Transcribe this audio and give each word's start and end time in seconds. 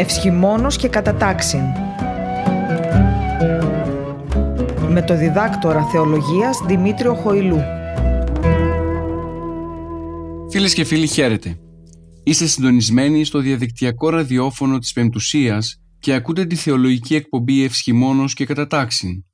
Ευσχημόνος 0.00 0.76
και 0.76 0.88
κατατάξιν 0.88 1.60
με 4.88 5.02
το 5.06 5.16
διδάκτορα 5.16 5.84
θεολογίας 5.84 6.58
Δημήτριο 6.66 7.14
Χοηλού. 7.14 7.60
Φίλες 10.50 10.74
και 10.74 10.84
φίλοι 10.84 11.06
χαίρετε. 11.06 11.58
Είστε 12.24 12.46
συντονισμένοι 12.46 13.24
στο 13.24 13.38
διαδικτυακό 13.38 14.08
ραδιόφωνο 14.08 14.78
της 14.78 14.92
Πεμπτουσίας 14.92 15.80
και 15.98 16.14
ακούτε 16.14 16.44
τη 16.44 16.54
θεολογική 16.54 17.14
εκπομπή 17.14 17.64
Ευσχημόνος 17.64 18.34
και 18.34 18.46
Κατατάξιν. 18.46 19.24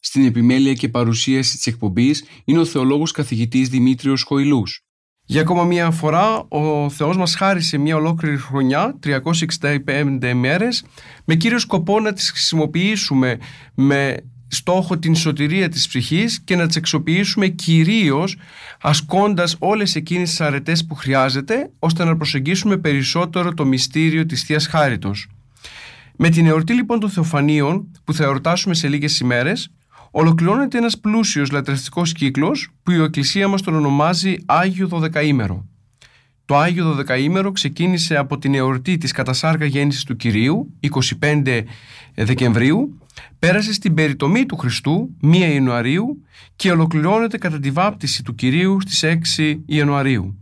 Στην 0.00 0.24
επιμέλεια 0.24 0.72
και 0.72 0.88
παρουσίαση 0.88 1.56
της 1.56 1.66
εκπομπής 1.66 2.24
είναι 2.44 2.58
ο 2.58 2.64
θεολόγος 2.64 3.12
καθηγητής 3.12 3.68
Δημήτριος 3.68 4.22
Χοηλούς. 4.22 4.84
Για 5.32 5.40
ακόμα 5.40 5.64
μία 5.64 5.90
φορά 5.90 6.44
ο 6.48 6.90
Θεός 6.90 7.16
μας 7.16 7.34
χάρισε 7.34 7.78
μια 7.78 7.96
ολόκληρη 7.96 8.36
χρονιά, 8.38 8.98
365 9.00 10.32
μέρες, 10.34 10.84
με 11.24 11.34
κύριο 11.34 11.58
σκοπό 11.58 12.00
να 12.00 12.12
τις 12.12 12.30
χρησιμοποιήσουμε 12.30 13.38
με 13.74 14.16
στόχο 14.48 14.98
την 14.98 15.14
σωτηρία 15.14 15.68
της 15.68 15.88
ψυχής 15.88 16.40
και 16.44 16.56
να 16.56 16.66
τις 16.66 16.76
εξοποιήσουμε 16.76 17.48
κυρίως 17.48 18.36
ασκώντας 18.80 19.56
όλες 19.58 19.94
εκείνες 19.94 20.28
τις 20.28 20.40
αρετές 20.40 20.86
που 20.86 20.94
χρειάζεται 20.94 21.70
ώστε 21.78 22.04
να 22.04 22.16
προσεγγίσουμε 22.16 22.76
περισσότερο 22.76 23.54
το 23.54 23.64
μυστήριο 23.64 24.26
της 24.26 24.42
Θείας 24.42 24.66
Χάριτος. 24.66 25.28
Με 26.16 26.28
την 26.28 26.46
εορτή 26.46 26.72
λοιπόν 26.72 27.00
των 27.00 27.10
Θεοφανίων 27.10 27.90
που 28.04 28.14
θα 28.14 28.24
εορτάσουμε 28.24 28.74
σε 28.74 28.88
λίγες 28.88 29.18
ημέρες 29.18 29.70
ολοκληρώνεται 30.14 30.78
ένας 30.78 30.98
πλούσιος 30.98 31.50
λατρευτικός 31.50 32.12
κύκλος 32.12 32.70
που 32.82 32.90
η 32.90 33.02
Εκκλησία 33.02 33.48
μας 33.48 33.62
τον 33.62 33.74
ονομάζει 33.74 34.36
Άγιο 34.46 34.86
Δωδεκαήμερο. 34.86 35.66
Το 36.44 36.56
Άγιο 36.56 36.84
Δωδεκαήμερο 36.84 37.52
ξεκίνησε 37.52 38.16
από 38.16 38.38
την 38.38 38.54
εορτή 38.54 38.98
της 38.98 39.12
κατασάργα 39.12 39.66
γέννησης 39.66 40.04
του 40.04 40.16
Κυρίου, 40.16 40.72
25 41.20 41.62
Δεκεμβρίου, 42.14 42.98
πέρασε 43.38 43.72
στην 43.72 43.94
περιτομή 43.94 44.46
του 44.46 44.56
Χριστού, 44.56 45.16
1 45.22 45.34
Ιανουαρίου 45.34 46.24
και 46.56 46.70
ολοκληρώνεται 46.70 47.38
κατά 47.38 47.58
τη 47.58 47.70
βάπτιση 47.70 48.22
του 48.22 48.34
Κυρίου 48.34 48.80
στις 48.80 49.04
6 49.38 49.56
Ιανουαρίου. 49.66 50.36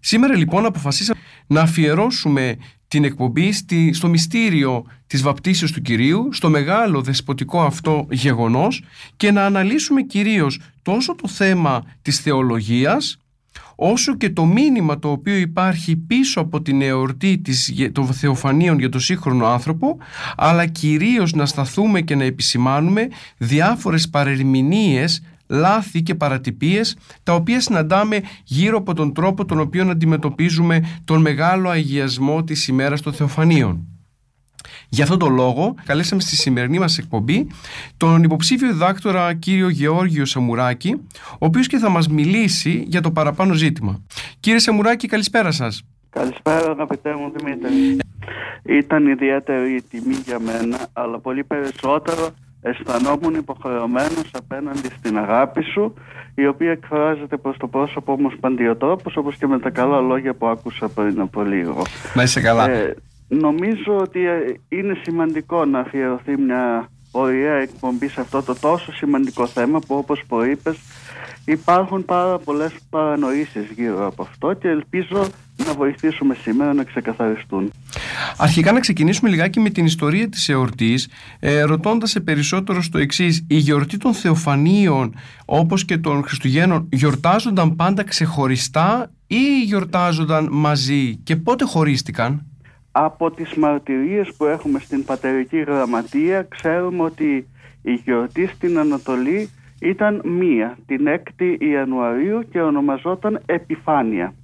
Σήμερα 0.00 0.36
λοιπόν 0.36 0.64
αποφασίσαμε 0.64 1.20
να 1.46 1.60
αφιερώσουμε 1.60 2.56
την 2.92 3.04
εκπομπή 3.04 3.52
στη, 3.52 3.92
στο 3.92 4.08
μυστήριο 4.08 4.84
της 5.06 5.22
βαπτίσεως 5.22 5.72
του 5.72 5.82
Κυρίου, 5.82 6.28
στο 6.32 6.50
μεγάλο 6.50 7.00
δεσποτικό 7.00 7.62
αυτό 7.62 8.06
γεγονός 8.10 8.82
και 9.16 9.30
να 9.30 9.44
αναλύσουμε 9.44 10.02
κυρίως 10.02 10.60
τόσο 10.82 11.14
το 11.14 11.28
θέμα 11.28 11.84
της 12.02 12.20
θεολογίας 12.20 13.18
όσο 13.76 14.16
και 14.16 14.30
το 14.30 14.44
μήνυμα 14.44 14.98
το 14.98 15.10
οποίο 15.10 15.34
υπάρχει 15.34 15.96
πίσω 15.96 16.40
από 16.40 16.62
την 16.62 16.82
εορτή 16.82 17.38
της, 17.38 17.74
των 17.92 18.06
Θεοφανίων 18.06 18.78
για 18.78 18.88
τον 18.88 19.00
σύγχρονο 19.00 19.46
άνθρωπο 19.46 19.98
αλλά 20.36 20.66
κυρίως 20.66 21.32
να 21.32 21.46
σταθούμε 21.46 22.00
και 22.00 22.14
να 22.14 22.24
επισημάνουμε 22.24 23.08
διάφορες 23.36 24.08
παρερμηνίες 24.08 25.22
λάθη 25.46 26.02
και 26.02 26.14
παρατυπίες 26.14 26.96
τα 27.22 27.34
οποία 27.34 27.60
συναντάμε 27.60 28.20
γύρω 28.44 28.78
από 28.78 28.94
τον 28.94 29.12
τρόπο 29.14 29.44
τον 29.44 29.60
οποίο 29.60 29.90
αντιμετωπίζουμε 29.90 31.00
τον 31.04 31.20
μεγάλο 31.20 31.68
αγιασμό 31.68 32.44
της 32.44 32.68
ημέρας 32.68 33.00
των 33.00 33.12
Θεοφανίων. 33.12 33.86
Γι' 34.88 35.02
αυτόν 35.02 35.18
τον 35.18 35.34
λόγο 35.34 35.74
καλέσαμε 35.84 36.20
στη 36.20 36.36
σημερινή 36.36 36.78
μας 36.78 36.98
εκπομπή 36.98 37.46
τον 37.96 38.22
υποψήφιο 38.22 38.68
διδάκτορα 38.68 39.34
κύριο 39.34 39.68
Γεώργιο 39.68 40.24
Σαμουράκη 40.24 41.00
ο 41.32 41.46
οποίος 41.46 41.66
και 41.66 41.78
θα 41.78 41.88
μας 41.88 42.08
μιλήσει 42.08 42.84
για 42.86 43.00
το 43.00 43.10
παραπάνω 43.10 43.54
ζήτημα. 43.54 44.02
Κύριε 44.40 44.58
Σαμουράκη 44.58 45.08
καλησπέρα 45.08 45.50
σας. 45.50 45.82
Καλησπέρα 46.10 46.70
αγαπητέ 46.70 47.14
μου 47.14 47.32
Δημήτρη. 47.36 47.98
Ήταν 48.62 49.06
ιδιαίτερη 49.06 49.82
τιμή 49.90 50.14
για 50.24 50.38
μένα 50.38 50.78
αλλά 50.92 51.18
πολύ 51.18 51.44
περισσότερο 51.44 52.28
αισθανόμουν 52.62 53.34
υποχρεωμένος 53.34 54.30
απέναντι 54.32 54.88
στην 54.98 55.18
αγάπη 55.18 55.62
σου 55.62 55.94
η 56.34 56.46
οποία 56.46 56.70
εκφράζεται 56.70 57.36
προς 57.36 57.56
το 57.56 57.66
πρόσωπό 57.66 58.20
μου 58.20 58.30
σπαντιοτρόπως 58.30 59.16
όπως 59.16 59.36
και 59.36 59.46
με 59.46 59.58
τα 59.58 59.70
καλά 59.70 60.00
λόγια 60.00 60.34
που 60.34 60.46
άκουσα 60.46 60.88
πριν 60.88 61.20
από 61.20 61.42
λίγο. 61.42 61.82
Να 62.14 62.22
είσαι 62.22 62.40
καλά. 62.40 62.70
Ε, 62.70 62.96
νομίζω 63.28 63.96
ότι 63.96 64.26
ε, 64.26 64.38
είναι 64.68 64.98
σημαντικό 65.02 65.64
να 65.64 65.78
αφιερωθεί 65.78 66.38
μια 66.38 66.88
ωραία 67.10 67.54
εκπομπή 67.54 68.08
σε 68.08 68.20
αυτό 68.20 68.42
το 68.42 68.54
τόσο 68.60 68.92
σημαντικό 68.92 69.46
θέμα 69.46 69.78
που 69.78 69.94
όπως 69.94 70.24
προείπες 70.28 70.76
υπάρχουν 71.44 72.04
πάρα 72.04 72.38
πολλές 72.38 72.72
παρανοήσεις 72.90 73.70
γύρω 73.76 74.06
από 74.06 74.22
αυτό 74.22 74.52
και 74.52 74.68
ελπίζω 74.68 75.26
να 75.66 75.72
βοηθήσουμε 75.74 76.34
σήμερα 76.34 76.72
να 76.72 76.84
ξεκαθαριστούν. 76.84 77.72
Αρχικά 78.36 78.72
να 78.72 78.80
ξεκινήσουμε 78.80 79.30
λιγάκι 79.30 79.60
με 79.60 79.70
την 79.70 79.84
ιστορία 79.84 80.28
της 80.28 80.48
εορτής 80.48 81.08
ε, 81.40 81.62
ρωτώντας 81.62 82.10
σε 82.10 82.20
περισσότερο 82.20 82.82
στο 82.82 82.98
εξής. 82.98 83.44
η 83.48 83.56
γιορτή 83.56 83.96
των 83.96 84.14
Θεοφανίων 84.14 85.14
όπως 85.44 85.84
και 85.84 85.98
των 85.98 86.22
Χριστουγέννων 86.22 86.88
γιορτάζονταν 86.92 87.76
πάντα 87.76 88.04
ξεχωριστά 88.04 89.12
ή 89.26 89.62
γιορτάζονταν 89.64 90.48
μαζί 90.52 91.16
και 91.16 91.36
πότε 91.36 91.64
χωρίστηκαν; 91.64 92.46
Από 92.90 93.30
τις 93.30 93.54
μαρτυρίες 93.54 94.32
που 94.36 94.44
έχουμε 94.44 94.78
στην 94.78 95.04
πατερική 95.04 95.58
γραμματεία 95.58 96.42
ξέρουμε 96.42 97.02
ότι 97.02 97.48
η 97.82 97.92
γιορτή 97.92 98.46
στην 98.46 98.78
Ανατολή 98.78 99.50
ήταν 99.82 100.20
μία 100.24 100.76
την 100.86 101.06
6η 101.08 101.56
Ιανουαρίου 101.58 102.48
και 102.50 102.60
ονομαζόταν 102.60 103.40
Επιφάνεια. 103.46 104.34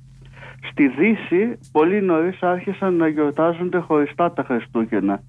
Στη 0.71 0.89
Δύση 0.89 1.59
πολύ 1.73 2.03
νωρίς 2.03 2.43
άρχισαν 2.43 2.95
να 2.95 3.09
γιορτάζονται 3.09 3.79
χωριστά 3.79 4.33
τα 4.33 4.43
Χριστούγεννα. 4.43 5.23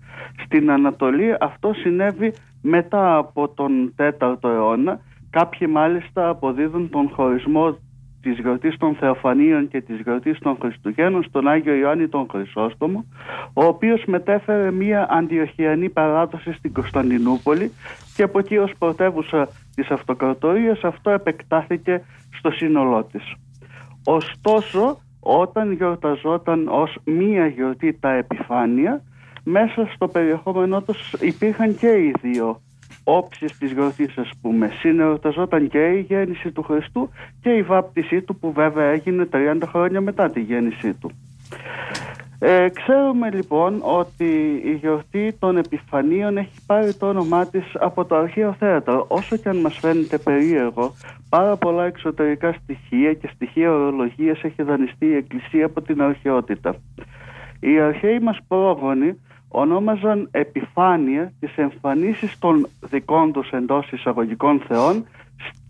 Στην 0.45 0.71
Ανατολή 0.71 1.35
αυτό 1.39 1.73
συνέβη 1.73 2.33
μετά 2.61 3.17
από 3.17 3.47
τον 3.49 3.93
4ο 3.97 4.43
αιώνα. 4.43 4.99
Κάποιοι 5.29 5.67
μάλιστα 5.71 6.29
αποδίδουν 6.29 6.89
τον 6.89 7.09
χωρισμό 7.09 7.77
της 8.21 8.39
γιορτής 8.39 8.77
των 8.77 8.95
Θεοφανίων 8.95 9.67
και 9.67 9.81
της 9.81 9.99
γιορτής 9.99 10.39
των 10.39 10.57
Χριστουγέννων 10.61 11.23
στον 11.23 11.47
Άγιο 11.47 11.73
Ιωάννη 11.73 12.07
τον 12.07 12.27
Χρυσόστομο 12.31 13.05
ο 13.53 13.63
οποίος 13.65 14.03
μετέφερε 14.05 14.71
μια 14.71 15.07
αντιοχιανή 15.09 15.89
παράδοση 15.89 16.53
στην 16.53 16.73
Κωνσταντινούπολη 16.73 17.71
και 18.15 18.23
από 18.23 18.39
εκεί 18.39 18.57
ως 18.57 18.71
πρωτεύουσα 18.77 19.49
της 19.75 19.89
αυτοκρατορίας 19.89 20.83
αυτό 20.83 21.09
επεκτάθηκε 21.09 22.01
στο 22.37 22.51
σύνολό 22.51 23.03
της. 23.03 23.33
Ωστόσο 24.03 24.97
όταν 25.19 25.71
γιορταζόταν 25.71 26.67
ως 26.67 26.97
μία 27.03 27.47
γιορτή 27.47 27.93
τα 27.99 28.11
επιφάνεια 28.11 29.03
μέσα 29.43 29.89
στο 29.93 30.07
περιεχόμενό 30.07 30.81
τους 30.81 31.13
υπήρχαν 31.19 31.77
και 31.77 31.87
οι 31.87 32.13
δύο 32.21 32.61
όψεις 33.03 33.57
της 33.57 33.71
γιορτής 33.71 34.17
ας 34.17 34.29
πούμε 34.41 34.69
συνεορταζόταν 34.79 35.69
και 35.69 35.87
η 35.87 35.99
γέννηση 35.99 36.51
του 36.51 36.63
Χριστού 36.63 37.09
και 37.41 37.49
η 37.49 37.61
βάπτισή 37.61 38.21
του 38.21 38.35
που 38.35 38.51
βέβαια 38.51 38.85
έγινε 38.85 39.27
30 39.31 39.57
χρόνια 39.65 40.01
μετά 40.01 40.29
τη 40.29 40.39
γέννησή 40.39 40.93
του. 40.93 41.11
Ε, 42.41 42.69
ξέρουμε 42.69 43.29
λοιπόν 43.31 43.81
ότι 43.81 44.61
η 44.65 44.71
γιορτή 44.71 45.35
των 45.39 45.57
Επιφανίων 45.57 46.37
έχει 46.37 46.59
πάρει 46.65 46.93
το 46.93 47.07
όνομά 47.07 47.45
της 47.45 47.63
από 47.73 48.05
το 48.05 48.15
αρχαίο 48.15 48.55
θέατρο. 48.59 49.05
Όσο 49.07 49.37
και 49.37 49.49
αν 49.49 49.57
μας 49.57 49.77
φαίνεται 49.77 50.17
περίεργο, 50.17 50.93
πάρα 51.29 51.55
πολλά 51.55 51.85
εξωτερικά 51.85 52.53
στοιχεία 52.63 53.13
και 53.13 53.29
στοιχεία 53.33 53.71
ορολογίας 53.71 54.43
έχει 54.43 54.63
δανειστεί 54.63 55.05
η 55.05 55.15
Εκκλησία 55.15 55.65
από 55.65 55.81
την 55.81 56.01
αρχαιότητα. 56.01 56.75
Οι 57.59 57.79
αρχαίοι 57.79 58.19
μας 58.19 58.37
πρόγονοι 58.47 59.19
ονόμαζαν 59.47 60.27
επιφάνεια 60.31 61.33
τις 61.39 61.57
εμφανίσεις 61.57 62.39
των 62.39 62.67
δικών 62.81 63.31
τους 63.31 63.49
εντός 63.49 63.91
εισαγωγικών 63.91 64.61
θεών 64.67 65.05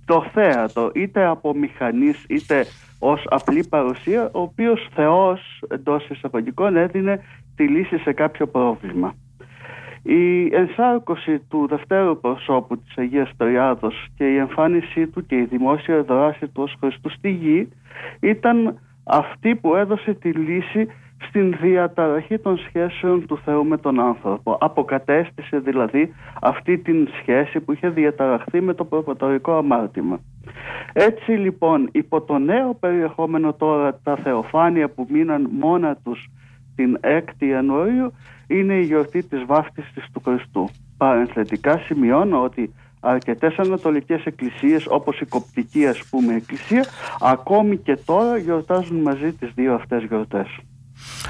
στο 0.09 0.25
θέατρο, 0.33 0.91
είτε 0.93 1.25
από 1.25 1.53
μηχανής 1.53 2.25
είτε 2.29 2.65
ως 2.99 3.23
απλή 3.29 3.65
παρουσία, 3.69 4.29
ο 4.33 4.39
οποίος 4.39 4.87
Θεός 4.93 5.63
εντός 5.69 6.09
εισαγωγικών 6.09 6.75
έδινε 6.75 7.19
τη 7.55 7.67
λύση 7.67 7.97
σε 7.97 8.13
κάποιο 8.13 8.47
πρόβλημα. 8.47 9.15
Η 10.03 10.55
ενσάρκωση 10.55 11.39
του 11.49 11.67
δευτέρου 11.69 12.19
προσώπου 12.19 12.77
της 12.77 12.97
Αγίας 12.97 13.29
Τριάδος 13.37 14.07
και 14.17 14.23
η 14.23 14.37
εμφάνισή 14.37 15.07
του 15.07 15.25
και 15.25 15.35
η 15.35 15.45
δημόσια 15.45 16.03
δράση 16.03 16.47
του 16.47 16.63
ως 16.63 16.75
Χριστού 16.79 17.09
στη 17.09 17.29
γη 17.29 17.69
ήταν 18.19 18.79
αυτή 19.03 19.55
που 19.55 19.75
έδωσε 19.75 20.13
τη 20.13 20.31
λύση 20.31 20.87
στην 21.27 21.57
διαταραχή 21.61 22.37
των 22.37 22.57
σχέσεων 22.57 23.25
του 23.25 23.39
Θεού 23.45 23.65
με 23.65 23.77
τον 23.77 23.99
άνθρωπο. 23.99 24.57
Αποκατέστησε 24.59 25.57
δηλαδή 25.57 26.13
αυτή 26.41 26.77
την 26.77 27.07
σχέση 27.21 27.59
που 27.59 27.71
είχε 27.71 27.89
διαταραχθεί 27.89 28.61
με 28.61 28.73
το 28.73 28.85
προποτορικό 28.85 29.53
αμάρτημα. 29.53 30.19
Έτσι 30.93 31.31
λοιπόν 31.31 31.89
υπό 31.91 32.21
το 32.21 32.37
νέο 32.37 32.73
περιεχόμενο 32.73 33.53
τώρα 33.53 33.99
τα 34.03 34.15
θεοφάνεια 34.15 34.89
που 34.89 35.07
μείναν 35.09 35.49
μόνα 35.59 35.97
τους 36.03 36.29
την 36.75 36.99
6η 37.01 37.45
Ιανουαρίου 37.45 38.13
είναι 38.47 38.73
η 38.73 38.83
γιορτή 38.83 39.23
της 39.23 39.43
βάφτισης 39.45 40.05
του 40.13 40.21
Χριστού. 40.25 40.69
Παρενθετικά 40.97 41.77
σημειώνω 41.77 42.43
ότι 42.43 42.73
αρκετές 42.99 43.57
ανατολικές 43.57 44.25
εκκλησίες 44.25 44.85
όπως 44.87 45.19
η 45.19 45.25
κοπτική 45.25 45.87
ας 45.87 46.03
πούμε 46.09 46.35
εκκλησία 46.35 46.85
ακόμη 47.19 47.77
και 47.77 47.97
τώρα 48.05 48.37
γιορτάζουν 48.37 48.97
μαζί 49.01 49.33
τις 49.33 49.51
δύο 49.55 49.73
αυτές 49.73 50.03
γιορτές. 50.03 50.47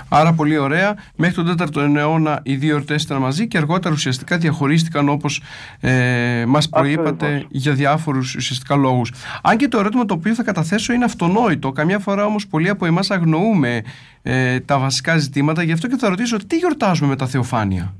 Άρα 0.09 0.33
πολύ 0.33 0.57
ωραία. 0.57 0.95
Μέχρι 1.15 1.43
τον 1.43 1.55
4ο 1.59 1.95
αιώνα 1.95 2.39
οι 2.43 2.55
δύο 2.55 2.71
εορτέ 2.71 2.93
ήταν 2.93 3.17
μαζί 3.17 3.47
και 3.47 3.57
αργότερα 3.57 3.93
ουσιαστικά 3.93 4.37
διαχωρίστηκαν 4.37 5.09
όπως 5.09 5.41
ε, 5.79 6.43
μας 6.47 6.69
προείπατε 6.69 7.45
για 7.49 7.73
διάφορους 7.73 8.35
ουσιαστικά 8.35 8.75
λόγους. 8.75 9.13
Αν 9.43 9.57
και 9.57 9.67
το 9.67 9.79
ερώτημα 9.79 10.05
το 10.05 10.13
οποίο 10.13 10.33
θα 10.33 10.43
καταθέσω 10.43 10.93
είναι 10.93 11.05
αυτονόητο. 11.05 11.71
Καμιά 11.71 11.99
φορά 11.99 12.25
όμως 12.25 12.47
πολλοί 12.47 12.69
από 12.69 12.85
εμάς 12.85 13.11
αγνοούμε 13.11 13.81
ε, 14.21 14.59
τα 14.59 14.79
βασικά 14.79 15.17
ζητήματα. 15.17 15.63
Γι' 15.63 15.71
αυτό 15.71 15.87
και 15.87 15.97
θα 15.97 16.09
ρωτήσω 16.09 16.37
τι 16.47 16.57
γιορτάζουμε 16.57 17.09
με 17.09 17.15
τα 17.15 17.25
Θεοφάνεια; 17.25 17.93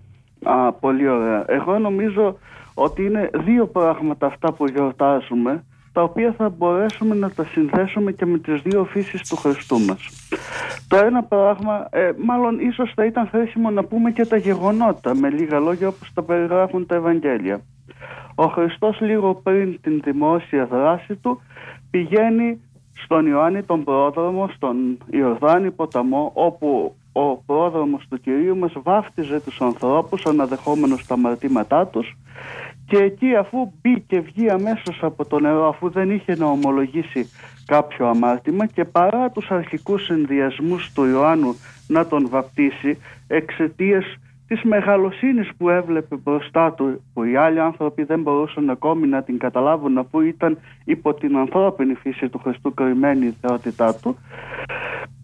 Α, 0.44 0.72
πολύ 0.72 1.08
ωραία. 1.08 1.46
Εγώ 1.48 1.80
νομίζω 1.80 2.38
ότι 2.74 3.04
είναι 3.04 3.30
δύο 3.34 3.68
πράγματα 3.68 4.26
αυτά 4.26 4.52
που 4.54 4.66
γιορτάζουμε 4.68 5.64
τα 5.94 6.04
οποία 6.04 6.34
θα 6.38 6.50
μπορέσουμε 6.50 7.16
να 7.16 7.30
τα 7.30 7.46
συνδέσουμε 7.46 8.12
και 8.12 8.26
με 8.26 8.38
τις 8.38 8.62
δύο 8.62 8.84
φύσεις 8.84 9.30
του 9.30 9.36
Χριστού 9.36 9.80
μας. 9.80 10.10
Το 10.88 10.98
ένα 10.98 11.24
πράγμα, 11.24 11.88
ε, 11.90 12.12
μάλλον 12.26 12.60
ίσως 12.60 12.92
θα 12.96 13.06
ήταν 13.06 13.28
χρήσιμο 13.28 13.70
να 13.70 13.84
πούμε 13.84 14.12
και 14.12 14.26
τα 14.26 14.38
γεγονότα 14.38 15.16
με 15.16 15.30
λίγα 15.30 15.60
λόγια 15.60 15.88
όπως 15.88 16.12
τα 16.14 16.24
περιγράφουν 16.24 16.86
τα 16.86 16.96
Ευαγγέλια. 16.96 17.62
Ο 18.36 18.46
Χριστός 18.48 19.00
λίγο 19.00 19.36
πριν 19.36 19.82
την 19.82 20.02
δημόσια 20.04 20.66
δράση 20.66 21.16
του 21.16 21.42
πηγαίνει 21.92 22.62
στον 23.04 23.26
Ιωάννη 23.26 23.64
τον 23.64 23.84
πρόδρομο, 23.84 24.50
στον 24.56 24.98
Ιορδάνη 25.10 25.72
ποταμό 25.72 26.32
όπου 26.34 26.96
ο 27.12 27.36
πρόδρομος 27.36 28.08
του 28.10 28.20
Κυρίου 28.20 28.58
μας 28.58 28.74
βάφτιζε 28.84 29.40
τους 29.40 29.62
ανθρώπους 29.62 30.26
αναδεχόμενος 30.26 31.06
τα 31.06 31.14
αμαρτήματά 31.14 31.88
τους 31.88 32.18
και 32.90 32.98
εκεί 32.98 33.36
αφού 33.36 33.72
μπει 33.82 34.00
και 34.08 34.20
βγει 34.20 34.50
αμέσως 34.50 35.00
από 35.02 35.26
το 35.26 35.40
νερό 35.40 35.68
αφού 35.68 35.90
δεν 35.90 36.12
είχε 36.12 36.36
να 36.36 36.46
ομολογήσει 36.46 37.30
κάποιο 37.66 38.08
αμάρτημα 38.08 38.66
και 38.66 38.86
παρά 38.86 39.30
τους 39.30 39.52
αρχικούς 39.52 40.04
συνδυασμούς 40.04 40.92
του 40.94 41.06
Ιωάννου 41.06 41.56
να 41.88 42.06
τον 42.08 42.30
βαπτίσει 42.30 42.98
εξαιτίας 43.28 44.06
της 44.48 44.64
μεγαλοσύνης 44.64 45.50
που 45.58 45.70
έβλεπε 45.70 46.16
μπροστά 46.16 46.74
του 46.74 47.04
που 47.14 47.24
οι 47.24 47.36
άλλοι 47.36 47.60
άνθρωποι 47.60 48.04
δεν 48.04 48.22
μπορούσαν 48.22 48.70
ακόμη 48.70 49.08
να 49.08 49.24
την 49.24 49.38
καταλάβουν 49.38 49.98
αφού 49.98 50.20
ήταν 50.20 50.58
υπό 50.86 51.14
την 51.14 51.38
ανθρώπινη 51.38 51.94
φύση 51.94 52.30
του 52.30 52.40
Χριστού 52.40 52.74
κρυμμένη 52.74 53.26
η 53.26 53.36
θεότητά 53.42 53.96
του 53.96 54.18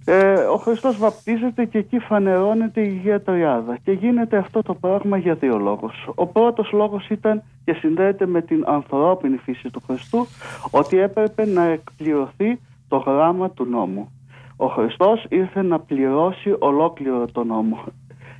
ε, 0.05 0.33
ο 0.33 0.57
Χριστός 0.57 0.97
βαπτίζεται 0.97 1.65
και 1.65 1.77
εκεί 1.77 1.99
φανερώνεται 1.99 2.81
η 2.81 2.87
Αγία 2.87 3.21
Τριάδα 3.21 3.77
και 3.83 3.91
γίνεται 3.91 4.37
αυτό 4.37 4.61
το 4.61 4.73
πράγμα 4.73 5.17
για 5.17 5.33
δύο 5.33 5.57
λόγους. 5.57 6.07
Ο 6.15 6.25
πρώτος 6.25 6.71
λόγος 6.71 7.09
ήταν 7.09 7.43
και 7.65 7.73
συνδέεται 7.73 8.25
με 8.25 8.41
την 8.41 8.63
ανθρώπινη 8.67 9.37
φύση 9.37 9.69
του 9.69 9.81
Χριστού 9.85 10.27
ότι 10.71 10.97
έπρεπε 10.97 11.45
να 11.45 11.63
εκπληρωθεί 11.63 12.59
το 12.87 12.97
γράμμα 12.97 13.49
του 13.49 13.65
νόμου. 13.65 14.09
Ο 14.55 14.67
Χριστός 14.67 15.25
ήρθε 15.29 15.61
να 15.61 15.79
πληρώσει 15.79 16.55
ολόκληρο 16.59 17.25
το 17.31 17.43
νόμο. 17.43 17.83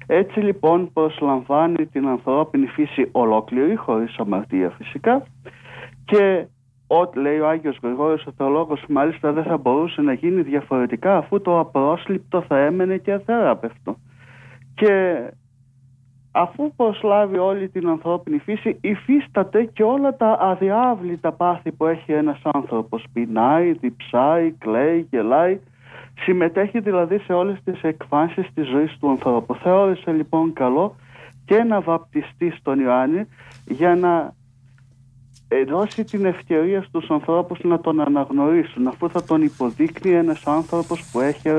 Έτσι 0.07 0.39
λοιπόν 0.39 0.94
προσλαμβάνει 0.94 1.85
την 1.85 2.07
ανθρώπινη 2.07 2.65
φύση 2.65 3.09
ολόκληρη, 3.12 3.75
χωρίς 3.75 4.17
αμαρτία 4.17 4.69
φυσικά 4.69 5.25
και 6.06 6.45
Ό,τι 6.88 7.20
λέει 7.20 7.40
ο 7.40 7.48
Άγιος 7.48 7.80
Γρηγόριος 7.84 8.26
ο 8.26 8.32
θεολόγος 8.38 8.84
μάλιστα 8.90 9.32
δεν 9.32 9.44
θα 9.44 9.58
μπορούσε 9.58 10.02
να 10.02 10.14
γίνει 10.14 10.42
διαφορετικά 10.42 11.18
αφού 11.18 11.42
το 11.42 11.60
απρόσληπτο 11.60 12.42
θα 12.42 12.58
έμενε 12.58 12.98
και 12.98 13.12
αθεράπευτο. 13.12 13.98
Και 14.76 15.18
αφού 16.32 16.76
προσλάβει 16.76 17.38
όλη 17.38 17.70
την 17.70 17.88
ανθρώπινη 17.88 18.38
φύση 18.38 18.78
υφίσταται 18.82 19.64
και 19.64 19.84
όλα 19.84 20.16
τα 20.16 20.38
αδιάβλητα 20.42 21.32
πάθη 21.32 21.72
που 21.72 21.86
έχει 21.86 22.12
ένας 22.12 22.40
άνθρωπος. 22.44 23.04
Πεινάει, 23.14 23.72
διψάει, 23.72 24.52
κλαίει, 24.52 25.08
γελάει. 25.10 25.60
Συμμετέχει 26.20 26.80
δηλαδή 26.80 27.20
σε 27.20 27.34
όλες 27.34 27.58
τις 27.64 27.82
εκφάνσεις 27.82 28.48
της 28.54 28.68
ζωής 28.68 28.98
του 29.00 29.10
ανθρώπου. 29.10 29.56
Θεώρησε 29.56 30.12
λοιπόν 30.12 30.54
καλό 30.54 30.96
και 31.46 31.64
να 31.64 31.82
βαπτιστεί 31.82 32.52
στον 32.52 32.80
Ιωάννη 32.80 33.28
για 33.66 33.96
να 33.96 34.34
δώσει 35.68 36.03
την 36.03 36.25
ευκαιρία 36.25 36.83
στους 36.83 37.09
ανθρώπους 37.09 37.59
να 37.63 37.80
τον 37.80 38.01
αναγνωρίσουν 38.01 38.88
αφού 38.88 39.09
θα 39.09 39.24
τον 39.24 39.42
υποδείκνει 39.42 40.12
ένας 40.12 40.47
άνθρωπος 40.47 41.09
που 41.12 41.19
έχει 41.19 41.50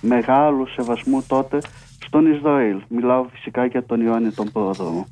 μεγάλο 0.00 0.66
σεβασμό 0.66 1.22
τότε 1.28 1.58
στον 2.04 2.32
Ισραήλ. 2.32 2.82
Μιλάω 2.88 3.24
φυσικά 3.24 3.64
για 3.64 3.84
τον 3.84 4.00
Ιωάννη 4.00 4.30
τον 4.30 4.52
Πρόδρομο. 4.52 5.06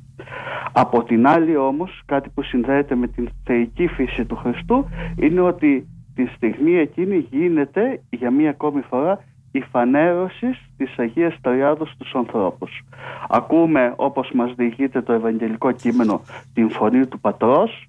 Από 0.71 1.03
την 1.03 1.27
άλλη 1.27 1.57
όμως 1.57 2.01
κάτι 2.05 2.29
που 2.29 2.43
συνδέεται 2.43 2.95
με 2.95 3.07
την 3.07 3.29
θεϊκή 3.43 3.87
φύση 3.87 4.25
του 4.25 4.35
Χριστού 4.35 4.85
είναι 5.15 5.41
ότι 5.41 5.87
τη 6.15 6.25
στιγμή 6.25 6.77
εκείνη 6.77 7.27
γίνεται 7.31 8.01
για 8.09 8.31
μία 8.31 8.49
ακόμη 8.49 8.81
φορά 8.81 9.23
η 9.51 9.61
φανέρωση 9.61 10.47
της 10.77 10.97
Αγίας 10.97 11.35
Τριάδος 11.41 11.89
στους 11.89 12.13
ανθρώπους. 12.13 12.81
Ακούμε 13.29 13.93
όπως 13.95 14.31
μας 14.33 14.53
διηγείται 14.55 15.01
το 15.01 15.13
Ευαγγελικό 15.13 15.71
κείμενο 15.71 16.21
την 16.53 16.69
φωνή 16.69 17.05
του 17.07 17.19
Πατρός 17.19 17.87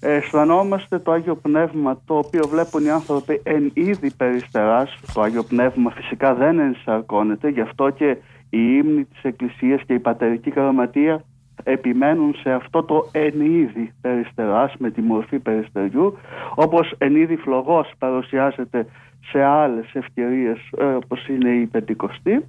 αισθανόμαστε 0.00 0.98
το 0.98 1.12
Άγιο 1.12 1.36
Πνεύμα 1.36 2.00
το 2.04 2.16
οποίο 2.16 2.46
βλέπουν 2.48 2.84
οι 2.84 2.90
άνθρωποι 2.90 3.40
εν 3.44 3.70
είδη 3.74 4.10
περιστεράς. 4.16 5.00
Το 5.14 5.20
Άγιο 5.20 5.42
Πνεύμα 5.42 5.90
φυσικά 5.90 6.34
δεν 6.34 6.58
ενσαρκώνεται 6.58 7.48
γι' 7.48 7.60
αυτό 7.60 7.90
και 7.90 8.16
η 8.50 8.80
ύμνη 8.82 9.04
της 9.04 9.22
Εκκλησίας 9.22 9.82
και 9.86 9.94
η 9.94 9.98
πατερική 9.98 10.50
γραμματεία 10.50 11.24
επιμένουν 11.62 12.34
σε 12.34 12.50
αυτό 12.50 12.82
το 12.82 13.08
εν 13.12 13.40
είδη 13.40 13.92
περιστεράς 14.00 14.74
με 14.78 14.90
τη 14.90 15.00
μορφή 15.00 15.38
περιστεριού 15.38 16.18
όπως 16.54 16.94
εν 16.98 17.16
είδη 17.16 17.36
φλογός 17.36 17.92
παρουσιάζεται 17.98 18.86
σε 19.30 19.42
άλλες 19.42 19.90
ευκαιρίες 19.92 20.58
ε, 20.78 20.84
όπως 20.84 21.28
είναι 21.28 21.50
η 21.50 21.66
Πεντηκοστή 21.66 22.44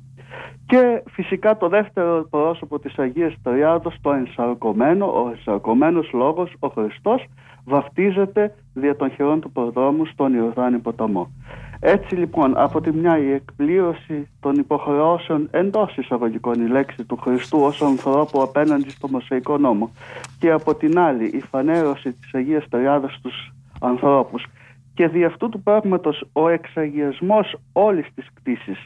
και 0.65 1.03
φυσικά 1.11 1.57
το 1.57 1.67
δεύτερο 1.67 2.27
πρόσωπο 2.29 2.79
της 2.79 2.97
Αγίας 2.97 3.33
Τριάδος, 3.43 3.95
το 4.01 4.11
ενσαρκωμένο, 4.11 5.05
ο 5.05 5.29
ενσαρκωμένος 5.29 6.09
λόγος, 6.13 6.53
ο 6.59 6.67
Χριστός, 6.67 7.25
βαφτίζεται 7.65 8.55
δια 8.73 8.95
των 8.95 9.11
χειρών 9.11 9.41
του 9.41 9.51
προδρόμου 9.51 10.05
στον 10.05 10.33
Ιορδάνη 10.33 10.77
ποταμό. 10.77 11.31
Έτσι 11.79 12.15
λοιπόν 12.15 12.57
από 12.57 12.81
τη 12.81 12.91
μια 12.91 13.17
η 13.17 13.31
εκπλήρωση 13.31 14.27
των 14.39 14.55
υποχρεώσεων 14.55 15.47
εντός 15.51 15.97
εισαγωγικών 15.97 16.65
η 16.65 16.69
λέξη 16.69 17.03
του 17.03 17.17
Χριστού 17.17 17.59
ως 17.61 17.81
ανθρώπου 17.81 18.41
απέναντι 18.41 18.89
στο 18.89 19.07
Μωσαϊκό 19.07 19.57
νόμο 19.57 19.91
και 20.39 20.51
από 20.51 20.75
την 20.75 20.99
άλλη 20.99 21.25
η 21.25 21.41
φανέρωση 21.41 22.11
της 22.11 22.33
Αγίας 22.33 22.65
Τριάδας 22.69 23.13
στους 23.13 23.53
ανθρώπους 23.79 24.45
και 24.93 25.07
δι' 25.07 25.23
αυτού 25.23 25.49
του 25.49 25.61
πράγματος 25.61 26.23
ο 26.33 26.49
εξαγιασμός 26.49 27.55
όλης 27.73 28.07
της 28.15 28.27
κτήσης 28.33 28.85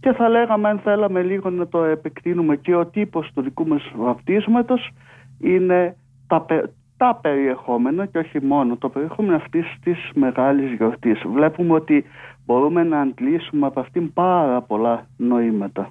και 0.00 0.12
θα 0.12 0.28
λέγαμε 0.28 0.68
αν 0.68 0.78
θέλαμε 0.78 1.22
λίγο 1.22 1.50
να 1.50 1.68
το 1.68 1.84
επεκτείνουμε 1.84 2.56
και 2.56 2.74
ο 2.74 2.86
τύπος 2.86 3.30
του 3.34 3.42
δικού 3.42 3.66
μας 3.66 3.92
βαπτίσματος 3.96 4.90
είναι 5.40 5.96
τα, 6.26 6.46
τα 6.96 7.18
περιεχόμενα 7.22 8.06
και 8.06 8.18
όχι 8.18 8.42
μόνο 8.42 8.76
το 8.76 8.88
περιεχόμενο 8.88 9.36
αυτής 9.36 9.66
της 9.82 10.10
μεγάλης 10.14 10.72
γιορτής. 10.72 11.22
Βλέπουμε 11.26 11.74
ότι 11.74 12.04
μπορούμε 12.46 12.82
να 12.82 13.00
αντλήσουμε 13.00 13.66
από 13.66 13.80
αυτήν 13.80 14.12
πάρα 14.12 14.62
πολλά 14.62 15.06
νοήματα. 15.16 15.90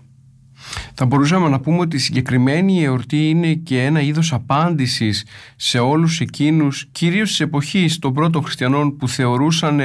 Θα 0.97 1.05
μπορούσαμε 1.05 1.49
να 1.49 1.59
πούμε 1.59 1.79
ότι 1.79 1.95
η 1.95 1.99
συγκεκριμένη 1.99 2.83
εορτή 2.83 3.29
είναι 3.29 3.53
και 3.53 3.83
ένα 3.83 4.01
είδος 4.01 4.33
απάντησης 4.33 5.25
σε 5.55 5.79
όλους 5.79 6.19
εκείνους, 6.19 6.85
κυρίως 6.91 7.29
της 7.29 7.39
εποχής 7.39 7.99
των 7.99 8.13
πρώτων 8.13 8.43
χριστιανών 8.43 8.97
που 8.97 9.07
θεωρούσαν 9.07 9.79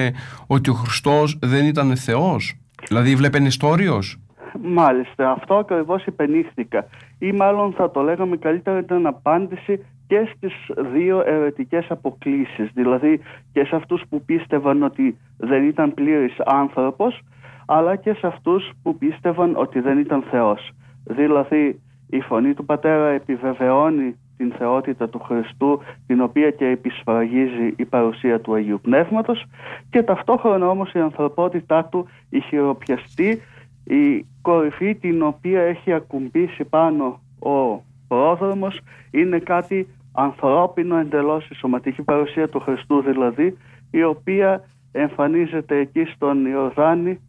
ότι 0.46 0.70
ο 0.70 0.72
Χριστός 0.72 1.38
δεν 1.40 1.66
ήταν 1.66 1.96
Θεός. 1.96 2.54
Δηλαδή 2.88 3.14
βλέπουν 3.14 3.46
ιστόριος. 3.46 4.18
Μάλιστα, 4.62 5.30
αυτό 5.30 5.54
ακριβώς 5.54 6.04
υπενήχθηκα. 6.04 6.86
Ή 7.18 7.32
μάλλον 7.32 7.72
θα 7.72 7.90
το 7.90 8.00
λέγαμε 8.00 8.36
καλύτερα 8.36 8.78
ήταν 8.78 9.06
απάντηση 9.06 9.84
και 10.06 10.28
στις 10.34 10.52
δύο 10.92 11.22
αιρετικές 11.26 11.86
αποκλήσεις. 11.88 12.70
Δηλαδή 12.74 13.20
και 13.52 13.64
σε 13.64 13.76
αυτούς 13.76 14.02
που 14.08 14.24
πίστευαν 14.24 14.82
ότι 14.82 15.16
δεν 15.36 15.68
ήταν 15.68 15.94
πλήρης 15.94 16.34
άνθρωπος, 16.44 17.20
αλλά 17.66 17.96
και 17.96 18.12
σε 18.12 18.26
αυτούς 18.26 18.70
που 18.82 18.98
πίστευαν 18.98 19.56
ότι 19.56 19.80
δεν 19.80 19.98
ήταν 19.98 20.24
Θεός. 20.30 20.70
Δηλαδή 21.10 21.80
η 22.10 22.20
φωνή 22.20 22.54
του 22.54 22.64
Πατέρα 22.64 23.08
επιβεβαιώνει 23.08 24.16
την 24.36 24.52
θεότητα 24.58 25.08
του 25.08 25.18
Χριστού 25.18 25.80
την 26.06 26.20
οποία 26.20 26.50
και 26.50 26.66
επισφραγίζει 26.66 27.74
η 27.76 27.84
παρουσία 27.84 28.40
του 28.40 28.54
Αγίου 28.54 28.80
Πνεύματος 28.82 29.44
και 29.90 30.02
ταυτόχρονα 30.02 30.68
όμως 30.68 30.92
η 30.92 30.98
ανθρωπότητά 30.98 31.84
του 31.84 32.06
η 32.30 32.40
χειροπιαστή 32.40 33.42
η 33.84 34.26
κορυφή 34.42 34.94
την 34.94 35.22
οποία 35.22 35.60
έχει 35.60 35.92
ακουμπήσει 35.92 36.64
πάνω 36.64 37.20
ο 37.38 37.82
πρόδρομος 38.08 38.80
είναι 39.10 39.38
κάτι 39.38 39.88
ανθρώπινο 40.12 40.96
εντελώς 40.96 41.50
η 41.50 41.54
σωματική 41.54 42.02
παρουσία 42.02 42.48
του 42.48 42.60
Χριστού 42.60 43.02
δηλαδή 43.02 43.56
η 43.90 44.02
οποία 44.02 44.64
εμφανίζεται 44.92 45.76
εκεί 45.76 46.04
στον 46.04 46.46
Ιορδάνη 46.46 47.20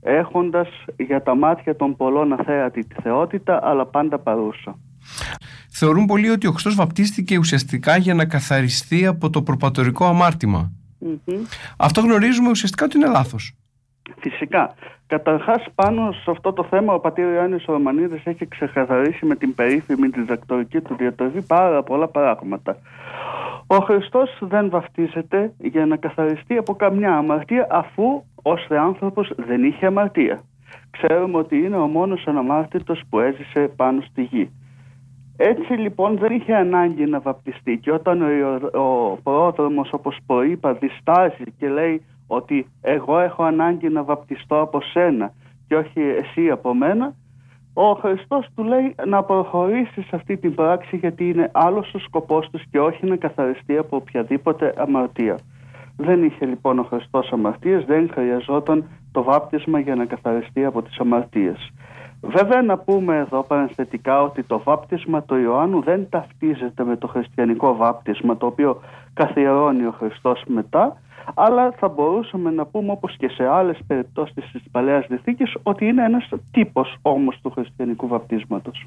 έχοντας 0.00 0.68
για 0.96 1.22
τα 1.22 1.34
μάτια 1.34 1.76
των 1.76 1.96
πολλών 1.96 2.32
αθέατη 2.32 2.84
τη 2.84 2.94
θεότητα 3.02 3.60
αλλά 3.62 3.86
πάντα 3.86 4.18
παρούσα. 4.18 4.78
Θεωρούν 5.70 6.06
πολλοί 6.06 6.28
ότι 6.28 6.46
ο 6.46 6.50
Χριστός 6.50 6.74
βαπτίστηκε 6.74 7.38
ουσιαστικά 7.38 7.96
για 7.96 8.14
να 8.14 8.24
καθαριστεί 8.24 9.06
από 9.06 9.30
το 9.30 9.42
προπατορικό 9.42 10.06
Αυτό 11.76 12.00
γνωρίζουμε 12.00 12.50
ουσιαστικά 12.50 12.84
ότι 12.84 12.96
είναι 12.96 13.06
λάθος. 13.06 13.52
Φυσικά. 14.16 14.74
Καταρχάς, 15.06 15.64
πάνω 15.74 16.12
σε 16.12 16.30
αυτό 16.30 16.52
το 16.52 16.64
θέμα, 16.64 16.94
ο 16.94 17.00
πατήρ 17.00 17.32
Ιωάννης 17.32 17.64
Ρωμανίδης 17.64 18.26
έχει 18.26 18.46
ξεκαθαρίσει 18.46 19.26
με 19.26 19.34
την 19.36 19.54
περίφημη 19.54 20.08
διδακτορική 20.08 20.80
του 20.80 20.96
διατροφή 20.96 21.46
πάρα 21.46 21.82
πολλά 21.82 22.08
πράγματα. 22.08 22.76
Ο 23.66 23.76
Χριστός 23.76 24.38
δεν 24.40 24.70
βαφτίζεται 24.70 25.52
για 25.58 25.86
να 25.86 25.96
καθαριστεί 25.96 26.56
από 26.56 26.74
καμιά 26.74 27.16
αμαρτία, 27.16 27.66
αφού 27.70 28.22
ως 28.42 28.66
άνθρωπος 28.70 29.32
δεν 29.36 29.64
είχε 29.64 29.86
αμαρτία. 29.86 30.40
Ξέρουμε 30.90 31.38
ότι 31.38 31.56
είναι 31.56 31.76
ο 31.76 31.86
μόνος 31.86 32.26
αναμάρτητος 32.26 33.02
που 33.10 33.18
έζησε 33.20 33.72
πάνω 33.76 34.00
στη 34.00 34.22
γη. 34.22 34.50
Έτσι 35.36 35.72
λοιπόν 35.72 36.18
δεν 36.18 36.32
είχε 36.32 36.54
ανάγκη 36.54 37.06
να 37.06 37.20
βαπτιστεί 37.20 37.78
και 37.78 37.92
όταν 37.92 38.22
ο, 38.22 38.80
ο 38.80 39.18
πρόδρομος 39.22 39.92
όπως 39.92 40.16
προείπα 40.26 40.72
διστάζει 40.72 41.44
και 41.58 41.68
λέει 41.68 42.04
ότι 42.28 42.66
εγώ 42.80 43.18
έχω 43.18 43.42
ανάγκη 43.42 43.88
να 43.88 44.02
βαπτιστώ 44.02 44.60
από 44.60 44.80
σένα 44.80 45.32
και 45.68 45.76
όχι 45.76 46.00
εσύ 46.00 46.50
από 46.50 46.74
μένα 46.74 47.14
ο 47.80 47.92
Χριστός 47.92 48.46
του 48.54 48.64
λέει 48.64 48.94
να 49.06 49.22
προχωρήσεις 49.22 50.06
σε 50.06 50.16
αυτή 50.16 50.36
την 50.36 50.54
πράξη 50.54 50.96
γιατί 50.96 51.28
είναι 51.28 51.50
άλλος 51.52 51.94
ο 51.94 51.98
σκοπός 51.98 52.50
τους 52.50 52.62
και 52.70 52.80
όχι 52.80 53.06
να 53.06 53.16
καθαριστεί 53.16 53.76
από 53.76 53.96
οποιαδήποτε 53.96 54.74
αμαρτία. 54.76 55.38
Δεν 55.96 56.24
είχε 56.24 56.46
λοιπόν 56.46 56.78
ο 56.78 56.82
Χριστός 56.82 57.32
αμαρτίες, 57.32 57.84
δεν 57.84 58.10
χρειαζόταν 58.12 58.84
το 59.12 59.22
βάπτισμα 59.22 59.78
για 59.78 59.94
να 59.94 60.04
καθαριστεί 60.04 60.64
από 60.64 60.82
τις 60.82 60.98
αμαρτίες. 60.98 61.72
Βέβαια 62.20 62.62
να 62.62 62.78
πούμε 62.78 63.16
εδώ 63.16 63.42
παρενθετικά 63.42 64.22
ότι 64.22 64.42
το 64.42 64.62
βάπτισμα 64.62 65.22
του 65.22 65.36
Ιωάννου 65.36 65.82
δεν 65.82 66.08
ταυτίζεται 66.08 66.84
με 66.84 66.96
το 66.96 67.06
χριστιανικό 67.06 67.76
βάπτισμα 67.76 68.36
το 68.36 68.46
οποίο 68.46 68.80
καθιερώνει 69.14 69.84
ο 69.84 69.94
Χριστός 69.98 70.42
μετά 70.46 70.96
αλλά 71.34 71.74
θα 71.78 71.88
μπορούσαμε 71.88 72.50
να 72.50 72.66
πούμε 72.66 72.90
όπως 72.92 73.16
και 73.16 73.28
σε 73.28 73.44
άλλες 73.44 73.78
περιπτώσεις 73.86 74.50
της 74.52 74.62
Παλαιάς 74.70 75.06
Διθήκης 75.08 75.54
ότι 75.62 75.86
είναι 75.86 76.04
ένας 76.04 76.28
τύπος 76.50 76.96
όμως 77.02 77.38
του 77.42 77.50
χριστιανικού 77.50 78.06
βαπτίσματος. 78.06 78.86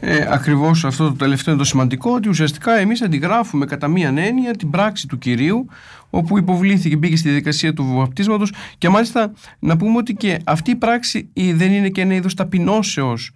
Ε, 0.00 0.26
Ακριβώς 0.30 0.84
αυτό 0.84 1.04
το 1.04 1.16
τελευταίο 1.16 1.54
είναι 1.54 1.62
το 1.62 1.68
σημαντικό, 1.68 2.10
ότι 2.10 2.28
ουσιαστικά 2.28 2.72
εμείς 2.72 3.02
αντιγράφουμε 3.02 3.66
κατά 3.66 3.88
μία 3.88 4.08
έννοια 4.16 4.50
την 4.56 4.70
πράξη 4.70 5.08
του 5.08 5.18
κυρίου, 5.18 5.66
όπου 6.10 6.38
υποβλήθηκε, 6.38 6.96
μπήκε 6.96 7.16
στη 7.16 7.28
διαδικασία 7.28 7.72
του 7.74 7.84
βαπτίσματος. 7.94 8.52
Και 8.78 8.88
μάλιστα 8.88 9.32
να 9.58 9.76
πούμε 9.76 9.96
ότι 9.96 10.14
και 10.14 10.38
αυτή 10.44 10.70
η 10.70 10.76
πράξη 10.76 11.30
δεν 11.54 11.72
είναι 11.72 11.88
και 11.88 12.00
ένα 12.00 12.14
είδος 12.14 12.34
ταπεινώσεως. 12.34 13.30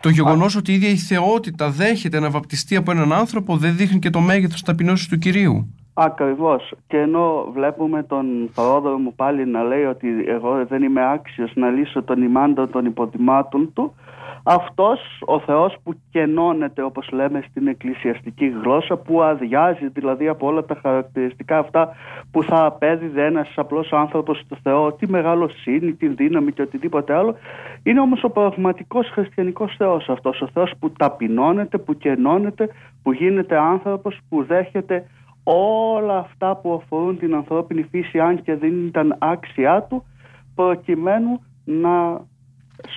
Το 0.00 0.08
γεγονός 0.08 0.56
ότι 0.56 0.72
η 0.72 0.74
ίδια 0.74 0.88
η 0.88 0.96
θεότητα 0.96 1.70
δέχεται 1.70 2.20
να 2.20 2.30
βαπτιστεί 2.30 2.76
από 2.76 2.90
έναν 2.90 3.12
άνθρωπο 3.12 3.56
δεν 3.56 3.76
δείχνει 3.76 3.98
και 3.98 4.10
το 4.10 4.20
μέγεθος 4.20 4.62
ταπεινώσεως 4.62 5.08
του 5.08 5.18
κυρίου. 5.18 5.74
Ακριβώς. 6.00 6.72
Και 6.86 6.98
ενώ 6.98 7.50
βλέπουμε 7.52 8.02
τον 8.02 8.50
πρόδρομο 8.54 8.96
μου 8.96 9.14
πάλι 9.14 9.46
να 9.46 9.62
λέει 9.62 9.84
ότι 9.84 10.24
εγώ 10.26 10.66
δεν 10.66 10.82
είμαι 10.82 11.12
άξιος 11.12 11.52
να 11.54 11.68
λύσω 11.70 12.02
τον 12.02 12.22
ημάντο 12.22 12.66
των 12.66 12.84
υποτιμάτων 12.84 13.72
του, 13.72 13.94
αυτός 14.42 15.00
ο 15.24 15.40
Θεός 15.40 15.76
που 15.82 15.94
κενώνεται 16.10 16.82
όπως 16.82 17.10
λέμε 17.10 17.44
στην 17.50 17.66
εκκλησιαστική 17.66 18.46
γλώσσα 18.62 18.96
που 18.96 19.22
αδειάζει 19.22 19.88
δηλαδή 19.88 20.28
από 20.28 20.46
όλα 20.46 20.64
τα 20.64 20.78
χαρακτηριστικά 20.82 21.58
αυτά 21.58 21.96
που 22.30 22.42
θα 22.42 22.64
απέδιδε 22.64 23.24
ένας 23.24 23.48
απλός 23.56 23.92
άνθρωπος 23.92 24.38
στο 24.38 24.56
Θεό 24.62 24.92
τη 24.92 25.08
μεγαλοσύνη, 25.08 25.92
την 25.92 26.16
δύναμη 26.16 26.52
και 26.52 26.62
οτιδήποτε 26.62 27.14
άλλο 27.14 27.34
είναι 27.82 28.00
όμως 28.00 28.24
ο 28.24 28.30
πραγματικός 28.30 29.08
χριστιανικός 29.08 29.74
Θεός 29.76 30.08
αυτός 30.08 30.40
ο 30.40 30.48
Θεός 30.52 30.72
που 30.78 30.92
ταπεινώνεται, 30.92 31.78
που 31.78 31.96
κενώνεται, 31.96 32.68
που 33.02 33.12
γίνεται 33.12 33.58
άνθρωπος 33.58 34.18
που 34.28 34.44
δέχεται 34.44 35.04
όλα 35.54 36.18
αυτά 36.18 36.56
που 36.56 36.72
αφορούν 36.72 37.18
την 37.18 37.34
ανθρώπινη 37.34 37.82
φύση 37.82 38.20
αν 38.20 38.42
και 38.42 38.56
δεν 38.56 38.86
ήταν 38.86 39.16
άξιά 39.18 39.82
του 39.82 40.04
προκειμένου 40.54 41.40
να 41.64 42.20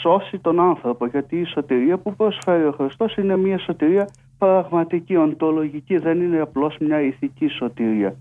σώσει 0.01 0.37
τον 0.37 0.59
άνθρωπο. 0.59 1.05
Γιατί 1.05 1.39
η 1.39 1.45
σωτηρία 1.45 1.97
που 1.97 2.15
προσφέρει 2.15 2.63
ο 2.63 2.71
Χριστός 2.71 3.15
είναι 3.15 3.37
μια 3.37 3.59
σωτηρία 3.59 4.09
πραγματική, 4.37 5.15
οντολογική. 5.15 5.97
Δεν 5.97 6.21
είναι 6.21 6.39
απλώς 6.39 6.77
μια 6.79 7.01
ηθική 7.01 7.47
σωτηρία. 7.47 8.15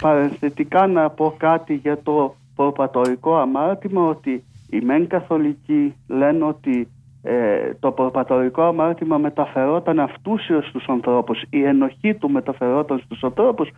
Παρενθετικά 0.00 0.86
να 0.86 1.10
πω 1.10 1.34
κάτι 1.38 1.74
για 1.74 2.02
το 2.02 2.34
προπατορικό 2.54 3.36
αμάρτημα 3.36 4.06
ότι 4.06 4.44
οι 4.70 4.80
μεν 4.80 5.06
καθολικοί 5.06 5.94
λένε 6.08 6.44
ότι 6.44 6.88
ε, 7.22 7.74
το 7.80 7.92
προπατορικό 7.92 8.62
αμάρτημα 8.62 9.18
μεταφερόταν 9.18 10.00
αυτούσιος 10.00 10.66
στους 10.66 10.88
ανθρώπους 10.88 11.42
η 11.50 11.64
ενοχή 11.64 12.14
του 12.14 12.30
μεταφερόταν 12.30 12.98
στους 12.98 13.22
ανθρώπους 13.22 13.68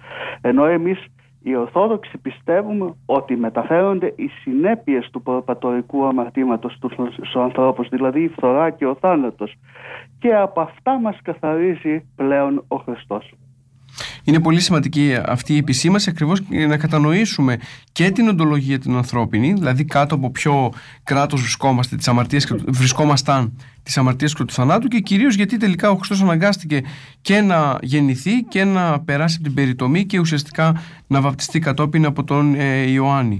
ενώ 0.41 0.65
εμείς 0.65 1.07
οι 1.43 1.57
Ορθόδοξοι 1.57 2.19
πιστεύουμε 2.19 2.95
ότι 3.07 3.37
μεταφέρονται 3.37 4.13
οι 4.17 4.29
συνέπειες 4.29 5.11
του 5.11 5.23
προπατορικού 5.23 6.07
αμαρτήματος 6.07 6.79
στους 7.13 7.37
ανθρώπους, 7.37 7.89
δηλαδή 7.89 8.23
η 8.23 8.29
φθορά 8.29 8.71
και 8.71 8.87
ο 8.87 8.95
θάνατος. 9.01 9.55
Και 10.19 10.35
από 10.35 10.61
αυτά 10.61 11.01
μας 11.01 11.19
καθαρίζει 11.23 12.05
πλέον 12.17 12.65
ο 12.69 12.77
Χριστός. 12.77 13.33
Είναι 14.25 14.41
πολύ 14.41 14.61
σημαντική 14.61 15.17
αυτή 15.25 15.55
η 15.55 15.57
επισήμαση 15.57 16.11
ακριβώς 16.11 16.41
για 16.49 16.67
να 16.67 16.77
κατανοήσουμε 16.77 17.57
και 17.93 18.11
την 18.11 18.29
οντολογία 18.29 18.79
την 18.79 18.95
ανθρώπινη, 18.95 19.53
δηλαδή 19.53 19.85
κάτω 19.85 20.15
από 20.15 20.31
ποιο 20.31 20.73
κράτος 21.03 21.41
βρισκόμαστε, 21.41 21.97
τις 21.97 22.09
αμαρτίες, 22.09 22.55
βρισκόμασταν 22.67 23.53
τις 23.83 23.99
αμαρτίες 23.99 24.35
και 24.35 24.45
του 24.45 24.53
θανάτου 24.53 24.89
και 24.89 25.01
κυρίως 25.01 25.35
γιατί 25.35 25.57
τελικά 25.57 25.91
ο 25.91 25.95
Χριστός 25.95 26.23
αναγκάστηκε 26.23 26.83
και 27.21 27.41
να 27.41 27.79
γεννηθεί 27.83 28.43
και 28.43 28.65
να 28.65 29.01
περάσει 29.01 29.35
από 29.35 29.45
την 29.45 29.55
περιτομή 29.55 30.05
και 30.05 30.19
ουσιαστικά 30.19 30.83
να 31.07 31.21
βαπτιστεί 31.21 31.59
κατόπιν 31.59 32.05
από 32.05 32.25
τον 32.25 32.55
ε, 32.55 32.91
ιωαννη 32.91 33.39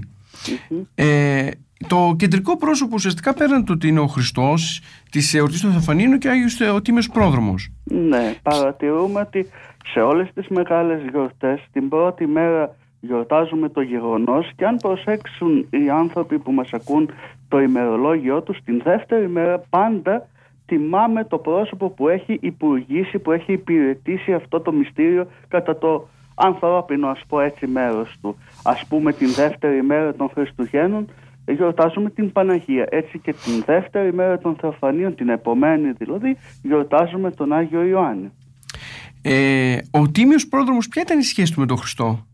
Ε, 0.95 1.49
το 1.87 2.15
κεντρικό 2.17 2.57
πρόσωπο 2.57 2.91
ουσιαστικά 2.93 3.33
πέραν 3.33 3.65
του 3.65 3.71
ότι 3.75 3.87
είναι 3.87 3.99
ο 3.99 4.07
Χριστός, 4.07 4.81
της 5.11 5.33
εορτής 5.33 5.61
του 5.61 5.71
Θεοφανίνου 5.71 6.17
και 6.17 6.29
Άγιος 6.29 6.57
Τίμιο 6.81 7.03
Πρόδρομος. 7.13 7.71
Ναι, 7.83 8.35
παρατηρούμε 8.41 9.19
ότι 9.19 9.49
σε 9.91 9.99
όλες 9.99 10.29
τις 10.33 10.47
μεγάλες 10.47 11.01
γιορτές 11.11 11.67
την 11.71 11.89
πρώτη 11.89 12.27
μέρα 12.27 12.75
γιορτάζουμε 12.99 13.69
το 13.69 13.81
γεγονός 13.81 14.51
και 14.55 14.65
αν 14.65 14.75
προσέξουν 14.75 15.67
οι 15.69 15.89
άνθρωποι 15.89 16.39
που 16.39 16.51
μας 16.51 16.69
ακούν 16.73 17.09
το 17.47 17.59
ημερολόγιο 17.59 18.41
τους 18.41 18.57
την 18.65 18.81
δεύτερη 18.83 19.27
μέρα 19.27 19.63
πάντα 19.69 20.27
τιμάμε 20.65 21.23
το 21.23 21.37
πρόσωπο 21.37 21.89
που 21.89 22.07
έχει 22.07 22.37
υπουργήσει, 22.41 23.19
που 23.19 23.31
έχει 23.31 23.53
υπηρετήσει 23.53 24.33
αυτό 24.33 24.59
το 24.59 24.71
μυστήριο 24.71 25.27
κατά 25.47 25.77
το 25.77 26.07
ανθρώπινο 26.35 27.07
ας 27.07 27.21
πω 27.27 27.39
έτσι 27.39 27.67
μέρος 27.67 28.17
του. 28.21 28.37
Ας 28.63 28.85
πούμε 28.89 29.13
την 29.13 29.33
δεύτερη 29.33 29.83
μέρα 29.83 30.13
των 30.13 30.29
Χριστουγέννων 30.29 31.07
γιορτάζουμε 31.45 32.09
την 32.09 32.31
Παναγία. 32.31 32.87
Έτσι 32.89 33.19
και 33.19 33.33
την 33.33 33.63
δεύτερη 33.65 34.13
μέρα 34.13 34.37
των 34.37 34.55
Θεοφανίων, 34.55 35.15
την 35.15 35.29
επομένη 35.29 35.91
δηλαδή, 35.91 36.37
γιορτάζουμε 36.61 37.31
τον 37.31 37.53
Άγιο 37.53 37.83
Ιωάννη. 37.83 38.31
Ε, 39.25 39.77
ο 39.91 40.09
Τίμιος 40.11 40.47
Πρόδρομος 40.47 40.87
ποια 40.87 41.01
ήταν 41.01 41.19
η 41.19 41.23
σχέση 41.23 41.53
του 41.53 41.59
με 41.59 41.65
τον 41.65 41.77
Χριστό; 41.77 42.25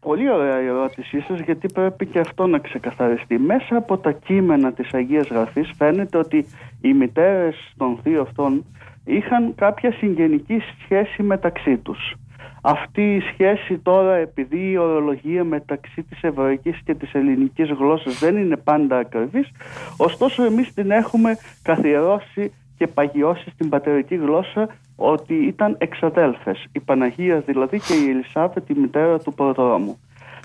Πολύ 0.00 0.30
ωραία 0.30 0.62
η 0.62 0.66
ερώτησή 0.66 1.20
σας, 1.20 1.40
γιατί 1.40 1.72
πρέπει 1.72 2.06
και 2.06 2.18
αυτό 2.18 2.46
να 2.46 2.58
ξεκαθαριστεί. 2.58 3.38
Μέσα 3.38 3.76
από 3.76 3.98
τα 3.98 4.12
κείμενα 4.12 4.72
της 4.72 4.92
Αγίας 4.92 5.28
Γραφής 5.28 5.70
φαίνεται 5.76 6.18
ότι 6.18 6.46
οι 6.80 6.92
μητέρες 6.92 7.56
των 7.76 7.98
δύο 8.02 8.22
αυτών 8.22 8.64
είχαν 9.04 9.54
κάποια 9.54 9.92
συγγενική 9.92 10.62
σχέση 10.84 11.22
μεταξύ 11.22 11.76
τους. 11.76 12.14
Αυτή 12.62 13.14
η 13.14 13.20
σχέση 13.20 13.78
τώρα 13.78 14.14
επειδή 14.14 14.70
η 14.70 14.76
ορολογία 14.76 15.44
μεταξύ 15.44 16.02
της 16.02 16.20
εβραϊκής 16.22 16.80
και 16.84 16.94
της 16.94 17.12
ελληνικής 17.12 17.70
γλώσσας 17.70 18.18
δεν 18.18 18.36
είναι 18.36 18.56
πάντα 18.56 18.98
ακριβής 18.98 19.50
ωστόσο 19.96 20.44
εμείς 20.44 20.74
την 20.74 20.90
έχουμε 20.90 21.36
καθιερώσει 21.62 22.52
και 22.80 22.86
παγιώσει 22.86 23.50
στην 23.50 23.68
πατερική 23.68 24.14
γλώσσα 24.14 24.68
ότι 24.96 25.34
ήταν 25.34 25.76
εξαδέλφες, 25.78 26.64
η 26.72 26.80
Παναγίας 26.80 27.44
δηλαδή 27.44 27.80
και 27.80 27.94
η 27.94 28.10
Ελισάβετ 28.10 28.68
η 28.68 28.74
μητέρα 28.74 29.18
του 29.18 29.34
προδρόμου. 29.34 29.98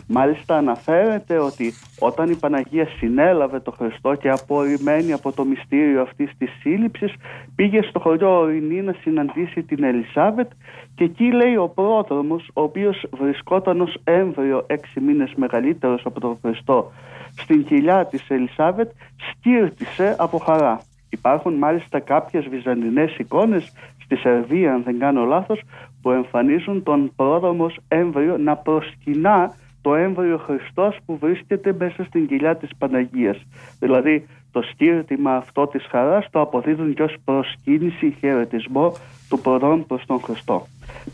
Μάλιστα 0.08 0.58
αναφέρεται 0.58 1.38
ότι 1.38 1.74
όταν 2.00 2.30
η 2.30 2.36
Παναγία 2.36 2.88
συνέλαβε 2.98 3.60
το 3.60 3.72
Χριστό 3.72 4.16
και 4.16 4.30
απορριμμένη 4.30 5.14
από 5.14 5.32
το 5.32 5.46
μυστήριο 5.46 6.02
αυτής 6.02 6.32
της 6.38 6.50
σύλληψης 6.60 7.14
πήγε 7.56 7.82
στο 7.82 8.00
χωριό 8.00 8.40
Ορεινή 8.40 8.82
να 8.82 8.96
συναντήσει 9.02 9.64
την 9.64 9.84
Ελισάβετ 9.84 10.52
και 10.96 11.04
εκεί 11.04 11.32
λέει 11.32 11.56
ο 11.56 11.68
πρόδρομος 11.68 12.50
ο 12.54 12.62
οποίος 12.62 13.06
βρισκόταν 13.12 13.82
ως 13.82 13.98
έμβριο 14.04 14.64
έξι 14.68 15.00
μήνες 15.00 15.34
μεγαλύτερος 15.36 16.02
από 16.06 16.20
τον 16.20 16.38
Χριστό 16.42 16.92
στην 17.38 17.66
κοιλιά 17.66 18.06
της 18.06 18.24
Ελισάβετ 18.28 18.92
σκύρτησε 19.32 20.16
από 20.18 20.38
χαρά. 20.38 20.80
Υπάρχουν 21.16 21.54
μάλιστα 21.54 22.00
κάποιες 22.00 22.48
βυζαντινές 22.48 23.18
εικόνες 23.18 23.74
στη 24.04 24.16
Σερβία 24.16 24.74
αν 24.74 24.84
δεν 24.84 25.00
κάνω 25.00 25.26
λάθος 25.26 25.62
που 26.02 26.12
εμφανίζουν 26.12 26.84
τον 26.84 27.12
πρόδρομο 27.16 27.72
έμβριο 27.88 28.38
να 28.38 28.56
προσκυνά 28.56 29.54
το 29.82 29.96
έμβριο 29.96 30.38
Χριστός 30.38 30.98
που 31.06 31.18
βρίσκεται 31.18 31.76
μέσα 31.80 32.04
στην 32.04 32.28
κοιλιά 32.28 32.56
της 32.56 32.70
Παναγίας. 32.78 33.38
Δηλαδή 33.80 34.26
το 34.52 34.62
σκύρτημα 34.62 35.36
αυτό 35.36 35.68
της 35.68 35.86
χαράς 35.90 36.28
το 36.30 36.42
αποδίδουν 36.42 36.94
και 36.94 37.04
ως 37.04 37.16
προσκύνηση 37.26 38.16
χαιρετισμό 38.20 38.94
του 39.30 39.40
προδρόμου 39.40 39.86
προς 39.86 40.06
τον 40.06 40.20
Χριστό. 40.20 40.68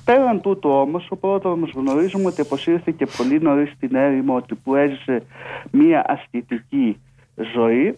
Πέραν 0.06 0.42
τούτου 0.42 0.70
όμως, 0.70 1.08
ο 1.10 1.16
πρόδρομος 1.16 1.72
γνωρίζουμε 1.76 2.26
ότι 2.26 2.42
αποσύρθηκε 2.42 3.06
πολύ 3.18 3.40
νωρίς 3.42 3.72
στην 3.76 3.96
έρημο 3.96 4.36
ότι 4.36 4.56
που 4.56 4.76
έζησε 4.76 5.24
μία 5.72 6.04
ασκητική 6.08 6.98
ζωή 7.54 7.96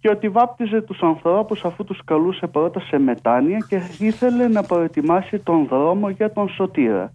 και 0.00 0.08
ότι 0.08 0.28
βάπτιζε 0.28 0.80
τους 0.80 1.02
ανθρώπους 1.02 1.64
αφού 1.64 1.84
τους 1.84 2.00
καλούσε 2.04 2.46
πρώτα 2.46 2.80
σε 2.80 2.98
μετάνοια 2.98 3.58
και 3.68 3.80
ήθελε 3.98 4.48
να 4.48 4.62
προετοιμάσει 4.62 5.38
τον 5.38 5.66
δρόμο 5.66 6.08
για 6.10 6.32
τον 6.32 6.48
σωτήρα. 6.48 7.12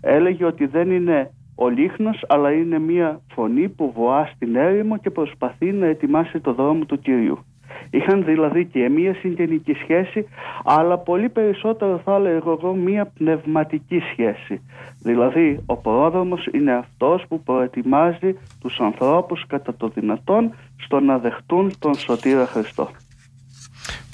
Έλεγε 0.00 0.44
ότι 0.44 0.66
δεν 0.66 0.90
είναι 0.90 1.30
ο 1.54 1.68
Λίχνος 1.68 2.24
αλλά 2.28 2.52
είναι 2.52 2.78
μια 2.78 3.20
φωνή 3.34 3.68
που 3.68 3.92
βοά 3.92 4.26
στην 4.34 4.56
έρημο 4.56 4.98
και 4.98 5.10
προσπαθεί 5.10 5.72
να 5.72 5.86
ετοιμάσει 5.86 6.40
το 6.40 6.52
δρόμο 6.52 6.84
του 6.84 6.98
Κυρίου. 6.98 7.38
Είχαν 7.90 8.24
δηλαδή 8.24 8.64
και 8.64 8.88
μια 8.88 9.14
συγγενική 9.14 9.72
σχέση 9.72 10.26
αλλά 10.64 10.98
πολύ 10.98 11.28
περισσότερο 11.28 12.00
θα 12.04 12.14
έλεγα 12.14 12.36
εγώ 12.36 12.74
μια 12.74 13.12
πνευματική 13.18 14.02
σχέση. 14.12 14.60
Δηλαδή 15.02 15.62
ο 15.66 15.76
πρόδρομος 15.76 16.48
είναι 16.52 16.72
αυτός 16.72 17.24
που 17.28 17.40
προετοιμάζει 17.40 18.38
τους 18.60 18.80
ανθρώπους 18.80 19.46
κατά 19.46 19.74
το 19.74 19.88
δυνατόν 19.88 20.54
στο 20.76 21.00
να 21.00 21.18
δεχτούν 21.18 21.72
τον 21.78 21.94
Σωτήρα 21.94 22.46
Χριστό. 22.46 22.88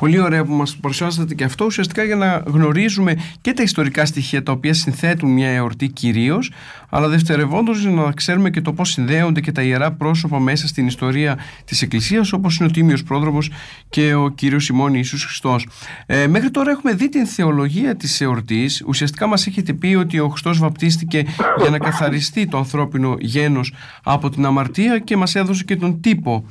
Πολύ 0.00 0.18
ωραία 0.18 0.44
που 0.44 0.52
μας 0.52 0.76
παρουσιάσατε 0.76 1.34
και 1.34 1.44
αυτό 1.44 1.64
ουσιαστικά 1.64 2.04
για 2.04 2.16
να 2.16 2.42
γνωρίζουμε 2.46 3.16
και 3.40 3.52
τα 3.52 3.62
ιστορικά 3.62 4.04
στοιχεία 4.04 4.42
τα 4.42 4.52
οποία 4.52 4.74
συνθέτουν 4.74 5.30
μια 5.30 5.48
εορτή 5.48 5.88
κυρίως, 5.88 6.50
αλλά 6.88 7.08
δευτερευόντως 7.08 7.84
να 7.84 8.12
ξέρουμε 8.12 8.50
και 8.50 8.60
το 8.60 8.72
πώς 8.72 8.90
συνδέονται 8.90 9.40
και 9.40 9.52
τα 9.52 9.62
ιερά 9.62 9.92
πρόσωπα 9.92 10.38
μέσα 10.38 10.66
στην 10.66 10.86
ιστορία 10.86 11.38
της 11.64 11.82
Εκκλησίας 11.82 12.32
όπως 12.32 12.56
είναι 12.56 12.68
ο 12.68 12.70
Τίμιος 12.70 13.02
Πρόδρομος 13.02 13.50
και 13.88 14.14
ο 14.14 14.28
Κύριος 14.28 14.64
Σιμών 14.64 14.94
Ιησούς 14.94 15.24
Χριστός. 15.24 15.68
Ε, 16.06 16.26
μέχρι 16.26 16.50
τώρα 16.50 16.70
έχουμε 16.70 16.92
δει 16.92 17.08
την 17.08 17.26
θεολογία 17.26 17.96
της 17.96 18.20
εορτής. 18.20 18.82
Ουσιαστικά 18.86 19.26
μας 19.26 19.46
έχετε 19.46 19.72
πει 19.72 19.94
ότι 19.94 20.18
ο 20.18 20.28
Χριστός 20.28 20.58
βαπτίστηκε 20.58 21.24
για 21.60 21.70
να 21.70 21.78
καθαριστεί 21.78 22.46
το 22.46 22.56
ανθρώπινο 22.56 23.16
γένος 23.18 23.72
από 24.02 24.30
την 24.30 24.44
αμαρτία 24.44 24.98
και 24.98 25.16
μας 25.16 25.34
έδωσε 25.34 25.64
και 25.64 25.76
τον 25.76 26.00
τύπο 26.00 26.44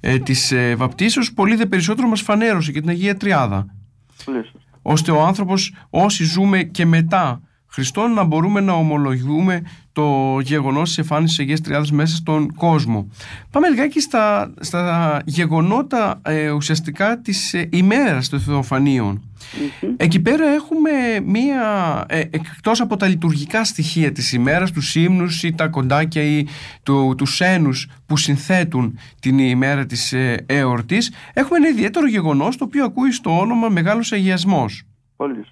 ε, 0.00 0.18
της 0.18 0.52
ε, 0.52 0.74
βαπτίσεως. 0.76 1.32
Πολύ 1.32 1.54
δε 1.54 1.66
περισσότερο 1.66 2.08
μας 2.08 2.20
φανέρωσε 2.20 2.72
και 2.72 2.80
την 2.80 2.88
Αγία 2.96 3.16
Τριάδα. 3.16 3.66
Ώστε 4.82 5.10
ο 5.10 5.22
άνθρωπος 5.22 5.74
όσοι 5.90 6.24
ζούμε 6.24 6.62
και 6.62 6.86
μετά 6.86 7.40
Χριστόν 7.66 8.12
να 8.12 8.24
μπορούμε 8.24 8.60
να 8.60 8.72
ομολογούμε 8.72 9.62
το 9.96 10.38
γεγονός 10.40 10.88
της 10.88 10.98
εμφάνισης 10.98 11.36
της 11.36 11.44
Αγίας 11.44 11.60
Τριάδας 11.60 11.90
μέσα 11.90 12.16
στον 12.16 12.54
κόσμο. 12.54 13.08
Πάμε 13.50 13.68
λιγάκι 13.68 14.00
στα, 14.00 14.54
στα 14.60 15.22
γεγονότα 15.24 16.20
ε, 16.24 16.50
ουσιαστικά 16.50 17.20
της 17.20 17.54
ε, 17.54 17.68
ημέρας 17.72 18.28
των 18.28 18.40
θεοφανιων 18.40 19.22
Εκεί 19.96 20.20
πέρα 20.20 20.46
έχουμε 20.48 20.90
μία, 21.24 22.04
ε, 22.08 22.20
εκτός 22.20 22.80
από 22.80 22.96
τα 22.96 23.06
λειτουργικά 23.06 23.64
στοιχεία 23.64 24.12
της 24.12 24.32
ημέρας, 24.32 24.72
τους 24.72 24.94
ύμνους 24.94 25.42
ή 25.42 25.52
τα 25.52 25.68
κοντάκια 25.68 26.22
ή 26.22 26.46
του, 26.82 27.14
τους 27.16 27.40
ένους 27.40 27.88
που 28.06 28.16
συνθέτουν 28.16 28.98
την 29.20 29.38
ημέρα 29.38 29.86
της 29.86 30.12
ε, 30.12 30.44
εορτής, 30.46 31.12
έχουμε 31.32 31.56
ένα 31.56 31.68
ιδιαίτερο 31.68 32.06
γεγονός 32.08 32.56
το 32.56 32.64
οποίο 32.64 32.84
ακούει 32.84 33.10
στο 33.10 33.38
όνομα 33.38 33.68
Μεγάλος 33.68 34.12
Αγιασμός. 34.12 34.82
Πολύ 35.16 35.44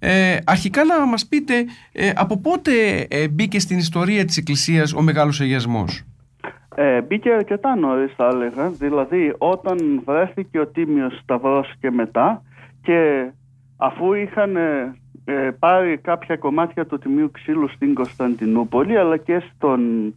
ε, 0.00 0.36
αρχικά 0.44 0.84
να 0.84 1.06
μας 1.06 1.26
πείτε 1.26 1.54
ε, 1.92 2.10
από 2.14 2.40
πότε 2.40 3.06
ε, 3.10 3.28
μπήκε 3.28 3.60
στην 3.60 3.78
ιστορία 3.78 4.24
της 4.24 4.36
Εκκλησίας 4.36 4.92
ο 4.94 5.02
Μεγάλος 5.02 5.40
Αγιασμός; 5.40 6.04
Ε, 6.74 7.00
μπήκε 7.00 7.30
αρκετά 7.32 7.76
νωρίς 7.76 8.12
θα 8.16 8.28
έλεγα, 8.32 8.70
δηλαδή 8.70 9.34
όταν 9.38 10.02
βρέθηκε 10.04 10.58
ο 10.58 10.66
Τίμιος 10.66 11.18
Σταυρός 11.22 11.72
και 11.80 11.90
μετά 11.90 12.42
και 12.82 13.30
αφού 13.76 14.12
είχαν 14.12 14.56
πάρει 15.58 15.98
κάποια 15.98 16.36
κομμάτια 16.36 16.86
του 16.86 16.98
Τιμίου 16.98 17.30
Ξύλου 17.30 17.68
στην 17.68 17.94
Κωνσταντινούπολη 17.94 18.96
αλλά 18.96 19.16
και 19.16 19.42
στον 19.54 20.14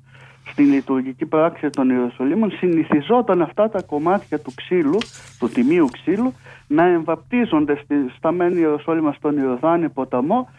στην 0.52 0.66
λειτουργική 0.66 1.26
πράξη 1.26 1.70
των 1.70 1.90
Ιεροσολύμων 1.90 2.52
συνηθιζόταν 2.52 3.42
αυτά 3.42 3.70
τα 3.70 3.82
κομμάτια 3.82 4.40
του 4.40 4.54
ξύλου, 4.56 4.98
του 5.40 5.50
τιμίου 5.50 5.88
ξύλου, 5.92 6.34
να 6.68 6.86
εμβαπτίζονται 6.86 7.80
στη, 7.84 7.96
στα 8.18 8.32
μεν 8.32 8.58
Ιεροσόλυμα 8.58 9.14
στον 9.14 9.38
Ιορδάνη 9.38 9.90
ποταμό 9.90 10.50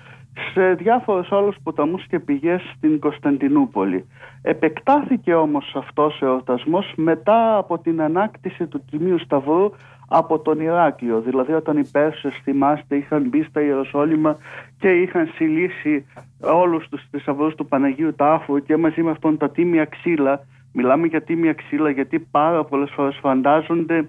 σε 0.53 0.75
διάφορους 0.75 1.33
άλλους 1.33 1.57
ποταμούς 1.63 2.07
και 2.07 2.19
πηγές 2.19 2.63
στην 2.77 2.99
Κωνσταντινούπολη. 2.99 4.05
Επεκτάθηκε 4.43 5.35
όμως 5.35 5.75
αυτός 5.77 6.23
ο 6.23 6.27
εορτασμός 6.27 6.93
μετά 6.97 7.57
από 7.57 7.79
την 7.79 8.03
ανάκτηση 8.03 8.67
του 8.67 8.85
Τιμίου 8.91 9.19
Σταυρού 9.19 9.71
από 10.09 10.39
τον 10.39 10.61
Ηράκλειο. 10.61 11.21
Δηλαδή 11.21 11.53
όταν 11.53 11.77
οι 11.79 11.87
Πέρσες 11.93 12.41
θυμάστε 12.43 12.97
είχαν 12.97 13.29
μπει 13.29 13.43
στα 13.43 13.61
Ιεροσόλυμα 13.61 14.37
και 14.79 14.89
είχαν 14.89 15.31
συλλήσει 15.35 16.07
όλους 16.41 16.89
τους 16.89 17.03
θησαυρούς 17.11 17.55
του 17.55 17.67
Παναγίου 17.67 18.15
Τάφου 18.15 18.63
και 18.63 18.77
μαζί 18.77 19.03
με 19.03 19.11
αυτόν 19.11 19.37
τα 19.37 19.51
τίμια 19.51 19.85
ξύλα. 19.85 20.41
Μιλάμε 20.73 21.07
για 21.07 21.23
τίμια 21.23 21.53
ξύλα 21.53 21.91
γιατί 21.91 22.19
πάρα 22.19 22.65
πολλές 22.65 22.91
φορές 22.95 23.19
φαντάζονται 23.21 24.09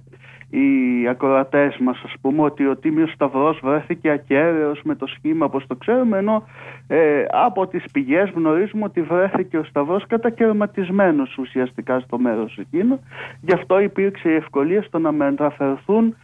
οι 0.55 1.07
ακροατές 1.07 1.77
μας 1.77 2.01
ας 2.05 2.13
πούμε 2.21 2.41
ότι 2.41 2.67
ο 2.67 2.75
Τίμιος 2.75 3.11
Σταυρός 3.11 3.59
βρέθηκε 3.63 4.09
ακέραιος 4.09 4.81
με 4.83 4.95
το 4.95 5.07
σχήμα 5.07 5.45
όπως 5.45 5.67
το 5.67 5.75
ξέρουμε 5.75 6.17
ενώ 6.17 6.43
ε, 6.87 7.25
από 7.29 7.67
τις 7.67 7.83
πηγές 7.91 8.29
γνωρίζουμε 8.35 8.83
ότι 8.83 9.01
βρέθηκε 9.01 9.57
ο 9.57 9.63
Σταυρός 9.63 10.07
κατακαιρματισμένος 10.07 11.37
ουσιαστικά 11.37 11.99
στο 11.99 12.19
μέρος 12.19 12.57
εκείνο. 12.57 12.99
Γι' 13.41 13.53
αυτό 13.53 13.79
υπήρξε 13.79 14.29
η 14.29 14.35
ευκολία 14.35 14.81
στο 14.81 14.99
να 14.99 15.11
μεταφερθούν 15.11 16.15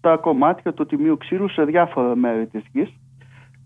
τα 0.00 0.16
κομμάτια 0.16 0.72
του 0.72 0.86
Τιμίου 0.86 1.16
Ξύλου 1.16 1.48
σε 1.48 1.64
διάφορα 1.64 2.16
μέρη 2.16 2.46
της 2.46 2.62
γης. 2.72 2.92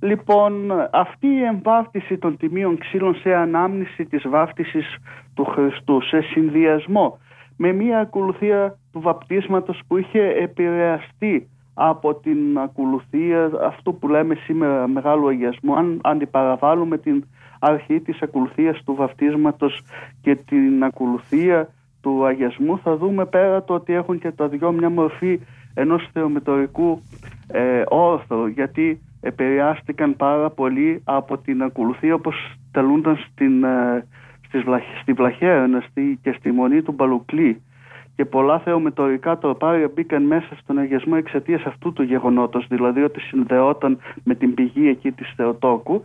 Λοιπόν, 0.01 0.73
αυτή 0.91 1.27
η 1.27 1.43
εμβάφτιση 1.43 2.19
των 2.19 2.37
τιμίων 2.37 2.79
ξύλων 2.79 3.15
σε 3.15 3.35
ανάμνηση 3.35 4.05
της 4.05 4.29
βάφτισης 4.29 4.97
του 5.35 5.45
Χριστού, 5.45 6.01
σε 6.03 6.21
συνδυασμό 6.21 7.19
με 7.57 7.73
μια 7.73 7.99
ακολουθία 8.01 8.79
του 8.93 9.01
βαπτίσματος 9.01 9.81
που 9.87 9.97
είχε 9.97 10.21
επηρεαστεί 10.21 11.49
από 11.75 12.15
την 12.15 12.59
ακολουθία 12.59 13.51
αυτού 13.63 13.99
που 13.99 14.09
λέμε 14.09 14.35
σήμερα 14.35 14.89
μεγάλου 14.89 15.29
αγιασμού. 15.29 15.77
Αν 15.77 16.01
αντιπαραβάλλουμε 16.03 16.99
την 16.99 17.25
αρχή 17.59 18.01
της 18.01 18.23
ακολουθίας 18.23 18.83
του 18.85 18.95
βαπτίσματος 18.95 19.83
και 20.21 20.35
την 20.35 20.85
ακολουθία 20.85 21.69
του 22.01 22.25
αγιασμού 22.25 22.79
θα 22.79 22.97
δούμε 22.97 23.25
πέρα 23.25 23.65
το 23.65 23.75
ότι 23.75 23.93
έχουν 23.93 24.19
και 24.19 24.31
τα 24.31 24.49
δυο 24.49 24.73
μια 24.73 24.91
μορφή 24.91 25.41
ενός 25.75 26.09
θεομετωρικού 26.13 27.03
ε, 27.47 27.83
όρθρου 27.89 28.47
γιατί 28.47 29.01
επηρεάστηκαν 29.21 30.17
πάρα 30.17 30.51
πολύ 30.51 31.01
από 31.05 31.39
την 31.39 31.63
ακολουθία 31.63 32.15
όπως 32.15 32.35
τελούνταν 32.71 33.17
στην, 33.17 33.65
ε, 33.65 34.07
στη 35.01 35.13
Βλαχαίρνα 35.13 35.85
και 36.23 36.33
στη 36.39 36.53
Μονή 36.53 36.83
του 36.83 36.93
Μπαλουκλή 36.93 37.63
και 38.17 38.25
πολλά 38.25 38.59
θεομετωρικά 38.59 39.39
τροπάρια 39.39 39.91
μπήκαν 39.95 40.23
μέσα 40.23 40.57
στον 40.61 40.79
αγιασμό 40.79 41.15
εξαιτίας 41.19 41.63
αυτού 41.63 41.93
του 41.93 42.03
γεγονότος, 42.03 42.67
δηλαδή 42.69 43.03
ότι 43.03 43.21
συνδεόταν 43.21 43.99
με 44.25 44.35
την 44.35 44.55
πηγή 44.55 44.89
εκεί 44.89 45.13
της 45.13 45.33
Θεοτόκου. 45.37 46.05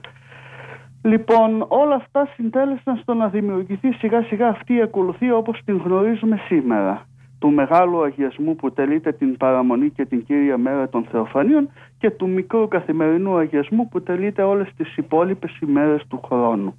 Λοιπόν, 1.01 1.65
όλα 1.67 1.95
αυτά 1.95 2.29
συντέλεσαν 2.35 2.97
στο 2.97 3.13
να 3.13 3.27
δημιουργηθεί 3.27 3.91
σιγά 3.91 4.21
σιγά 4.21 4.47
αυτή 4.47 4.73
η 4.73 4.81
ακολουθία 4.81 5.35
όπως 5.35 5.61
την 5.65 5.77
γνωρίζουμε 5.77 6.39
σήμερα 6.47 7.05
του 7.39 7.51
μεγάλου 7.51 8.03
αγιασμού 8.03 8.55
που 8.55 8.71
τελείται 8.73 9.11
την 9.11 9.37
παραμονή 9.37 9.89
και 9.89 10.05
την 10.05 10.23
κύρια 10.23 10.57
μέρα 10.57 10.89
των 10.89 11.05
Θεοφανίων 11.11 11.69
και 11.97 12.11
του 12.11 12.29
μικρού 12.29 12.67
καθημερινού 12.67 13.37
αγιασμού 13.37 13.87
που 13.87 14.01
τελείται 14.03 14.41
όλες 14.41 14.69
τις 14.77 14.97
υπόλοιπες 14.97 15.59
ημέρες 15.59 16.05
του 16.07 16.21
χρόνου. 16.25 16.75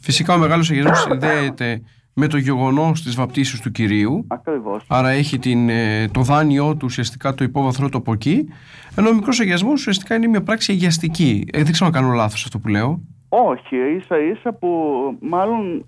Φυσικά 0.00 0.34
ο 0.34 0.38
Μεγάλος 0.38 0.70
Αγιασμός 0.70 1.00
συνδέεται 1.00 1.82
με 2.20 2.26
το 2.26 2.36
γεγονός 2.36 3.02
της 3.02 3.14
βαπτίσεως 3.14 3.60
του 3.60 3.70
Κυρίου. 3.70 4.24
Ακριβώς. 4.28 4.84
Άρα 4.88 5.08
έχει 5.08 5.38
την, 5.38 5.68
ε, 5.68 6.08
το 6.08 6.20
δάνειό 6.20 6.70
του 6.70 6.84
ουσιαστικά 6.84 7.34
το 7.34 7.44
υπόβαθρο 7.44 7.88
το 7.88 7.98
από 7.98 8.12
εκεί. 8.12 8.48
Ενώ 8.96 9.08
ο 9.08 9.14
μικρός 9.14 9.40
αγιασμός 9.40 9.72
ουσιαστικά 9.72 10.14
είναι 10.14 10.26
μια 10.26 10.42
πράξη 10.42 10.72
αγιαστική. 10.72 11.46
Ε, 11.52 11.62
δεν 11.62 11.72
ξέρω 11.72 11.86
αν 11.86 11.92
κάνω 11.92 12.12
λάθος 12.12 12.44
αυτό 12.44 12.58
που 12.58 12.68
λέω. 12.68 13.00
Όχι, 13.28 13.76
ίσα 13.76 14.18
ίσα 14.18 14.52
που 14.52 14.68
μάλλον 15.20 15.84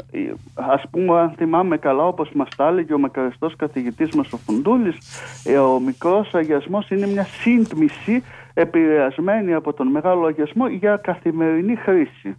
ας 0.55 0.83
πούμε 0.91 1.21
αν 1.21 1.31
θυμάμαι 1.37 1.77
καλά 1.77 2.07
όπως 2.07 2.31
μας 2.33 2.49
τα 2.57 2.67
έλεγε 2.67 2.95
ο 2.95 2.99
μακαριστός 2.99 3.57
καθηγητής 3.57 4.15
μας 4.15 4.33
ο 4.33 4.37
Φουντούλης 4.37 4.97
ε, 5.45 5.59
ο 5.59 5.81
μικρός 5.81 6.35
αγιασμός 6.35 6.91
είναι 6.91 7.07
μια 7.07 7.25
σύντμηση 7.25 8.23
επηρεασμένη 8.55 9.55
από 9.55 9.73
τον 9.73 9.87
μεγάλο 9.87 10.27
αγιασμό 10.27 10.69
για 10.69 10.97
καθημερινή 10.97 11.77
χρήση 11.77 12.37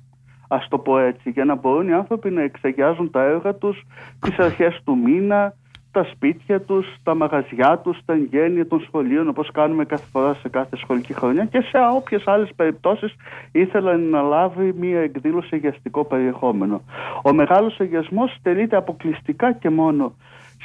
ας 0.52 0.68
το 0.68 0.78
πω 0.78 1.00
έτσι 1.00 1.30
για 1.30 1.46
να 1.46 1.56
μπορούν 1.56 1.88
οι 1.88 1.94
άνθρωποι 1.94 2.30
να 2.30 2.42
εξαγιάζουν 2.42 3.12
τα 3.12 3.24
έργα 3.24 3.56
τους 3.56 3.84
τις 4.20 4.40
αρχές 4.40 4.82
του 4.84 4.98
μήνα 4.98 5.54
τα 5.92 6.04
σπίτια 6.04 6.62
τους, 6.62 6.88
τα 7.04 7.16
μαγαζιά 7.16 7.78
τους, 7.84 7.98
τα 8.06 8.14
εγγένεια 8.14 8.68
των 8.68 8.82
σχολείων 8.82 9.28
όπως 9.28 9.52
κάνουμε 9.52 9.86
κάθε 9.86 10.06
φορά 10.12 10.34
σε 10.34 10.50
κάθε 10.50 10.78
σχολική 10.78 11.14
χρονιά 11.14 11.46
και 11.46 11.62
σε 11.62 11.78
όποιες 11.96 12.24
άλλες 12.26 12.50
περιπτώσεις 12.56 13.16
ήθελαν 13.52 14.02
να 14.10 14.22
λάβει 14.22 14.74
μία 14.80 15.00
εκδήλωση 15.00 15.50
αγιαστικό 15.56 16.06
περιεχόμενο. 16.06 16.82
Ο 17.24 17.34
μεγάλος 17.34 17.80
αγιασμός 17.80 18.38
τελείται 18.42 18.76
αποκλειστικά 18.76 19.54
και 19.54 19.70
μόνο 19.70 20.16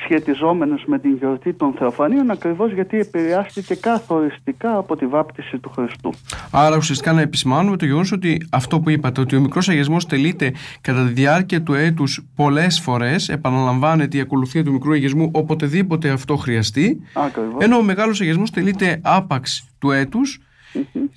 σχετιζόμενες 0.04 0.82
με 0.87 0.98
την 0.98 1.16
γιορτή 1.16 1.52
των 1.52 1.74
Θεοφανίων 1.78 2.30
ακριβώς 2.30 2.72
γιατί 2.72 2.98
επηρεάστηκε 2.98 3.74
καθοριστικά 3.74 4.76
από 4.76 4.96
τη 4.96 5.06
βάπτιση 5.06 5.59
του 5.59 5.70
Χριστού. 5.74 6.12
Άρα 6.50 6.76
ουσιαστικά 6.76 7.12
να 7.12 7.20
επισημάνουμε 7.20 7.76
το 7.76 7.85
γεγονός 7.85 8.12
ότι 8.12 8.46
αυτό 8.50 8.80
που 8.80 8.90
είπατε 8.90 9.20
ότι 9.20 9.37
ο 9.37 9.40
μικρός 9.40 9.68
αγιασμός 9.68 10.06
τελείται 10.06 10.52
κατά 10.80 11.06
τη 11.06 11.12
διάρκεια 11.12 11.62
του 11.62 11.74
έτους 11.74 12.24
πολλές 12.37 12.80
φορές 12.80 13.28
επαναλαμβάνεται 13.28 14.16
η 14.16 14.20
ακολουθία 14.20 14.64
του 14.64 14.72
μικρού 14.72 14.92
αγιασμού 14.92 15.28
οποτεδήποτε 15.32 16.11
αυτό 16.11 16.37
χρειαστεί 16.37 17.00
Ακριβώς. 17.12 17.64
ενώ 17.64 17.76
ο 17.76 17.82
μεγάλος 17.82 18.20
αγιασμός 18.20 18.50
τελείται 18.50 19.00
άπαξ 19.02 19.68
του 19.78 19.90
έτους 19.90 20.40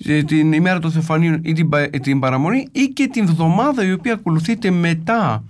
ε, 0.06 0.22
την 0.22 0.52
ημέρα 0.52 0.78
των 0.78 0.90
Θεοφανίων 0.90 1.40
ή 1.44 1.52
την, 1.52 1.68
πα- 1.68 1.90
την 1.90 2.18
παραμονή 2.20 2.68
ή 2.72 2.84
και 2.84 3.06
την 3.06 3.22
εβδομάδα 3.22 3.84
η 3.84 3.92
οποία 3.92 4.12
ακολουθείται 4.12 4.70
μετά 4.70 5.44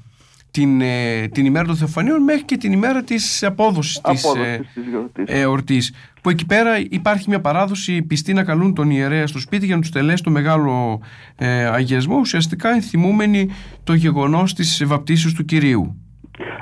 την, 0.51 0.81
ε, 0.81 1.29
την 1.29 1.45
ημέρα 1.45 1.67
των 1.67 1.77
Θεοφανίων 1.77 2.23
μέχρι 2.23 2.43
και 2.43 2.57
την 2.57 2.73
ημέρα 2.73 3.03
της 3.03 3.43
απόδοσης, 3.43 4.01
της 4.01 4.25
Απόδοσης 4.25 4.53
ε, 4.53 4.69
της 4.75 4.87
γιορτής. 4.89 5.25
εορτής 5.27 5.95
που 6.23 6.31
εκεί 6.31 6.47
πέρα 6.47 6.79
υπάρχει 6.91 7.29
μια 7.29 7.41
παράδοση 7.41 8.03
πιστοί 8.03 8.33
να 8.33 8.45
καλούν 8.45 8.75
τον 8.75 8.91
ιερέα 8.91 9.27
στο 9.27 9.39
σπίτι 9.39 9.67
για 9.67 9.75
να 9.75 9.81
τους 9.81 9.91
τελέσει 9.91 10.23
το 10.23 10.31
μεγάλο 10.31 11.01
ε, 11.37 11.67
αγιασμό 11.67 12.17
ουσιαστικά 12.19 12.71
ενθυμούμενοι 12.71 13.49
το 13.85 13.95
γεγονός 13.95 14.55
της 14.55 14.85
βαπτίσεως 14.87 15.35
του 15.35 15.45
Κυρίου. 15.45 15.97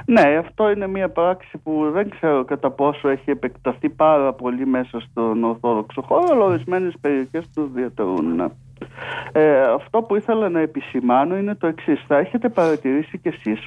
Ναι, 0.04 0.22
αυτό 0.38 0.70
είναι 0.70 0.86
μια 0.86 1.08
πράξη 1.08 1.58
που 1.58 1.90
δεν 1.92 2.10
ξέρω 2.10 2.44
κατά 2.44 2.70
πόσο 2.70 3.08
έχει 3.08 3.30
επεκταθεί 3.30 3.88
πάρα 3.88 4.32
πολύ 4.32 4.66
μέσα 4.66 5.00
στον 5.00 5.44
Ορθόδοξο 5.44 6.02
χώρο, 6.02 6.26
αλλά 6.32 6.44
ορισμένες 6.44 6.94
περιοχές 7.00 7.44
το 7.54 7.68
διατηρούν. 7.74 8.52
Ναι. 8.80 9.40
Ε, 9.40 9.62
αυτό 9.62 10.02
που 10.02 10.16
ήθελα 10.16 10.48
να 10.48 10.60
επισημάνω 10.60 11.36
είναι 11.36 11.54
το 11.54 11.66
εξής. 11.66 12.04
Θα 12.06 12.16
έχετε 12.16 12.48
παρατηρήσει 12.48 13.18
κι 13.18 13.28
εσείς 13.28 13.66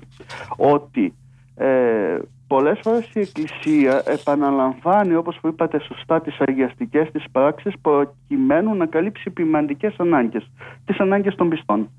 ότι 0.58 1.14
ε, 1.56 2.20
πολλές 2.48 2.80
φορές 2.82 3.10
η 3.14 3.20
Εκκλησία 3.20 4.04
επαναλαμβάνει 4.06 5.16
όπως 5.16 5.38
που 5.42 5.48
είπατε 5.48 5.80
σωστά 5.80 6.22
τις 6.22 6.38
αγιαστικές 6.40 7.12
της 7.12 7.24
πράξεις 7.32 7.74
προκειμένου 7.82 8.76
να 8.76 8.86
καλύψει 8.86 9.30
ποιμαντικές 9.30 9.94
ανάγκες, 9.98 10.52
τις 10.86 11.00
ανάγκες 11.00 11.36
των 11.36 11.50
πιστών. 11.50 11.90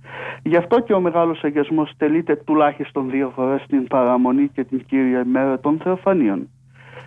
Γι' 0.42 0.56
αυτό 0.56 0.80
και 0.80 0.92
ο 0.92 1.00
Μεγάλος 1.00 1.44
Αγιασμός 1.44 1.92
τελείται 1.96 2.36
τουλάχιστον 2.36 3.10
δύο 3.10 3.32
φορές 3.34 3.64
την 3.68 3.86
παραμονή 3.86 4.48
και 4.48 4.64
την 4.64 4.84
Κύρια 4.86 5.20
ημέρα 5.20 5.60
των 5.60 5.80
Θεοφανίων. 5.82 6.48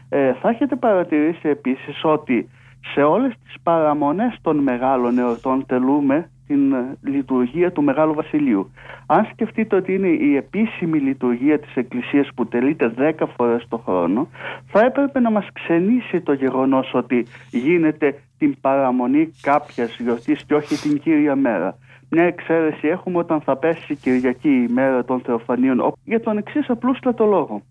Ε, 0.09 0.33
θα 0.33 0.49
έχετε 0.49 0.75
παρατηρήσει 0.75 1.49
επίσης 1.49 2.03
ότι 2.03 2.49
σε 2.93 3.03
όλες 3.03 3.33
τις 3.43 3.55
παραμονές 3.63 4.37
των 4.41 4.57
μεγάλων 4.57 5.17
εορτών 5.17 5.65
τελούμε 5.65 6.29
την 6.47 6.73
ε, 6.73 6.97
λειτουργία 7.01 7.71
του 7.71 7.83
Μεγάλου 7.83 8.13
Βασιλείου. 8.13 8.71
Αν 9.05 9.27
σκεφτείτε 9.31 9.75
ότι 9.75 9.93
είναι 9.93 10.07
η 10.07 10.35
επίσημη 10.35 10.99
λειτουργία 10.99 11.59
της 11.59 11.75
Εκκλησίας 11.75 12.29
που 12.35 12.47
τελείται 12.47 12.93
10 12.97 13.25
φορές 13.35 13.65
το 13.69 13.77
χρόνο, 13.77 14.27
θα 14.67 14.79
έπρεπε 14.85 15.19
να 15.19 15.31
μας 15.31 15.47
ξενήσει 15.53 16.21
το 16.21 16.33
γεγονός 16.33 16.93
ότι 16.93 17.25
γίνεται 17.51 18.19
την 18.37 18.55
παραμονή 18.61 19.31
κάποιας 19.41 19.97
γιορτής 19.99 20.43
και 20.43 20.55
όχι 20.55 20.75
την 20.75 20.99
Κύρια 20.99 21.35
Μέρα. 21.35 21.77
Μια 22.09 22.23
εξαίρεση 22.23 22.87
έχουμε 22.87 23.17
όταν 23.17 23.41
θα 23.41 23.57
πέσει 23.57 23.93
η 23.93 23.95
Κυριακή 23.95 24.49
η 24.49 24.67
μέρα 24.73 25.05
των 25.05 25.19
Θεοφανίων 25.19 25.93
για 26.03 26.19
τον 26.19 26.37
εξής 26.37 26.69
απλούστατο 26.69 27.25
λόγο 27.25 27.61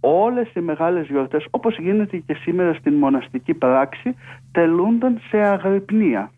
όλες 0.00 0.52
οι 0.54 0.60
μεγάλες 0.60 1.06
γιορτές 1.06 1.46
όπως 1.50 1.78
γίνεται 1.78 2.16
και 2.16 2.34
σήμερα 2.34 2.74
στην 2.74 2.94
μοναστική 2.94 3.54
πράξη 3.54 4.16
τελούνταν 4.52 5.20
σε 5.28 5.36
αγρυπνία. 5.36 6.30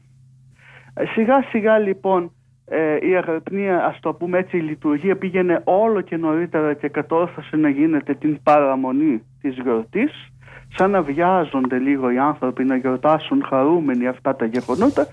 Ε, 0.95 1.05
Σιγά 1.07 1.43
σιγά 1.43 1.79
λοιπόν 1.79 2.33
ε, 2.71 3.09
η 3.09 3.17
αγρυπνία 3.17 3.85
ας 3.85 4.01
το 4.01 4.15
πούμε 4.15 4.39
έτσι 4.39 4.57
η 4.57 4.61
λειτουργία 4.61 5.17
πήγαινε 5.17 5.61
όλο 5.65 6.01
και 6.01 6.17
νωρίτερα 6.17 6.75
και 6.75 6.89
κατόρθωσε 6.89 7.57
να 7.57 7.69
γίνεται 7.69 8.15
την 8.15 8.43
παραμονή 8.43 9.23
της 9.41 9.55
γιορτής 9.63 10.33
σαν 10.75 10.91
να 10.91 11.03
βιάζονται 11.03 11.79
λίγο 11.79 12.11
οι 12.11 12.19
άνθρωποι 12.19 12.65
να 12.65 12.77
γιορτάσουν 12.77 13.45
χαρούμενοι 13.49 14.07
αυτά 14.07 14.37
τα 14.37 14.45
γεγονότα 14.45 15.07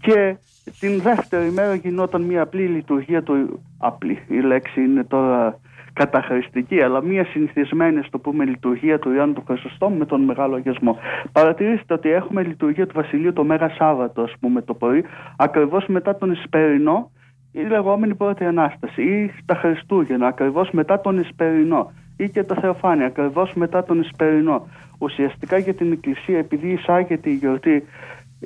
και 0.00 0.36
την 0.80 1.00
δεύτερη 1.00 1.50
μέρα 1.50 1.74
γινόταν 1.74 2.22
μια 2.22 2.42
απλή 2.42 2.66
λειτουργία 2.66 3.22
του 3.22 3.62
απλή 3.78 4.18
η 4.28 4.40
λέξη 4.40 4.80
είναι 4.80 5.04
τώρα 5.04 5.60
καταχρηστική, 6.02 6.82
αλλά 6.82 7.02
μια 7.02 7.24
συνηθισμένη, 7.24 8.02
στο 8.02 8.18
πούμε, 8.18 8.44
λειτουργία 8.44 8.98
του 8.98 9.12
Ιωάννου 9.12 9.34
του 9.34 9.42
Χρυσοστόμου 9.46 9.96
με 9.96 10.06
τον 10.06 10.20
Μεγάλο 10.20 10.54
Αγιασμό. 10.54 10.96
Παρατηρήστε 11.32 11.94
ότι 11.94 12.08
έχουμε 12.10 12.42
λειτουργία 12.42 12.86
του 12.86 12.94
Βασιλείου 12.94 13.32
το 13.32 13.44
Μέγα 13.44 13.68
Σάββατο, 13.68 14.22
ας 14.22 14.32
πούμε, 14.40 14.62
το 14.62 14.74
πρωί, 14.74 15.04
ακριβώς 15.36 15.86
μετά 15.86 16.16
τον 16.16 16.30
Ισπερινό, 16.30 17.10
η 17.52 17.60
λεγόμενη 17.60 18.14
πρώτη 18.14 18.44
ανάσταση, 18.44 19.02
ή 19.02 19.30
τα 19.46 19.54
Χριστούγεννα, 19.54 20.26
ακριβώς 20.26 20.70
μετά 20.70 21.00
τον 21.00 21.18
Ισπερινό, 21.18 21.92
ή 22.16 22.30
και 22.30 22.42
τα 22.44 22.54
Θεοφάνεια, 22.54 23.06
ακριβώς 23.06 23.54
μετά 23.54 23.84
τον 23.84 24.00
Ισπερινό. 24.00 24.66
Ουσιαστικά 24.98 25.58
για 25.58 25.74
την 25.74 25.92
Εκκλησία, 25.92 26.38
επειδή 26.38 26.68
εισάγεται 26.68 27.30
η 27.30 27.34
γιορτή 27.34 27.84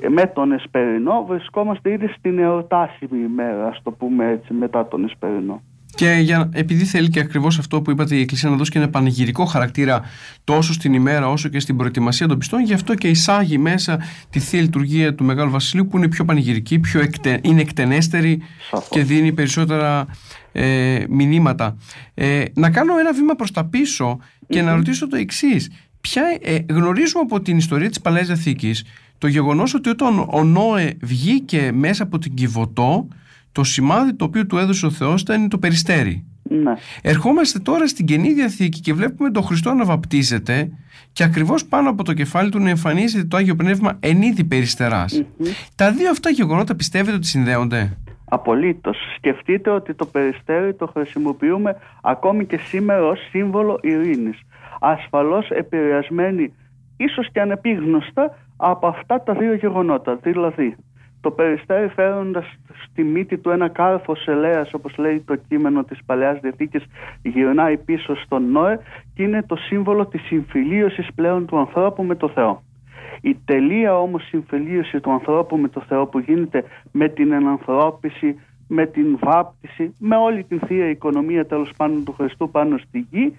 με 0.09 0.25
τον 0.25 0.51
Εσπερινό, 0.51 1.25
βρισκόμαστε 1.27 1.91
ήδη 1.91 2.07
στην 2.07 2.39
εορτάσιμη 2.39 3.19
ημέρα, 3.19 3.67
ας 3.67 3.81
το 3.83 3.91
πούμε 3.91 4.29
έτσι, 4.29 4.53
μετά 4.53 4.87
τον 4.87 5.03
Εσπερινό. 5.03 5.61
Και 5.95 6.19
για, 6.21 6.49
επειδή 6.53 6.85
θέλει 6.85 7.09
και 7.09 7.19
ακριβώς 7.19 7.59
αυτό 7.59 7.81
που 7.81 7.91
είπατε, 7.91 8.15
η 8.15 8.21
Εκκλησία 8.21 8.49
να 8.49 8.55
δώσει 8.55 8.71
και 8.71 8.77
ένα 8.77 8.89
πανηγυρικό 8.89 9.45
χαρακτήρα 9.45 10.01
τόσο 10.43 10.73
στην 10.73 10.93
ημέρα 10.93 11.29
όσο 11.29 11.49
και 11.49 11.59
στην 11.59 11.77
προετοιμασία 11.77 12.27
των 12.27 12.37
πιστών, 12.37 12.63
γι' 12.63 12.73
αυτό 12.73 12.95
και 12.95 13.07
εισάγει 13.07 13.57
μέσα 13.57 13.99
τη 14.29 14.39
θεία 14.39 14.61
λειτουργία 14.61 15.15
του 15.15 15.23
Μεγάλου 15.23 15.51
Βασιλείου 15.51 15.87
που 15.87 15.97
είναι 15.97 16.07
πιο 16.07 16.25
πανηγυρική, 16.25 16.79
πιο 16.79 16.99
εκτε, 17.01 17.39
είναι 17.43 17.61
εκτενέστερη 17.61 18.41
Σαφώς. 18.69 18.87
και 18.89 19.03
δίνει 19.03 19.31
περισσότερα 19.33 20.05
ε, 20.51 21.03
μηνύματα. 21.09 21.77
Ε, 22.13 22.43
να 22.53 22.69
κάνω 22.69 22.97
ένα 22.99 23.13
βήμα 23.13 23.35
προς 23.35 23.51
τα 23.51 23.65
πίσω 23.65 24.19
και 24.47 24.61
να 24.61 24.75
ρωτήσω 24.75 25.07
το 25.07 25.15
εξής. 25.15 25.71
Ποια, 26.01 26.23
ε, 26.41 26.57
γνωρίζουμε 26.69 27.21
από 27.21 27.41
την 27.41 27.57
ιστορία 27.57 27.89
της 27.89 28.01
Παλαιάς 28.01 28.27
Διαθήκης 28.27 28.83
το 29.17 29.27
γεγονός 29.27 29.73
ότι 29.73 29.89
όταν 29.89 30.27
ο 30.29 30.43
Νόε 30.43 30.97
βγήκε 31.01 31.71
μέσα 31.73 32.03
από 32.03 32.19
την 32.19 32.33
Κιβωτό 32.33 33.07
το 33.55 33.63
σημάδι 33.63 34.13
το 34.13 34.25
οποίο 34.25 34.45
του 34.45 34.57
έδωσε 34.57 34.85
ο 34.85 34.89
Θεός 34.89 35.21
ήταν 35.21 35.49
το 35.49 35.57
περιστέρι. 35.57 36.25
Ναι. 36.49 36.73
Ερχόμαστε 37.01 37.59
τώρα 37.59 37.87
στην 37.87 38.05
Καινή 38.05 38.33
Διαθήκη 38.33 38.79
και 38.79 38.93
βλέπουμε 38.93 39.31
τον 39.31 39.43
Χριστό 39.43 39.73
να 39.73 39.85
βαπτίζεται 39.85 40.69
και 41.13 41.23
ακριβώς 41.23 41.65
πάνω 41.65 41.89
από 41.89 42.03
το 42.03 42.13
κεφάλι 42.13 42.49
του 42.49 42.59
να 42.59 42.69
εμφανίζεται 42.69 43.27
το 43.27 43.37
Άγιο 43.37 43.55
Πνεύμα 43.55 43.97
εν 43.99 44.21
είδη 44.21 44.43
περιστεράς. 44.43 45.23
Τα 45.75 45.91
δύο 45.91 46.09
αυτά 46.09 46.29
γεγονότα 46.29 46.75
πιστεύετε 46.75 47.15
ότι 47.15 47.27
συνδέονται; 47.27 47.97
Απολύτως. 48.25 48.97
Σκεφτείτε 49.17 49.69
ότι 49.69 49.93
το 49.93 50.05
περιστέρι 50.05 50.73
το 50.73 50.87
χρησιμοποιούμε 50.87 51.75
ακόμη 52.01 52.45
και 52.45 52.57
σήμερα 52.57 53.05
ως 53.05 53.19
σύμβολο 53.29 53.79
ειρήνης. 53.81 54.39
Ασφαλώς 54.79 55.49
επηρεασμένοι, 55.49 56.53
ίσως 56.97 57.31
και 57.31 57.41
ανεπίγνωστα, 57.41 58.37
από 58.57 58.87
αυτά 58.87 59.23
τα 59.23 59.33
δύο 59.33 59.53
γεγονότα. 59.53 60.15
Δηλαδή, 60.15 60.75
το 61.25 61.31
περιστέρι 61.31 61.87
φέροντας 61.87 62.45
στη 62.83 63.03
μύτη 63.03 63.37
του 63.37 63.49
ένα 63.49 63.67
κάρφος 63.67 64.27
ελέας, 64.27 64.73
όπως 64.73 64.97
λέει 64.97 65.19
το 65.19 65.35
κείμενο 65.47 65.83
της 65.83 65.99
Παλαιάς 66.05 66.39
Διαθήκης, 66.39 66.83
γυρνάει 67.21 67.77
πίσω 67.77 68.15
στον 68.15 68.51
Νόε 68.51 68.79
και 69.13 69.23
είναι 69.23 69.43
το 69.43 69.55
σύμβολο 69.55 70.05
της 70.05 70.21
συμφιλίωσης 70.21 71.07
πλέον 71.15 71.45
του 71.45 71.57
ανθρώπου 71.57 72.03
με 72.03 72.15
το 72.15 72.29
Θεό. 72.29 72.61
Η 73.21 73.37
τελεία 73.45 73.99
όμως 73.99 74.23
συμφιλίωση 74.27 74.99
του 74.99 75.11
ανθρώπου 75.11 75.57
με 75.57 75.67
το 75.67 75.81
Θεό 75.87 76.05
που 76.05 76.19
γίνεται 76.19 76.63
με 76.91 77.07
την 77.09 77.31
ενανθρώπιση, 77.31 78.39
με 78.67 78.85
την 78.85 79.17
βάπτιση, 79.19 79.95
με 79.99 80.15
όλη 80.15 80.43
την 80.43 80.59
θεία 80.59 80.89
οικονομία 80.89 81.45
τέλος 81.45 81.71
πάντων 81.77 82.03
του 82.03 82.13
Χριστού 82.13 82.49
πάνω 82.49 82.77
στη 82.77 83.07
γη, 83.11 83.35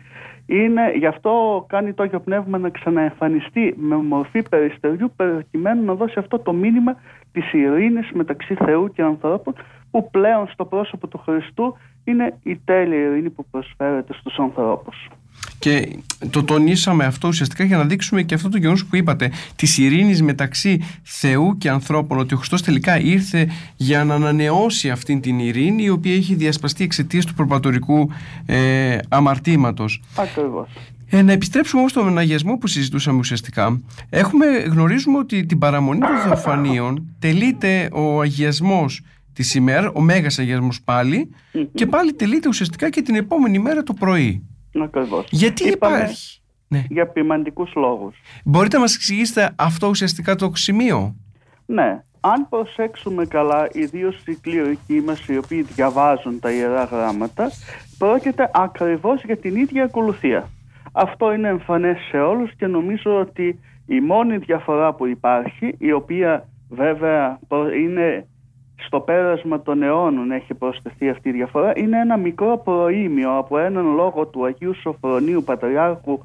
είναι, 0.47 0.93
γι' 0.95 1.07
αυτό 1.07 1.65
κάνει 1.69 1.93
το 1.93 2.03
Άγιο 2.03 2.21
Πνεύμα 2.21 2.59
να 2.59 2.69
ξαναεμφανιστεί 2.69 3.75
με 3.77 3.97
μορφή 3.97 4.43
περιστεριού 4.43 5.13
προκειμένου 5.17 5.85
να 5.85 5.95
δώσει 5.95 6.19
αυτό 6.19 6.39
το 6.39 6.53
μήνυμα 6.53 6.97
της 7.41 7.53
ειρήνης 7.53 8.11
μεταξύ 8.13 8.55
Θεού 8.55 8.93
και 8.93 9.03
ανθρώπων 9.03 9.55
που 9.91 10.11
πλέον 10.11 10.49
στο 10.53 10.65
πρόσωπο 10.65 11.07
του 11.07 11.19
Χριστού 11.19 11.77
είναι 12.05 12.35
η 12.43 12.57
τέλεια 12.65 12.99
ειρήνη 12.99 13.31
που 13.31 13.47
προσφέρεται 13.51 14.13
στους 14.13 14.39
ανθρώπους. 14.39 15.09
Και 15.59 15.99
το 16.31 16.45
τονίσαμε 16.45 17.05
αυτό 17.05 17.29
ουσιαστικά 17.29 17.65
για 17.65 17.77
να 17.77 17.85
δείξουμε 17.85 18.23
και 18.23 18.35
αυτό 18.35 18.49
το 18.49 18.57
γεγονός 18.57 18.87
που 18.87 18.97
είπατε, 18.97 19.31
της 19.57 19.79
ειρήνης 19.79 20.23
μεταξύ 20.23 20.81
Θεού 21.03 21.57
και 21.59 21.71
ανθρώπων, 21.71 22.19
ότι 22.19 22.35
ο 22.35 22.37
Χριστός 22.37 22.63
τελικά 22.63 23.01
ήρθε 23.01 23.49
για 23.77 24.05
να 24.05 24.15
ανανεώσει 24.15 24.91
αυτή 24.91 25.21
την 25.21 25.39
ειρήνη, 25.39 25.83
η 25.83 25.89
οποία 25.89 26.15
έχει 26.15 26.35
διασπαστεί 26.35 26.85
εξαιτίας 26.85 27.25
του 27.25 27.35
προπατορικού 27.35 28.11
ε, 28.47 28.99
αμαρτήματος. 29.09 30.03
Ακριβώς. 30.17 30.69
Ε, 31.11 31.23
να 31.23 31.33
επιστρέψουμε 31.33 31.81
όμως 31.81 31.91
στον 31.91 32.19
αγιασμό 32.19 32.57
που 32.57 32.67
συζητούσαμε 32.67 33.19
ουσιαστικά. 33.19 33.81
Έχουμε, 34.11 34.47
γνωρίζουμε 34.47 35.19
ότι 35.19 35.47
την 35.47 35.59
παραμονή 35.59 36.01
των 36.01 36.17
Θεοφανίων 36.17 37.17
τελείται 37.19 37.89
ο 37.93 38.21
αγιασμός 38.21 39.03
της 39.33 39.55
ημέρας, 39.55 39.91
ο 39.95 40.01
Μέγας 40.01 40.39
αγιασμός 40.39 40.83
πάλι, 40.83 41.31
και 41.75 41.87
πάλι 41.87 42.13
τελείται 42.13 42.49
ουσιαστικά 42.49 42.91
και 42.91 43.03
την 43.03 43.15
επόμενη 43.15 43.59
μέρα 43.59 43.83
το 43.83 43.93
πρωί. 43.93 44.47
Ακριβώς. 44.83 45.27
Γιατί 45.31 45.69
υπάρχει; 45.69 46.41
Ναι. 46.69 46.85
Για 46.89 47.07
ποιμαντικούς 47.07 47.73
λόγους. 47.75 48.15
Μπορείτε 48.45 48.77
να 48.77 48.83
μας 48.83 48.95
εξηγήσετε 48.95 49.53
αυτό 49.57 49.89
ουσιαστικά 49.89 50.35
το 50.35 50.51
σημείο; 50.55 51.17
Ναι. 51.67 52.03
Αν 52.21 52.49
προσέξουμε 52.49 53.27
καλά, 53.27 53.69
ιδίω 53.73 54.13
οι 54.27 54.35
κληρικοί 54.35 55.01
μας 55.01 55.27
οι 55.27 55.37
οποίοι 55.37 55.63
διαβάζουν 55.63 56.41
τα 56.41 56.51
ιερά 56.51 56.85
γράμματα, 56.85 57.51
πρόκειται 57.99 58.51
ακριβώς 58.55 59.23
για 59.25 59.37
την 59.37 59.57
ίδια 59.57 59.85
ακολουθία. 59.85 60.51
Αυτό 60.99 61.33
είναι 61.33 61.49
εμφανές 61.49 61.99
σε 62.11 62.19
όλους 62.21 62.55
και 62.55 62.67
νομίζω 62.67 63.21
ότι 63.21 63.61
η 63.87 64.01
μόνη 64.01 64.37
διαφορά 64.37 64.93
που 64.93 65.07
υπάρχει, 65.07 65.75
η 65.79 65.93
οποία 65.93 66.49
βέβαια 66.69 67.39
είναι 67.83 68.27
στο 68.77 69.01
πέρασμα 69.01 69.63
των 69.63 69.83
αιώνων 69.83 70.31
έχει 70.31 70.55
προσθεθεί 70.55 71.09
αυτή 71.09 71.29
η 71.29 71.33
διαφορά, 71.33 71.73
είναι 71.77 72.01
ένα 72.01 72.17
μικρό 72.17 72.59
προήμιο 72.65 73.37
από 73.37 73.59
έναν 73.59 73.95
λόγο 73.95 74.27
του 74.27 74.45
Αγίου 74.45 74.75
Σοφρονίου 74.75 75.43
Πατριάρχου 75.43 76.19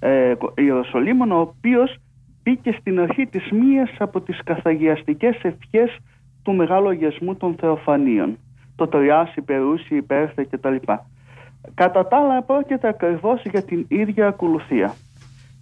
ε, 0.00 0.34
Ιεροσολύμων, 0.54 1.32
ο 1.32 1.38
οποίος 1.38 1.96
μπήκε 2.42 2.76
στην 2.80 3.00
αρχή 3.00 3.26
της 3.26 3.50
μίας 3.50 3.90
από 3.98 4.20
τις 4.20 4.40
καθαγιαστικές 4.44 5.34
ευχές 5.42 5.98
του 6.42 6.52
Μεγάλου 6.54 6.88
Αγιασμού 6.88 7.34
των 7.36 7.54
Θεοφανίων. 7.60 8.38
Το 8.76 8.86
Τριάσι, 8.86 9.40
Περούσι, 9.42 9.96
Υπέρθε 9.96 10.46
κτλ. 10.50 10.76
Κατά 11.74 12.06
τα 12.06 12.16
άλλα 12.16 12.42
πρόκειται 12.42 12.88
ακριβώ 12.88 13.40
για 13.50 13.62
την 13.62 13.84
ίδια 13.88 14.26
ακολουθία. 14.26 14.94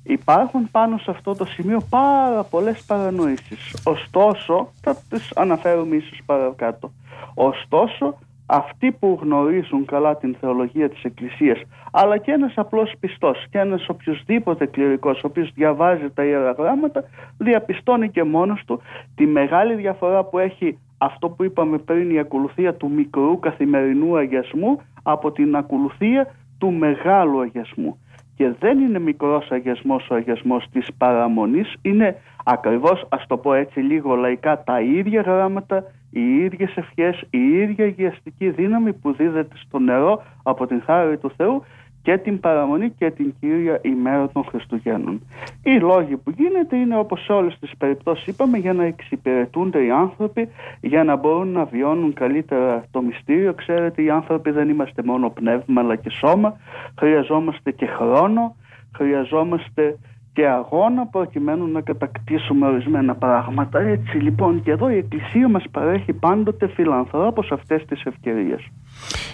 Υπάρχουν 0.03 0.71
πάνω 0.71 0.99
σε 0.99 1.11
αυτό 1.11 1.35
το 1.35 1.45
σημείο 1.45 1.81
πάρα 1.91 2.43
πολλές 2.43 2.85
παρανοήσεις. 2.85 3.77
Ωστόσο, 3.85 4.73
θα 4.81 4.97
τις 5.09 5.33
αναφέρουμε 5.37 5.97
ίσως 5.97 6.21
παρακάτω. 6.27 6.93
Ωστόσο, 7.35 8.19
αυτοί 8.47 8.93
που 8.93 9.19
γνωρίζουν 9.23 9.85
καλά 9.85 10.17
την 10.17 10.37
θεολογία 10.41 10.89
της 10.89 11.03
Εκκλησίας 11.03 11.63
αλλά 11.93 12.19
και 12.19 12.31
ένας 12.31 12.53
απλός 12.57 12.93
πιστός 13.01 13.47
και 13.51 13.59
ένας 13.59 13.89
οποιοδήποτε 13.89 14.67
κληρικός 14.67 15.25
ο 15.25 15.27
οποίος 15.27 15.53
διαβάζει 15.55 16.11
τα 16.15 16.25
Ιερά 16.25 16.51
Γράμματα 16.51 17.05
διαπιστώνει 17.39 18.11
και 18.11 18.25
μόνος 18.25 18.65
του 18.67 18.81
τη 19.15 19.27
μεγάλη 19.27 19.75
διαφορά 19.75 20.25
που 20.25 20.39
έχει 20.39 20.79
αυτό 20.99 21.29
που 21.29 21.45
είπαμε 21.45 21.79
πριν 21.79 22.11
η 22.11 22.19
ακολουθία 22.19 22.75
του 22.75 22.91
μικρού 22.91 23.39
καθημερινού 23.39 24.17
αγιασμού 24.17 24.81
από 25.03 25.33
την 25.33 25.57
ακολουθία 25.57 26.35
του 26.59 26.73
μεγάλου 26.73 27.41
αγιασμού. 27.41 27.99
Και 28.37 28.55
δεν 28.59 28.79
είναι 28.79 28.99
μικρός 28.99 29.51
αγιασμός 29.51 30.09
ο 30.11 30.15
αγιασμός 30.15 30.67
της 30.73 30.89
παραμονής, 30.99 31.75
είναι 31.83 32.17
ακριβώς 32.45 33.07
ας 33.09 33.27
το 33.27 33.37
πω 33.37 33.55
έτσι 33.55 33.81
λίγο 33.81 34.15
λαϊκά 34.15 34.63
τα 34.65 34.81
ίδια 34.81 35.21
γράμματα, 35.21 35.85
οι 36.11 36.37
ίδιες 36.37 36.77
ευχές, 36.77 37.25
η 37.31 37.39
ίδια 37.39 37.85
αγιαστική 37.85 38.51
δύναμη 38.51 38.93
που 38.93 39.13
δίδεται 39.13 39.57
στο 39.67 39.79
νερό 39.79 40.23
από 40.43 40.67
την 40.67 40.83
χάρη 40.87 41.19
του 41.19 41.31
Θεού 41.37 41.63
και 42.07 42.19
την 42.19 42.41
παραμονή 42.41 42.91
και 42.91 43.11
την 43.11 43.35
Κύρια 43.41 43.79
ημέρα 43.83 44.29
των 44.29 44.45
Χριστουγέννων. 44.45 45.21
Οι 45.63 45.79
λόγοι 45.79 46.17
που 46.17 46.31
γίνεται 46.31 46.77
είναι 46.77 46.99
όπως 46.99 47.25
σε 47.25 47.33
όλες 47.33 47.59
τις 47.61 47.71
περιπτώσεις 47.79 48.27
είπαμε 48.27 48.59
για 48.59 48.73
να 48.73 48.85
εξυπηρετούνται 48.85 49.85
οι 49.85 49.91
άνθρωποι, 49.91 50.49
για 50.81 51.05
να 51.05 51.17
μπορούν 51.17 51.49
να 51.49 51.65
βιώνουν 51.65 52.13
καλύτερα 52.13 52.85
το 52.91 53.03
μυστήριο. 53.03 53.55
Ξέρετε 53.55 54.03
οι 54.03 54.11
άνθρωποι 54.11 54.51
δεν 54.51 54.69
είμαστε 54.69 55.03
μόνο 55.03 55.31
πνεύμα 55.31 55.81
αλλά 55.81 55.97
και 55.97 56.11
σώμα, 56.11 56.57
χρειαζόμαστε 56.99 57.71
και 57.71 57.87
χρόνο, 57.87 58.57
χρειαζόμαστε 58.97 59.99
και 60.33 60.47
αγώνα 60.47 61.07
προκειμένου 61.07 61.67
να 61.67 61.81
κατακτήσουμε 61.81 62.67
ορισμένα 62.67 63.15
πράγματα. 63.15 63.81
Έτσι 63.81 64.17
λοιπόν 64.17 64.63
και 64.63 64.71
εδώ 64.71 64.91
η 64.91 64.97
Εκκλησία 64.97 65.49
μας 65.49 65.65
παρέχει 65.71 66.13
πάντοτε 66.13 66.69
φιλανθρώπους 66.69 67.51
αυτές 67.51 67.85
τις 67.85 68.05
ευκαιρίες. 68.05 68.71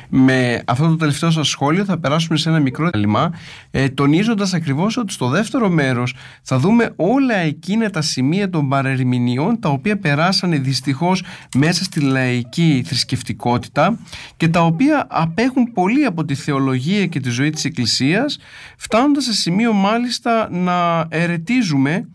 Με 0.08 0.62
αυτό 0.66 0.88
το 0.88 0.96
τελευταίο 0.96 1.30
σας 1.30 1.48
σχόλιο 1.48 1.84
θα 1.84 1.98
περάσουμε 1.98 2.38
σε 2.38 2.48
ένα 2.48 2.60
μικρό 2.60 2.90
λιμά 2.94 3.32
ε, 3.70 3.88
τονίζοντας 3.88 4.54
ακριβώς 4.54 4.96
ότι 4.96 5.12
στο 5.12 5.28
δεύτερο 5.28 5.68
μέρος 5.68 6.14
θα 6.42 6.58
δούμε 6.58 6.92
όλα 6.96 7.34
εκείνα 7.34 7.90
τα 7.90 8.00
σημεία 8.00 8.50
των 8.50 8.68
παρερμηνιών 8.68 9.60
τα 9.60 9.68
οποία 9.68 9.98
περάσανε 9.98 10.56
δυστυχώς 10.56 11.24
μέσα 11.56 11.84
στη 11.84 12.00
λαϊκή 12.00 12.82
θρησκευτικότητα 12.86 13.98
και 14.36 14.48
τα 14.48 14.64
οποία 14.64 15.06
απέχουν 15.10 15.72
πολύ 15.72 16.04
από 16.04 16.24
τη 16.24 16.34
θεολογία 16.34 17.06
και 17.06 17.20
τη 17.20 17.30
ζωή 17.30 17.50
της 17.50 17.64
Εκκλησίας 17.64 18.38
φτάνοντας 18.76 19.24
σε 19.24 19.32
σημείο 19.32 19.72
μάλιστα 19.72 20.48
να 20.50 21.06
ερετίζουμε 21.08 22.08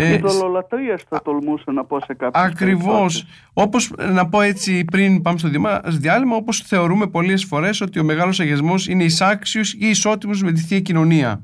ε, 0.00 0.14
Ιδωλολατρία 0.14 1.00
θα 1.08 1.22
τολμούσα 1.22 1.72
να 1.72 1.84
πω 1.84 2.00
σε 2.00 2.14
κάποιες 2.14 2.44
Ακριβώς. 2.44 3.26
Όπως 3.52 3.92
να 4.12 4.28
πω 4.28 4.40
έτσι 4.40 4.84
πριν 4.84 5.22
πάμε 5.22 5.38
στο 5.38 5.48
διάλειμμα, 5.84 6.36
όπως 6.36 6.60
θεωρούμε 6.60 7.06
πολλές 7.06 7.44
φορές 7.44 7.80
ότι 7.80 7.98
ο 7.98 8.04
μεγάλος 8.04 8.40
αγιασμός 8.40 8.88
είναι 8.88 9.04
εισάξιος 9.04 9.72
ή 9.72 9.86
ισότιμος 9.88 10.42
με 10.42 10.52
τη 10.52 10.60
Θεία 10.60 10.80
Κοινωνία. 10.80 11.42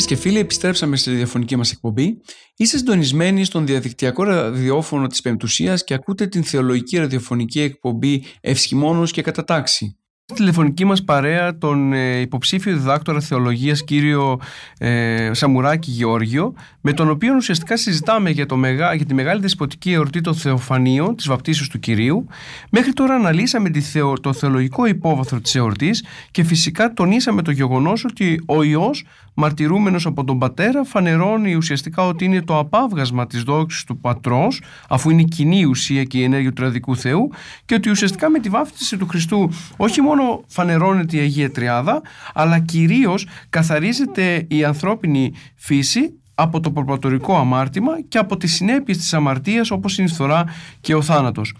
Φίλε 0.00 0.14
και 0.14 0.22
φίλοι, 0.22 0.38
επιστρέψαμε 0.38 0.96
στη 0.96 1.10
διαφωνική 1.10 1.56
μας 1.56 1.70
εκπομπή. 1.70 2.20
Είστε 2.56 2.76
συντονισμένοι 2.76 3.44
στον 3.44 3.66
διαδικτυακό 3.66 4.22
ραδιόφωνο 4.22 5.06
της 5.06 5.20
Πεμπτουσίας 5.20 5.84
και 5.84 5.94
ακούτε 5.94 6.26
την 6.26 6.44
θεολογική 6.44 6.98
ραδιοφωνική 6.98 7.60
εκπομπή 7.60 8.24
Ευσχημόνο 8.40 9.04
και 9.04 9.22
Κατατάξη 9.22 9.99
τηλεφωνική 10.34 10.84
μας 10.84 11.04
παρέα 11.04 11.58
τον 11.58 11.92
ε, 11.92 12.20
υποψήφιο 12.20 12.72
διδάκτορα 12.72 13.20
θεολογίας 13.20 13.84
κύριο 13.84 14.40
ε, 14.78 15.30
Σαμουράκη 15.32 15.90
Γεώργιο 15.90 16.54
με 16.80 16.92
τον 16.92 17.10
οποίο 17.10 17.34
ουσιαστικά 17.36 17.76
συζητάμε 17.76 18.30
για, 18.30 18.46
το 18.46 18.56
μεγά, 18.56 18.94
για 18.94 19.06
τη 19.06 19.14
μεγάλη 19.14 19.40
δεσποτική 19.40 19.92
εορτή 19.92 20.20
των 20.20 20.34
Θεοφανίων 20.34 21.16
της 21.16 21.28
βαπτίσεως 21.28 21.68
του 21.68 21.78
Κυρίου. 21.78 22.26
Μέχρι 22.70 22.92
τώρα 22.92 23.14
αναλύσαμε 23.14 23.70
τη 23.70 23.80
θεο, 23.80 24.12
το 24.12 24.32
θεολογικό 24.32 24.86
υπόβαθρο 24.86 25.40
της 25.40 25.54
εορτής 25.54 26.04
και 26.30 26.42
φυσικά 26.42 26.92
τονίσαμε 26.92 27.42
το 27.42 27.50
γεγονός 27.50 28.04
ότι 28.04 28.42
ο 28.46 28.62
Υιός 28.62 29.04
μαρτυρούμενος 29.34 30.06
από 30.06 30.24
τον 30.24 30.38
Πατέρα 30.38 30.84
φανερώνει 30.84 31.54
ουσιαστικά 31.54 32.06
ότι 32.06 32.24
είναι 32.24 32.42
το 32.42 32.58
απάβγασμα 32.58 33.26
της 33.26 33.42
δόξης 33.42 33.84
του 33.84 33.98
Πατρός 34.00 34.62
αφού 34.88 35.10
είναι 35.10 35.20
η 35.20 35.24
κοινή 35.24 35.64
ουσία 35.64 36.04
και 36.04 36.18
η 36.18 36.22
ενέργεια 36.22 36.52
του 36.52 36.62
Ραδικού 36.62 36.96
Θεού 36.96 37.30
και 37.64 37.74
ότι 37.74 37.90
ουσιαστικά 37.90 38.30
με 38.30 38.38
τη 38.38 38.48
βάφτιση 38.48 38.96
του 38.96 39.06
Χριστού 39.06 39.50
όχι 39.76 40.00
μόνο 40.00 40.19
φανερώνεται 40.46 41.16
η 41.16 41.20
Αγία 41.20 41.50
Τριάδα 41.50 42.02
αλλά 42.34 42.58
κυρίως 42.58 43.26
καθαρίζεται 43.50 44.46
η 44.48 44.64
ανθρώπινη 44.64 45.32
φύση 45.56 46.19
από 46.42 46.60
το 46.60 46.70
προπατορικό 46.70 47.36
αμάρτημα 47.36 47.92
και 48.08 48.18
από 48.18 48.36
τις 48.36 48.54
συνέπειες 48.54 48.98
της 48.98 49.14
αμαρτίας 49.14 49.70
όπως 49.70 49.98
είναι 49.98 50.08
η 50.10 50.12
φθορά 50.12 50.44
και 50.80 50.94
ο 50.94 51.02
θάνατος. 51.02 51.54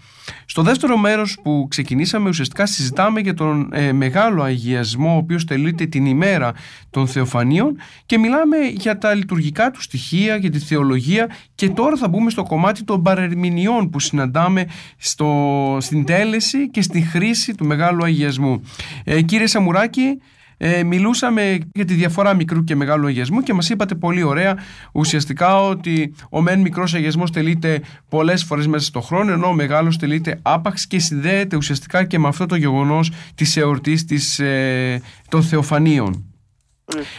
Στο 0.45 0.61
δεύτερο 0.61 0.97
μέρος 0.97 1.37
που 1.43 1.67
ξεκινήσαμε 1.69 2.29
ουσιαστικά 2.29 2.65
συζητάμε 2.65 3.19
για 3.19 3.33
τον 3.33 3.69
ε, 3.71 3.91
μεγάλο 3.91 4.43
αγιασμό 4.43 5.13
ο 5.13 5.17
οποίος 5.17 5.45
τελείται 5.45 5.85
την 5.85 6.05
ημέρα 6.05 6.53
των 6.89 7.07
Θεοφανίων 7.07 7.77
και 8.05 8.17
μιλάμε 8.17 8.57
για 8.57 8.97
τα 8.97 9.13
λειτουργικά 9.13 9.71
του 9.71 9.81
στοιχεία, 9.81 10.35
για 10.35 10.49
τη 10.49 10.59
θεολογία 10.59 11.29
και 11.55 11.69
τώρα 11.69 11.95
θα 11.95 12.07
μπούμε 12.07 12.29
στο 12.29 12.43
κομμάτι 12.43 12.83
των 12.83 13.01
παρερμηνιών 13.01 13.89
που 13.89 13.99
συναντάμε 13.99 14.65
στο, 14.97 15.77
στην 15.79 16.05
τέλεση 16.05 16.69
και 16.69 16.81
στη 16.81 17.01
χρήση 17.01 17.55
του 17.55 17.65
μεγάλου 17.65 18.03
αγιασμού. 18.03 18.61
Ε, 19.03 19.21
κύριε 19.21 19.47
Σαμουράκη, 19.47 20.17
ε, 20.63 20.83
μιλούσαμε 20.83 21.57
για 21.73 21.85
τη 21.85 21.93
διαφορά 21.93 22.33
μικρού 22.33 22.63
και 22.63 22.75
μεγάλου 22.75 23.07
αγιασμού 23.07 23.41
και 23.41 23.53
μας 23.53 23.69
είπατε 23.69 23.95
πολύ 23.95 24.23
ωραία 24.23 24.57
ουσιαστικά 24.91 25.61
ότι 25.61 26.13
ο 26.29 26.41
μεν 26.41 26.59
μικρός 26.59 26.93
αγιασμός 26.93 27.31
τελείται 27.31 27.81
πολλές 28.09 28.43
φορές 28.43 28.67
μέσα 28.67 28.85
στο 28.85 29.01
χρόνο 29.01 29.31
ενώ 29.31 29.47
ο 29.47 29.53
μεγάλος 29.53 29.97
τελείται 29.97 30.39
άπαξ 30.41 30.87
και 30.87 30.99
συνδέεται 30.99 31.55
ουσιαστικά 31.55 32.03
και 32.03 32.19
με 32.19 32.27
αυτό 32.27 32.45
το 32.45 32.55
γεγονός 32.55 33.11
της 33.35 33.57
εορτής 33.57 34.05
της, 34.05 34.39
ε, 34.39 35.01
των 35.29 35.43
Θεοφανίων. 35.43 36.25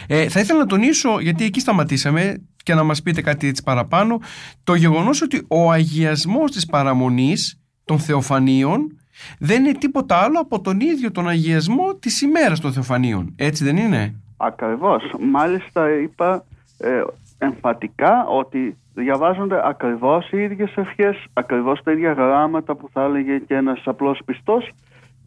Ε, 0.07 0.29
θα 0.29 0.39
ήθελα 0.39 0.59
να 0.59 0.65
τονίσω, 0.65 1.19
γιατί 1.19 1.43
εκεί 1.45 1.59
σταματήσαμε 1.59 2.41
και 2.63 2.73
να 2.73 2.83
μας 2.83 3.01
πείτε 3.01 3.21
κάτι 3.21 3.47
έτσι 3.47 3.63
παραπάνω, 3.63 4.19
το 4.63 4.75
γεγονός 4.75 5.21
ότι 5.21 5.41
ο 5.47 5.71
αγιασμός 5.71 6.51
της 6.51 6.65
παραμονής 6.65 7.59
των 7.85 7.99
Θεοφανίων 7.99 8.97
δεν 9.39 9.65
είναι 9.65 9.77
τίποτα 9.77 10.17
άλλο 10.17 10.39
από 10.39 10.61
τον 10.61 10.79
ίδιο 10.79 11.11
τον 11.11 11.27
αγιασμό 11.27 11.95
της 11.95 12.21
ημέρας 12.21 12.59
των 12.59 12.73
Θεοφανίων. 12.73 13.33
Έτσι 13.35 13.63
δεν 13.63 13.77
είναι; 13.77 14.15
Ακριβώς. 14.37 15.03
Μάλιστα 15.19 15.89
είπα 15.89 16.45
ε, 16.77 17.03
εμφατικά 17.37 18.25
ότι 18.25 18.77
διαβάζονται 18.93 19.61
ακριβώς 19.63 20.31
οι 20.31 20.37
ίδιες 20.37 20.73
ευχές, 20.75 21.25
ακριβώς 21.33 21.83
τα 21.83 21.91
ίδια 21.91 22.11
γράμματα 22.11 22.75
που 22.75 22.89
θα 22.93 23.03
έλεγε 23.03 23.37
και 23.37 23.55
ένας 23.55 23.81
απλός 23.85 24.21
πιστός 24.25 24.71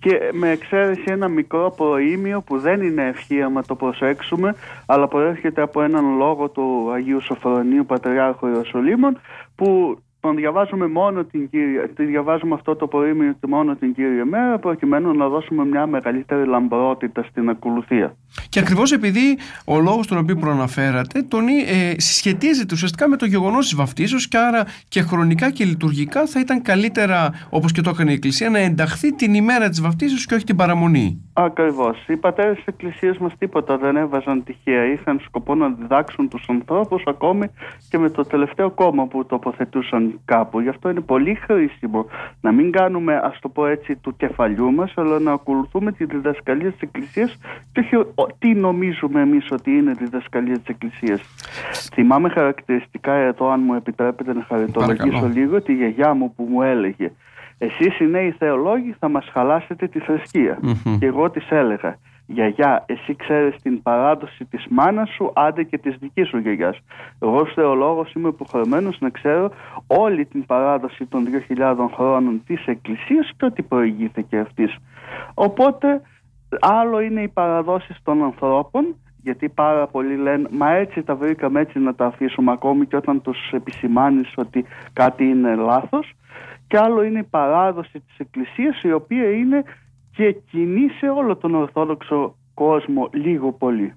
και 0.01 0.31
με 0.33 0.51
εξαίρεση 0.51 1.05
ένα 1.07 1.29
μικρό 1.29 1.75
προήμιο 1.77 2.41
που 2.43 2.59
δεν 2.59 2.83
είναι 2.83 3.07
ευχή 3.07 3.43
άμα 3.43 3.63
το 3.63 3.75
προσέξουμε 3.75 4.55
αλλά 4.87 5.09
προέρχεται 5.09 5.63
από 5.63 5.83
έναν 5.83 6.17
λόγο 6.17 6.49
του 6.49 6.91
Αγίου 6.95 7.21
Σοφρονίου 7.21 7.87
Πατριάρχου 7.87 8.47
Ιεροσολύμων 8.47 9.21
που 9.55 9.99
τον 10.27 10.37
διαβάζουμε 10.37 10.87
μόνο 10.87 11.25
την 11.25 11.51
Κύρια, 11.51 11.89
τη 11.89 12.05
διαβάζουμε 12.05 12.55
αυτό 12.55 12.77
το 12.77 12.87
προήμιο 12.87 13.37
μόνο 13.49 13.77
την 13.77 13.95
Κύρια 13.95 14.25
μέρα 14.25 14.59
προκειμένου 14.59 15.13
να 15.13 15.29
δώσουμε 15.29 15.65
μια 15.65 15.87
μεγαλύτερη 15.87 16.47
λαμπρότητα 16.47 17.25
στην 17.31 17.49
ακολουθία. 17.49 18.17
Και 18.49 18.59
ακριβώς 18.59 18.93
επειδή 18.93 19.39
ο 19.65 19.81
λόγος 19.81 20.07
τον 20.07 20.19
οποίο 20.19 20.37
προαναφέρατε 20.37 21.23
τον, 21.23 21.49
ε, 21.49 21.95
συσχετίζεται 21.97 22.75
ουσιαστικά 22.75 23.09
με 23.09 23.17
το 23.17 23.27
γεγονός 23.27 23.65
της 23.65 23.75
βαφτίσεως 23.75 24.29
και 24.29 24.39
άρα 24.39 24.65
και 24.89 25.01
χρονικά 25.03 25.51
και 25.51 25.65
λειτουργικά 25.65 26.27
θα 26.27 26.41
ήταν 26.41 26.63
καλύτερα 26.63 27.31
όπως 27.51 27.73
και 27.73 27.81
το 27.81 27.91
έκανε 27.91 28.11
η 28.11 28.15
Εκκλησία 28.15 28.51
να 28.51 28.59
ενταχθεί 28.59 29.15
την 29.15 29.35
ημέρα 29.35 29.69
της 29.69 29.81
βαφτίσεως 29.81 30.27
και 30.27 30.35
όχι 30.35 30.45
την 30.45 30.57
παραμονή. 30.57 31.21
Ακριβώς. 31.33 32.05
Οι 32.09 32.17
πατέρες 32.17 32.57
της 32.57 32.65
Εκκλησίας 32.67 33.19
μας 33.19 33.33
τίποτα 33.39 33.77
δεν 33.77 33.97
έβαζαν 33.97 34.45
τυχαία. 34.45 34.85
Είχαν 34.85 35.21
σκοπό 35.25 35.55
να 35.55 35.69
διδάξουν 35.69 36.29
τους 36.29 36.45
ανθρώπους 36.49 37.03
ακόμη 37.07 37.51
και 37.91 37.99
με 37.99 38.11
το 38.11 38.23
τελευταίο 38.23 38.71
κόμμα 38.71 39.07
που 39.07 39.27
τοποθετούσαν 39.27 40.16
κάπου. 40.25 40.61
Γι' 40.61 40.69
αυτό 40.69 40.91
είναι 40.91 41.01
πολύ 41.01 41.35
χρήσιμο 41.35 42.07
να 42.41 42.53
μην 42.53 42.71
κάνουμε 42.71 43.17
ας 43.17 43.39
το 43.41 43.49
πω 43.49 43.67
έτσι 43.67 43.97
του 43.97 44.17
κεφαλιού 44.17 44.73
μας 44.73 44.93
αλλά 44.97 45.19
να 45.19 45.33
ακολουθούμε 45.33 45.93
τη 45.93 46.05
διδασκαλία 46.05 46.71
της 46.71 46.81
Εκκλησίας 46.81 47.39
και 47.73 47.81
όχι 48.15 48.33
τι 48.39 48.55
νομίζουμε 48.55 49.21
εμείς 49.21 49.51
ότι 49.51 49.71
είναι 49.71 49.95
τη 49.95 50.05
διδασκαλία 50.05 50.59
της 50.59 50.69
Εκκλησίας. 50.69 51.21
Θυμάμαι 51.93 52.29
χαρακτηριστικά 52.29 53.13
εδώ 53.13 53.51
αν 53.51 53.61
μου 53.65 53.75
επιτρέπετε 53.75 54.35
να 54.35 54.45
χαριτολογήσω 54.49 55.27
λίγο 55.35 55.63
τη 55.63 55.73
γιαγιά 55.73 56.15
μου 56.15 56.35
που 56.35 56.47
μου 56.51 56.63
έλεγε 56.63 57.11
εσείς 57.59 57.99
οι 58.01 58.05
νέοι 58.05 58.31
θεολόγοι 58.39 58.97
θα 58.99 59.09
μας 59.09 59.29
χαλάσετε 59.33 59.87
τη 59.87 59.99
θρησκεία. 59.99 60.59
Και 60.99 61.07
εγώ 61.07 61.31
της 61.31 61.51
έλεγα 61.51 61.99
Γιαγιά, 62.27 62.85
εσύ 62.87 63.17
ξέρεις 63.17 63.57
την 63.63 63.83
παράδοση 63.83 64.45
της 64.45 64.67
μάνας 64.71 65.11
σου, 65.11 65.31
άντε 65.35 65.63
και 65.63 65.79
της 65.79 65.97
δικής 66.01 66.29
σου 66.29 66.39
γιαγιάς. 66.39 66.79
Εγώ 67.19 67.37
ως 67.37 67.53
θεολόγος 67.55 68.13
είμαι 68.13 68.29
υποχρεωμένος 68.29 69.01
να 69.01 69.11
ξέρω 69.11 69.51
όλη 69.87 70.27
την 70.27 70.47
παράδοση 70.47 71.07
των 71.07 71.27
2.000 71.49 71.89
χρόνων 71.95 72.43
της 72.47 72.67
Εκκλησίας 72.67 73.31
και 73.37 73.45
ό,τι 73.45 73.63
προηγήθηκε 73.63 74.39
αυτής. 74.39 74.77
Οπότε, 75.35 76.01
άλλο 76.61 77.01
είναι 77.01 77.23
οι 77.23 77.29
παραδόσεις 77.29 77.97
των 78.03 78.23
ανθρώπων, 78.23 78.97
γιατί 79.23 79.49
πάρα 79.49 79.87
πολλοί 79.87 80.17
λένε 80.17 80.49
«Μα 80.51 80.71
έτσι 80.71 81.03
τα 81.03 81.15
βρήκαμε, 81.15 81.61
έτσι 81.61 81.79
να 81.79 81.95
τα 81.95 82.07
αφήσουμε 82.07 82.53
ακόμη 82.53 82.87
και 82.87 82.97
όταν 82.97 83.23
τους 83.23 83.51
επισημάνεις 83.53 84.33
ότι 84.37 84.65
κάτι 84.93 85.25
είναι 85.25 85.55
λάθος» 85.55 86.15
και 86.69 86.79
άλλο 86.79 87.03
είναι 87.03 87.19
η 87.19 87.27
παράδοση 87.31 88.01
της 88.01 88.19
Εκκλησίας 88.19 88.83
η 88.83 88.93
οποία 88.93 89.31
είναι 89.31 89.65
και 90.17 90.37
κοινή 90.51 90.89
σε 90.89 91.09
όλο 91.09 91.37
τον 91.37 91.55
Ορθόδοξο 91.55 92.37
κόσμο 92.55 93.09
λίγο 93.13 93.53
πολύ. 93.53 93.95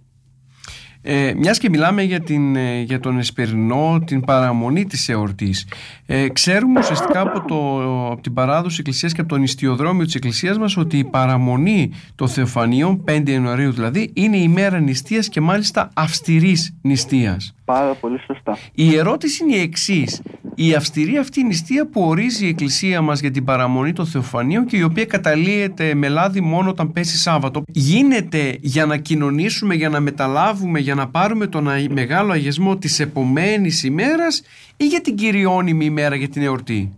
Ε, 1.01 1.33
μιας 1.37 1.57
και 1.57 1.69
μιλάμε 1.69 2.01
για, 2.01 2.19
την, 2.19 2.55
ε, 2.55 2.81
για 2.81 2.99
τον 2.99 3.17
Εσπερινό, 3.17 3.99
την 4.05 4.21
παραμονή 4.21 4.85
της 4.85 5.09
εορτής 5.09 5.67
ε, 6.05 6.29
ξέρουμε 6.29 6.79
ουσιαστικά 6.79 7.21
από, 7.21 7.47
το, 7.47 7.81
από 8.11 8.21
την 8.21 8.33
παράδοση 8.33 8.77
Εκκλησίας 8.79 9.13
και 9.13 9.21
από 9.21 9.29
το 9.29 9.37
νηστιοδρόμιο 9.37 10.05
της 10.05 10.15
Εκκλησίας 10.15 10.57
μας 10.57 10.77
ότι 10.77 10.97
η 10.97 11.03
παραμονή 11.03 11.91
των 12.15 12.27
Θεοφανίων 12.27 13.03
5 13.07 13.29
Ιανουαρίου 13.29 13.71
δηλαδή 13.71 14.11
είναι 14.13 14.37
η 14.37 14.47
μέρα 14.47 14.79
νηστείας 14.79 15.29
και 15.29 15.41
μάλιστα 15.41 15.89
αυστηρής 15.93 16.77
νηστείας 16.81 17.53
Πάρα 17.65 17.93
πολύ 17.93 18.19
σωστά 18.19 18.57
Η 18.73 18.95
ερώτηση 18.97 19.43
είναι 19.43 19.55
η 19.55 19.61
εξής. 19.61 20.21
Η 20.61 20.73
αυστηρή 20.73 21.17
αυτή 21.17 21.43
νηστεία 21.43 21.87
που 21.87 22.01
ορίζει 22.01 22.45
η 22.45 22.49
Εκκλησία 22.49 23.01
μας 23.01 23.19
για 23.19 23.31
την 23.31 23.43
παραμονή 23.45 23.93
των 23.93 24.05
Θεοφανίων 24.05 24.65
και 24.65 24.77
η 24.77 24.83
οποία 24.83 25.05
καταλύεται 25.05 25.93
με 25.93 26.07
λάδι 26.09 26.41
μόνο 26.41 26.69
όταν 26.69 26.91
πέσει 26.91 27.17
Σάββατο 27.17 27.63
γίνεται 27.67 28.57
για 28.61 28.85
να 28.85 28.97
κοινωνήσουμε, 28.97 29.75
για 29.75 29.89
να 29.89 29.99
μεταλάβουμε, 29.99 30.79
για 30.79 30.95
να 30.95 31.07
πάρουμε 31.07 31.47
τον 31.47 31.67
μεγάλο 31.89 32.31
αγιασμό 32.31 32.77
της 32.77 32.99
επομένης 32.99 33.83
ημέρας 33.83 34.43
ή 34.77 34.85
για 34.85 35.01
την 35.01 35.15
κυριώνυμη 35.15 35.85
ημέρα 35.85 36.15
για 36.15 36.29
την 36.29 36.41
εορτή; 36.41 36.93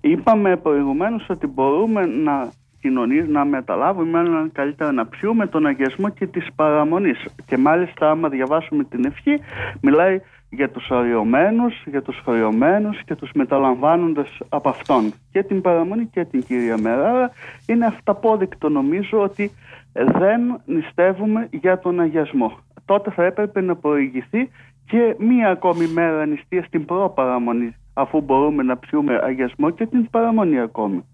Είπαμε 0.00 0.56
προηγουμένως 0.56 1.26
ότι 1.28 1.46
μπορούμε 1.46 2.06
να 2.06 2.50
κοινωνίες 2.80 3.28
να 3.28 3.44
μεταλάβουμε, 3.44 4.10
μάλλον 4.10 4.52
καλύτερα 4.52 4.92
να 4.92 5.06
πιούμε 5.06 5.46
τον 5.46 5.66
αγιασμό 5.66 6.08
και 6.08 6.26
της 6.26 6.48
παραμονής. 6.56 7.24
Και 7.46 7.56
μάλιστα 7.56 8.10
άμα 8.10 8.28
διαβάσουμε 8.28 8.84
την 8.84 9.04
ευχή 9.04 9.40
μιλάει 9.80 10.20
για 10.50 10.70
τους 10.70 10.90
αριωμένους, 10.90 11.82
για 11.86 12.02
τους 12.02 12.20
χρεωμένους 12.24 13.04
και 13.04 13.14
τους 13.14 13.30
μεταλαμβάνοντας 13.34 14.38
από 14.48 14.68
αυτόν 14.68 15.12
και 15.30 15.42
την 15.42 15.60
παραμονή 15.60 16.06
και 16.06 16.24
την 16.24 16.44
Κυρία 16.44 16.78
Μέρα. 16.78 17.10
Άρα 17.10 17.30
είναι 17.66 17.86
αυταπόδεικτο 17.86 18.68
νομίζω 18.68 19.22
ότι 19.22 19.50
δεν 19.92 20.60
νηστεύουμε 20.64 21.48
για 21.50 21.78
τον 21.78 22.00
αγιασμό. 22.00 22.58
Τότε 22.84 23.10
θα 23.10 23.24
έπρεπε 23.24 23.60
να 23.60 23.76
προηγηθεί 23.76 24.50
και 24.86 25.16
μία 25.18 25.50
ακόμη 25.50 25.86
μέρα 25.86 26.26
νηστεία 26.26 26.64
στην 26.64 26.84
προπαραμονή 26.84 27.74
αφού 27.94 28.20
μπορούμε 28.20 28.62
να 28.62 28.76
πιούμε 28.76 29.20
αγιασμό 29.22 29.70
και 29.70 29.86
την 29.86 30.10
παραμονή 30.10 30.60
ακόμη. 30.60 31.04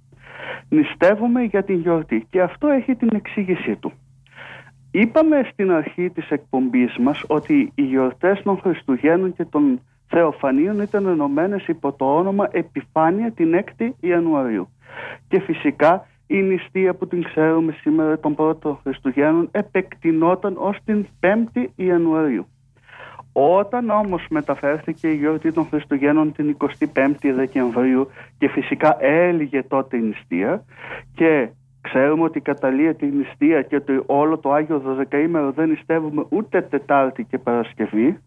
Νηστεύουμε 0.68 1.42
για 1.42 1.64
την 1.64 1.80
γιορτή 1.80 2.26
και 2.30 2.42
αυτό 2.42 2.68
έχει 2.68 2.94
την 2.94 3.08
εξήγησή 3.12 3.76
του. 3.76 3.92
Είπαμε 4.96 5.48
στην 5.52 5.70
αρχή 5.72 6.10
της 6.10 6.30
εκπομπής 6.30 6.96
μας 6.96 7.24
ότι 7.26 7.72
οι 7.74 7.82
γιορτές 7.82 8.42
των 8.42 8.58
Χριστουγέννων 8.58 9.34
και 9.34 9.44
των 9.44 9.80
Θεοφανίων 10.08 10.80
ήταν 10.80 11.06
ενωμένες 11.06 11.66
υπό 11.66 11.92
το 11.92 12.16
όνομα 12.16 12.48
Επιφάνεια 12.50 13.30
την 13.30 13.64
6η 13.78 13.88
Ιανουαρίου. 14.00 14.68
Και 15.28 15.40
φυσικά 15.40 16.06
η 16.26 16.42
νηστεία 16.42 16.94
που 16.94 17.06
την 17.06 17.22
ξέρουμε 17.22 17.72
σήμερα 17.80 18.18
των 18.18 18.34
πρώτων 18.34 18.78
Χριστουγέννων 18.82 19.48
επεκτηνόταν 19.50 20.54
ως 20.58 20.76
την 20.84 21.06
5η 21.20 21.66
Ιανουαρίου. 21.76 22.46
Όταν 23.32 23.90
όμως 23.90 24.26
μεταφέρθηκε 24.28 25.08
η 25.08 25.16
γιορτή 25.16 25.52
των 25.52 25.66
Χριστουγέννων 25.66 26.32
την 26.32 26.56
25η 26.58 27.32
Δεκεμβρίου 27.34 28.08
και 28.38 28.48
φυσικά 28.48 28.96
έλυγε 29.00 29.62
τότε 29.62 29.96
η 29.96 30.00
νηστεία 30.00 30.64
και 31.14 31.48
ξέρουμε 31.88 32.22
ότι 32.22 32.40
καταλύεται 32.40 33.06
η 33.06 33.10
νηστεία 33.10 33.62
και 33.62 33.76
ότι 33.76 34.02
όλο 34.06 34.38
το 34.38 34.52
Άγιο 34.52 34.78
Δωδεκαήμερο 34.78 35.50
δεν 35.50 35.68
νηστεύουμε 35.68 36.24
ούτε 36.28 36.62
Τετάρτη 36.62 37.24
και 37.24 37.38
Παρασκευή. 37.38 38.18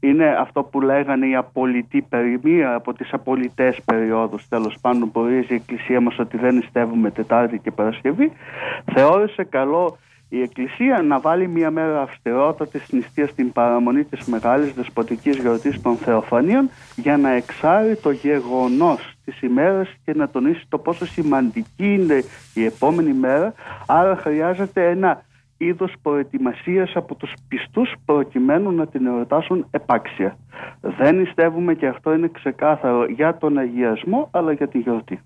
Είναι 0.00 0.36
αυτό 0.40 0.62
που 0.62 0.80
λέγανε 0.80 1.26
η 1.26 1.34
απολυτή 1.34 2.02
περιμία 2.02 2.74
από 2.74 2.92
τις 2.92 3.12
απολυτές 3.12 3.80
περιόδους. 3.84 4.48
Τέλος 4.48 4.76
πάντων 4.80 5.10
που 5.10 5.20
ορίζει 5.20 5.52
η 5.52 5.54
Εκκλησία 5.54 6.00
μας 6.00 6.18
ότι 6.18 6.36
δεν 6.36 6.54
νηστεύουμε 6.54 7.10
Τετάρτη 7.10 7.58
και 7.58 7.70
Παρασκευή. 7.70 8.32
Θεώρησε 8.92 9.44
καλό 9.44 9.96
η 10.34 10.42
Εκκλησία 10.42 11.02
να 11.02 11.20
βάλει 11.20 11.48
μια 11.48 11.70
μέρα 11.70 12.02
αυστηρότατη 12.02 12.80
νηστείας 12.90 13.30
στην 13.30 13.52
παραμονή 13.52 14.04
της 14.04 14.24
μεγάλης 14.24 14.72
δεσποτικής 14.72 15.36
γιορτής 15.36 15.80
των 15.80 15.96
Θεοφανίων 15.96 16.70
για 16.96 17.16
να 17.16 17.30
εξάρει 17.30 17.96
το 17.96 18.10
γεγονός 18.10 19.14
της 19.24 19.42
ημέρας 19.42 19.88
και 20.04 20.14
να 20.14 20.28
τονίσει 20.28 20.64
το 20.68 20.78
πόσο 20.78 21.06
σημαντική 21.06 21.94
είναι 21.94 22.22
η 22.54 22.64
επόμενη 22.64 23.12
μέρα 23.12 23.54
άρα 23.86 24.16
χρειάζεται 24.16 24.90
ένα 24.90 25.24
είδος 25.56 25.92
προετοιμασίας 26.02 26.92
από 26.94 27.14
τους 27.14 27.32
πιστούς 27.48 27.94
προκειμένου 28.04 28.72
να 28.72 28.86
την 28.86 29.06
εορτάσουν 29.06 29.66
επάξια. 29.70 30.36
Δεν 30.80 31.16
νηστεύουμε 31.16 31.74
και 31.74 31.86
αυτό 31.86 32.14
είναι 32.14 32.30
ξεκάθαρο 32.32 33.04
για 33.04 33.36
τον 33.36 33.58
αγιασμό 33.58 34.28
αλλά 34.32 34.52
για 34.52 34.68
τη 34.68 34.78
γιορτή. 34.78 35.20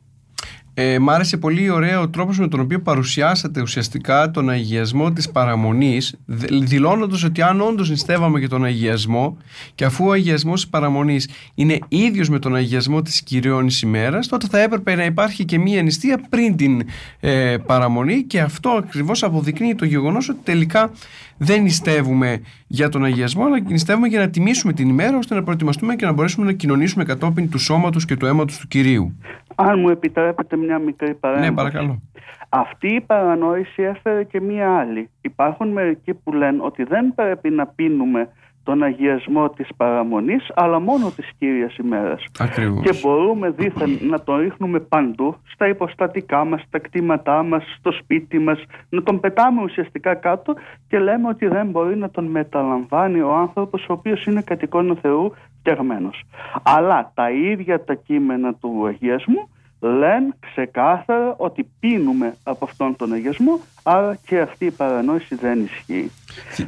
Ε, 0.78 0.98
μ' 0.98 1.10
άρεσε 1.10 1.36
πολύ 1.36 1.70
ωραίο 1.70 2.00
ο 2.00 2.08
τρόπος 2.08 2.38
με 2.38 2.48
τον 2.48 2.60
οποίο 2.60 2.80
παρουσιάσατε 2.80 3.60
ουσιαστικά 3.60 4.30
τον 4.30 4.50
αγιασμό 4.50 5.12
της 5.12 5.30
παραμονής 5.30 6.14
δηλώνοντας 6.62 7.24
ότι 7.24 7.42
αν 7.42 7.60
όντως 7.60 7.90
νηστεύαμε 7.90 8.38
για 8.38 8.48
τον 8.48 8.64
αγιασμό 8.64 9.36
και 9.74 9.84
αφού 9.84 10.06
ο 10.06 10.10
αγιασμός 10.10 10.60
της 10.60 10.70
παραμονής 10.70 11.28
είναι 11.54 11.78
ίδιος 11.88 12.28
με 12.28 12.38
τον 12.38 12.54
αγιασμό 12.54 13.02
της 13.02 13.22
κυριώνης 13.22 13.82
ημέρας 13.82 14.28
τότε 14.28 14.46
θα 14.50 14.58
έπρεπε 14.58 14.94
να 14.94 15.04
υπάρχει 15.04 15.44
και 15.44 15.58
μία 15.58 15.82
νηστεία 15.82 16.20
πριν 16.28 16.56
την 16.56 16.82
ε, 17.20 17.56
παραμονή 17.66 18.22
και 18.22 18.40
αυτό 18.40 18.70
ακριβώς 18.70 19.22
αποδεικνύει 19.22 19.74
το 19.74 19.84
γεγονός 19.84 20.28
ότι 20.28 20.40
τελικά 20.44 20.90
δεν 21.38 21.62
νηστεύουμε 21.62 22.40
για 22.66 22.88
τον 22.88 23.04
αγιασμό, 23.04 23.44
αλλά 23.44 23.60
νηστεύουμε 23.60 24.06
για 24.08 24.18
να 24.18 24.28
τιμήσουμε 24.30 24.72
την 24.72 24.88
ημέρα 24.88 25.16
ώστε 25.16 25.34
να 25.34 25.42
προετοιμαστούμε 25.42 25.96
και 25.96 26.04
να 26.04 26.12
μπορέσουμε 26.12 26.46
να 26.46 26.52
κοινωνήσουμε 26.52 27.04
κατόπιν 27.04 27.50
του 27.50 27.58
σώματος 27.58 28.04
και 28.04 28.16
του 28.16 28.26
αίματος 28.26 28.58
του 28.58 28.68
κυρίου. 28.68 29.16
Αν 29.54 29.80
μου 29.80 29.88
επιτρέπετε 29.88 30.56
μια 30.66 30.78
μικρή 30.78 31.14
παρέμβαση. 31.14 31.50
Ναι, 31.50 31.56
παρακαλώ. 31.56 32.02
Αυτή 32.48 32.88
η 32.88 33.00
παρανόηση 33.00 33.82
έφερε 33.82 34.24
και 34.24 34.40
μία 34.40 34.78
άλλη. 34.78 35.10
Υπάρχουν 35.20 35.68
μερικοί 35.68 36.14
που 36.14 36.32
λένε 36.32 36.58
ότι 36.62 36.82
δεν 36.84 37.14
πρέπει 37.14 37.50
να 37.50 37.66
πίνουμε 37.66 38.28
τον 38.66 38.82
αγιασμό 38.82 39.50
της 39.50 39.68
παραμονής 39.76 40.50
αλλά 40.54 40.80
μόνο 40.80 41.10
της 41.10 41.30
Κύριας 41.38 41.76
ημέρας. 41.76 42.24
Ακριβώς. 42.38 42.84
Και 42.84 42.98
μπορούμε 43.02 43.50
δίθεν 43.50 43.98
να 44.02 44.22
τον 44.22 44.36
ρίχνουμε 44.36 44.80
παντού, 44.80 45.36
στα 45.44 45.68
υποστατικά 45.68 46.44
μας, 46.44 46.62
στα 46.66 46.78
κτήματά 46.78 47.42
μας, 47.42 47.64
στο 47.78 47.92
σπίτι 47.92 48.38
μας, 48.38 48.64
να 48.88 49.02
τον 49.02 49.20
πετάμε 49.20 49.62
ουσιαστικά 49.62 50.14
κάτω 50.14 50.54
και 50.88 50.98
λέμε 50.98 51.28
ότι 51.28 51.46
δεν 51.46 51.66
μπορεί 51.66 51.96
να 51.96 52.10
τον 52.10 52.24
μεταλαμβάνει 52.24 53.20
ο 53.20 53.34
άνθρωπος 53.34 53.86
ο 53.88 53.92
οποίος 53.92 54.24
είναι 54.24 54.42
κατ' 54.42 54.62
εικόνα 54.62 54.94
Θεού 54.94 55.34
φτιαγμένος. 55.58 56.22
Αλλά 56.62 57.12
τα 57.14 57.30
ίδια 57.30 57.84
τα 57.84 57.94
κείμενα 57.94 58.54
του 58.54 58.86
αγιασμού 58.86 59.48
λένε 59.80 60.34
ξεκάθαρα 60.40 61.34
ότι 61.36 61.70
πίνουμε 61.80 62.36
από 62.42 62.64
αυτόν 62.64 62.96
τον 62.96 63.12
αγιασμό 63.12 63.60
άρα 63.82 64.18
και 64.26 64.40
αυτή 64.40 64.64
η 64.64 64.70
παρανόηση 64.70 65.34
δεν 65.34 65.64
ισχύει. 65.64 66.10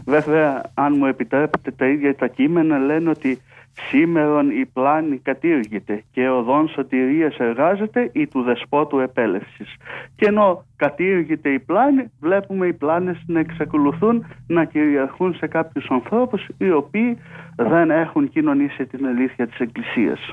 Βέβαια 0.04 0.70
αν 0.74 0.96
μου 0.96 1.06
επιτρέπετε 1.06 1.70
τα 1.70 1.86
ίδια 1.86 2.16
τα 2.16 2.26
κείμενα 2.26 2.78
λένε 2.78 3.10
ότι 3.10 3.40
Σήμερον 3.86 4.50
η 4.50 4.66
πλάνη 4.66 5.18
κατήργεται 5.18 6.02
και 6.12 6.28
οδόν 6.28 6.68
σωτηρίας 6.68 7.36
εργάζεται 7.36 8.10
ή 8.12 8.26
του 8.26 8.42
δεσπότου 8.42 8.98
επέλευσης. 8.98 9.76
Και 10.16 10.26
ενώ 10.26 10.64
κατήργεται 10.76 11.48
η 11.48 11.58
πλάνη, 11.58 12.12
βλέπουμε 12.20 12.66
οι 12.66 12.72
πλάνες 12.72 13.22
να 13.26 13.40
εξακολουθούν 13.40 14.26
να 14.46 14.64
κυριαρχούν 14.64 15.34
σε 15.34 15.46
κάποιους 15.46 15.86
ανθρώπους 15.90 16.46
οι 16.58 16.70
οποίοι 16.70 17.18
δεν 17.56 17.90
έχουν 17.90 18.28
κοινωνήσει 18.28 18.86
την 18.86 19.06
αλήθεια 19.06 19.46
της 19.46 19.58
Εκκλησίας. 19.58 20.32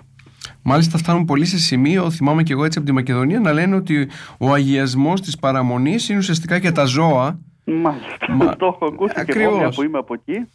Μάλιστα 0.68 0.98
φτάνουν 0.98 1.26
πολύ 1.26 1.46
σε 1.46 1.60
σημείο, 1.60 2.12
θυμάμαι 2.12 2.44
και 2.44 2.54
εγώ 2.54 2.66
έτσι 2.66 2.78
από 2.78 2.88
τη 2.88 2.94
Μακεδονία, 2.94 3.40
να 3.40 3.54
λένε 3.54 3.76
ότι 3.76 4.10
ο 4.38 4.54
αγιασμός 4.54 5.22
της 5.22 5.38
παραμονής 5.38 6.10
είναι 6.10 6.18
ουσιαστικά 6.18 6.58
για 6.58 6.72
τα 6.72 6.86
ζώα. 6.86 7.40
Μάλιστα, 7.64 8.32
Μα... 8.32 8.56
το 8.56 8.66
έχω 8.66 8.86
ακούσει 8.86 9.26
και 9.26 9.40
εγώ 9.40 9.70
που 9.70 9.84
είμαι 9.84 9.98
από 9.98 10.14
εκεί. 10.14 10.48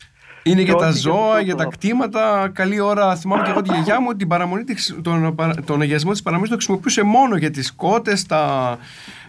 Είναι 0.43 0.63
για 0.63 0.75
τα 0.75 0.91
ζώα, 0.91 1.41
για 1.41 1.55
τα 1.55 1.65
κτήματα. 1.65 2.51
Καλή 2.55 2.81
ώρα. 2.81 3.17
Θυμάμαι 3.17 3.43
και 3.43 3.51
εγώ 3.51 3.63
τη 3.63 3.73
γιαγιά 3.73 4.01
μου 4.01 4.07
ότι 4.09 4.19
την 4.19 4.29
παραμονή, 4.29 4.65
τον, 5.03 5.37
τον 5.65 5.81
αγιασμό 5.81 6.11
της 6.11 6.23
παραμονής 6.23 6.51
το 6.51 6.57
χρησιμοποιούσε 6.57 7.03
μόνο 7.03 7.37
για 7.37 7.51
τις 7.51 7.73
κότες, 7.73 8.27
τα, 8.27 8.79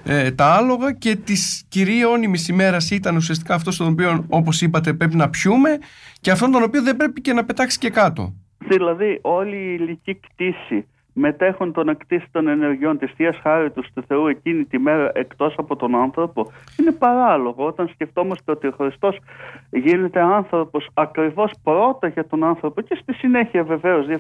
ε, 0.04 0.32
τα 0.32 0.46
άλογα 0.46 0.92
και 0.92 1.16
τη 1.16 1.34
κυρίων 1.68 2.20
ημέρα 2.50 2.78
ήταν 2.92 3.16
ουσιαστικά 3.16 3.54
αυτός 3.54 3.78
τον 3.78 3.88
οποίο, 3.88 4.26
όπως 4.30 4.62
είπατε, 4.62 4.94
πρέπει 4.94 5.16
να 5.16 5.30
πιούμε 5.30 5.78
και 6.22 6.32
αυτόν 6.32 6.52
τον 6.52 6.64
οποίο 6.64 6.82
δεν 6.82 6.98
πρέπει 6.98 7.22
και 7.22 7.34
να 7.34 7.44
πετάξει 7.44 7.78
και 7.78 7.90
κάτω. 7.90 8.34
Δηλαδή, 8.68 9.20
όλη 9.22 9.56
η 9.56 9.78
ηλική 9.80 10.16
κτήση 10.16 10.86
μετέχουν 11.14 11.74
τον 11.74 11.90
εκτίση 11.90 12.26
των 12.32 12.48
ενεργειών 12.48 12.98
της. 12.98 13.12
Θείας 13.12 13.38
Χάριτος 13.38 13.88
του 13.94 14.04
Θεού 14.08 14.28
εκείνη 14.28 14.66
τη 14.66 14.80
μέρα 14.80 15.12
εκτός 15.14 15.54
από 15.58 15.76
τον 15.76 15.96
άνθρωπο 15.96 16.52
είναι 16.80 16.92
παράλογο. 16.92 17.66
Όταν 17.66 17.88
σκεφτόμαστε 17.88 18.52
ότι 18.52 18.68
ο 18.68 18.74
Χριστός 18.78 19.18
γίνεται 19.70 20.22
άνθρωπος 20.22 20.90
ακριβώς 20.94 21.52
πρώτα 21.64 22.08
για 22.08 22.28
τον 22.28 22.44
άνθρωπο 22.44 22.82
και 22.82 22.98
στη 23.02 23.14
συνέχεια 23.14 23.64
βεβαίως 23.64 24.06
για, 24.06 24.20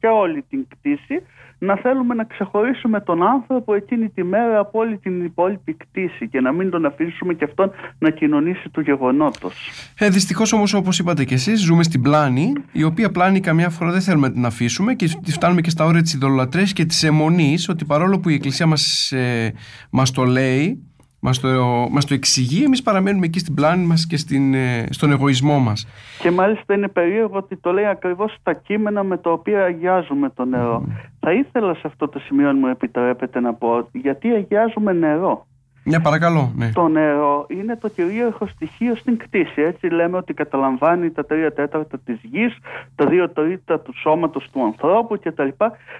για 0.00 0.12
όλη 0.12 0.42
την 0.42 0.66
κτήση 0.68 1.22
να 1.64 1.76
θέλουμε 1.76 2.14
να 2.14 2.24
ξεχωρίσουμε 2.24 3.00
τον 3.00 3.22
άνθρωπο 3.22 3.74
εκείνη 3.74 4.08
τη 4.08 4.24
μέρα 4.24 4.58
από 4.58 4.78
όλη 4.78 4.98
την 4.98 5.24
υπόλοιπη 5.24 5.74
κτήση 5.74 6.28
και 6.28 6.40
να 6.40 6.52
μην 6.52 6.70
τον 6.70 6.84
αφήσουμε 6.84 7.34
και 7.34 7.44
αυτόν 7.44 7.70
να 7.98 8.10
κοινωνήσει 8.10 8.68
του 8.68 8.80
γεγονότος. 8.80 9.70
Ε, 9.98 10.08
δυστυχώς 10.08 10.52
όμως 10.52 10.74
όπως 10.74 10.98
είπατε 10.98 11.24
και 11.24 11.34
εσείς 11.34 11.60
ζούμε 11.60 11.82
στην 11.82 12.02
πλάνη 12.02 12.52
η 12.72 12.82
οποία 12.82 13.10
πλάνη 13.10 13.40
καμιά 13.40 13.70
φορά 13.70 13.90
δεν 13.90 14.00
θέλουμε 14.00 14.26
να 14.26 14.32
την 14.32 14.44
αφήσουμε 14.44 14.94
και 14.94 15.06
φτάνουμε 15.26 15.60
και 15.60 15.70
στα 15.70 15.84
όρια 15.84 16.02
της 16.02 16.14
ειδωλατρές 16.14 16.72
και 16.72 16.84
της 16.84 17.02
αιμονής 17.02 17.68
ότι 17.68 17.84
παρόλο 17.84 18.20
που 18.20 18.28
η 18.28 18.34
Εκκλησία 18.34 18.66
μας, 18.66 19.12
ε, 19.12 19.54
μας 19.90 20.10
το 20.10 20.24
λέει 20.24 20.91
μας 21.24 21.40
το, 21.40 21.48
μας 21.90 22.04
το 22.04 22.14
εξηγεί, 22.14 22.64
εμείς 22.64 22.82
παραμένουμε 22.82 23.26
εκεί 23.26 23.38
στην 23.38 23.54
πλάνη 23.54 23.86
μας 23.86 24.06
και 24.06 24.16
στην, 24.16 24.54
ε, 24.54 24.86
στον 24.90 25.10
εγωισμό 25.10 25.58
μας. 25.58 25.86
Και 26.18 26.30
μάλιστα 26.30 26.74
είναι 26.74 26.88
περίεργο 26.88 27.36
ότι 27.36 27.56
το 27.56 27.72
λέει 27.72 27.86
ακριβώς 27.86 28.34
στα 28.40 28.52
κείμενα 28.52 29.02
με 29.02 29.16
τα 29.16 29.30
οποία 29.30 29.64
αγιάζουμε 29.64 30.30
το 30.30 30.44
νερό. 30.44 30.84
Θα 31.20 31.32
ήθελα 31.32 31.74
σε 31.74 31.82
αυτό 31.84 32.08
το 32.08 32.18
σημείο, 32.18 32.48
αν 32.48 32.58
μου 32.58 32.66
επιτρέπετε 32.66 33.40
να 33.40 33.54
πω, 33.54 33.88
γιατί 33.92 34.28
αγιάζουμε 34.28 34.92
νερό. 34.92 35.46
Ναι, 35.84 36.00
παρακαλώ. 36.00 36.52
Ναι. 36.56 36.70
Το 36.72 36.88
νερό 36.88 37.46
είναι 37.48 37.76
το 37.76 37.88
κυρίαρχο 37.88 38.46
στοιχείο 38.46 38.94
στην 38.96 39.16
κτήση. 39.16 39.62
Έτσι 39.62 39.86
λέμε 39.86 40.16
ότι 40.16 40.34
καταλαμβάνει 40.34 41.10
τα 41.10 41.24
τρία 41.24 41.52
τέταρτα 41.52 41.98
της 42.04 42.18
γης, 42.22 42.58
τα 42.94 43.06
δύο 43.06 43.30
τρίτα 43.30 43.80
του 43.80 43.92
σώματος 43.98 44.50
του 44.52 44.64
ανθρώπου 44.64 45.18
κτλ. 45.22 45.48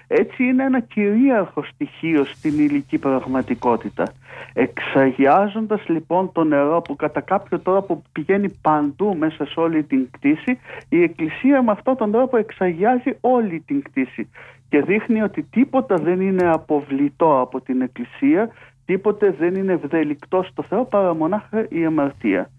Έτσι 0.07 0.45
είναι 0.45 0.65
ένα 0.65 0.81
κυρίαρχο 0.81 1.65
στοιχείο 1.65 2.25
στην 2.25 2.59
ηλική 2.59 2.99
πραγματικότητα. 2.99 4.13
Εξαγιάζοντας 4.53 5.89
λοιπόν 5.89 6.33
το 6.33 6.45
νερό 6.45 6.81
που 6.81 6.97
κατά 6.97 7.21
κάποιο 7.21 7.59
τρόπο 7.59 8.03
πηγαίνει 8.13 8.49
παντού 8.49 9.17
μέσα 9.19 9.47
σε 9.47 9.61
όλη 9.61 9.83
την 9.83 10.09
κτήση, 10.11 10.59
η 10.89 11.03
Εκκλησία 11.03 11.63
με 11.63 11.71
αυτόν 11.71 11.97
τον 11.97 12.13
τρόπο 12.13 12.37
εξαγιάζει 12.37 13.17
όλη 13.21 13.61
την 13.67 13.83
κτήση 13.83 14.29
και 14.69 14.83
δείχνει 14.83 15.23
ότι 15.23 15.43
τίποτα 15.43 15.97
δεν 15.97 16.21
είναι 16.21 16.51
αποβλητό 16.51 17.41
από 17.41 17.61
την 17.61 17.83
Εκκλησία 17.83 18.51
τίποτε 18.85 19.31
δεν 19.31 19.55
είναι 19.55 19.73
ευδελικτό 19.73 20.43
στο 20.43 20.63
Θεό 20.63 20.85
παρά 20.85 21.15
μονάχα 21.15 21.67
η 21.69 21.85
αμαρτία. 21.85 22.51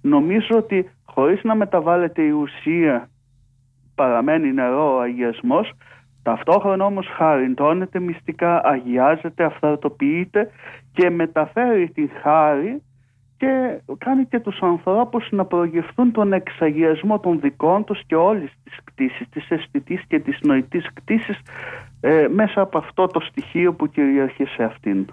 Νομίζω 0.00 0.56
ότι 0.56 0.90
χωρίς 1.04 1.42
να 1.42 1.54
μεταβάλλεται 1.54 2.22
η 2.22 2.30
ουσία 2.30 3.08
παραμένει 3.94 4.52
νερό 4.52 4.96
ο 4.96 5.00
αγιασμός, 5.00 5.72
ταυτόχρονα 6.22 6.84
όμως 6.84 7.06
χαριντώνεται 7.16 8.00
μυστικά, 8.00 8.60
αγιάζεται, 8.64 9.44
αυθαρτοποιείται 9.44 10.50
και 10.92 11.10
μεταφέρει 11.10 11.90
τη 11.90 12.06
χάρη 12.22 12.82
και 13.36 13.80
κάνει 13.98 14.26
και 14.26 14.40
τους 14.40 14.58
ανθρώπους 14.60 15.28
να 15.30 15.44
προγευθούν 15.44 16.12
τον 16.12 16.32
εξαγιασμό 16.32 17.20
των 17.20 17.40
δικών 17.40 17.84
τους 17.84 18.00
και 18.06 18.14
όλης 18.14 18.52
της 18.64 18.78
κτήσης, 18.84 19.28
της 19.28 19.50
αισθητής 19.50 20.02
και 20.08 20.20
της 20.20 20.38
νοητής 20.42 20.92
κτήσης 20.94 21.38
ε, 22.00 22.26
μέσα 22.28 22.60
από 22.60 22.78
αυτό 22.78 23.06
το 23.06 23.20
στοιχείο 23.20 23.74
που 23.74 23.86
κυριαρχεί 23.86 24.44
σε 24.44 24.64
αυτήν. 24.64 25.06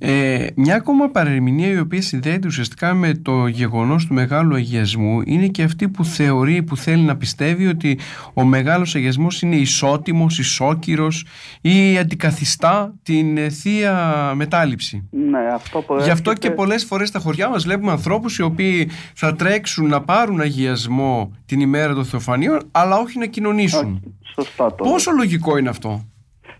Ε, 0.00 0.46
μια 0.54 0.74
ακόμα 0.74 1.08
παρερμηνία 1.08 1.70
η 1.70 1.78
οποία 1.78 2.02
συνδέεται 2.02 2.46
ουσιαστικά 2.46 2.94
με 2.94 3.14
το 3.14 3.46
γεγονός 3.46 4.06
του 4.06 4.14
μεγάλου 4.14 4.54
αγιασμού 4.54 5.22
είναι 5.24 5.46
και 5.46 5.62
αυτή 5.62 5.88
που 5.88 6.04
θεωρεί, 6.04 6.62
που 6.62 6.76
θέλει 6.76 7.02
να 7.02 7.16
πιστεύει 7.16 7.66
ότι 7.66 7.98
ο 8.34 8.44
μεγάλος 8.44 8.94
αγιασμός 8.94 9.42
είναι 9.42 9.56
ισότιμος, 9.56 10.38
ισόκυρος 10.38 11.26
ή 11.60 11.98
αντικαθιστά 11.98 12.94
την 13.02 13.50
θεία 13.50 14.32
μετάληψη. 14.34 15.08
Ναι, 15.10 15.38
αυτό 15.54 15.84
Γι' 16.02 16.10
αυτό 16.10 16.32
και 16.32 16.50
πολλές 16.50 16.84
φορές 16.84 17.08
στα 17.08 17.18
χωριά 17.18 17.48
μας 17.48 17.64
βλέπουμε 17.64 17.90
ανθρώπους 17.90 18.38
οι 18.38 18.42
οποίοι 18.42 18.90
θα 19.14 19.34
τρέξουν 19.34 19.88
να 19.88 20.02
πάρουν 20.02 20.40
αγιασμό 20.40 21.32
την 21.46 21.60
ημέρα 21.60 21.94
των 21.94 22.04
Θεοφανίων 22.04 22.60
αλλά 22.70 22.96
όχι 22.96 23.18
να 23.18 23.26
κοινωνήσουν. 23.26 24.02
σωστά 24.34 24.66
Πόσο 24.72 25.10
λογικό 25.10 25.56
είναι 25.56 25.68
αυτό; 25.68 26.04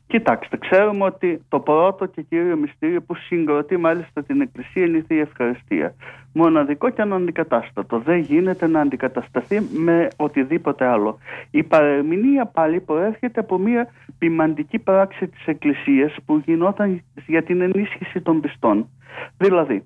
Κοιτάξτε, 0.08 0.56
ξέρουμε 0.56 1.04
ότι 1.04 1.42
το 1.48 1.60
πρώτο 1.60 2.06
και 2.06 2.22
κύριο 2.22 2.56
μυστήριο 2.56 3.02
που 3.02 3.14
συγκροτεί 3.14 3.76
μάλιστα 3.76 4.22
την 4.22 4.40
Εκκλησία 4.40 4.84
είναι 4.84 4.96
η 4.96 5.02
Θεία 5.02 5.20
Ευχαριστία. 5.20 5.94
Μοναδικό 6.32 6.90
και 6.90 7.02
αναντικατάστατο. 7.02 7.98
Δεν 7.98 8.18
γίνεται 8.18 8.66
να 8.66 8.80
αντικατασταθεί 8.80 9.60
με 9.60 10.08
οτιδήποτε 10.16 10.86
άλλο. 10.86 11.18
Η 11.50 11.62
παρεμηνία 11.62 12.46
πάλι 12.46 12.80
προέρχεται 12.80 13.40
από 13.40 13.58
μια 13.58 13.88
ποιμαντική 14.18 14.78
πράξη 14.78 15.28
της 15.28 15.46
Εκκλησίας 15.46 16.16
που 16.26 16.42
γινόταν 16.44 17.02
για 17.26 17.42
την 17.42 17.60
ενίσχυση 17.60 18.20
των 18.20 18.40
πιστών. 18.40 18.88
Δηλαδή, 19.36 19.84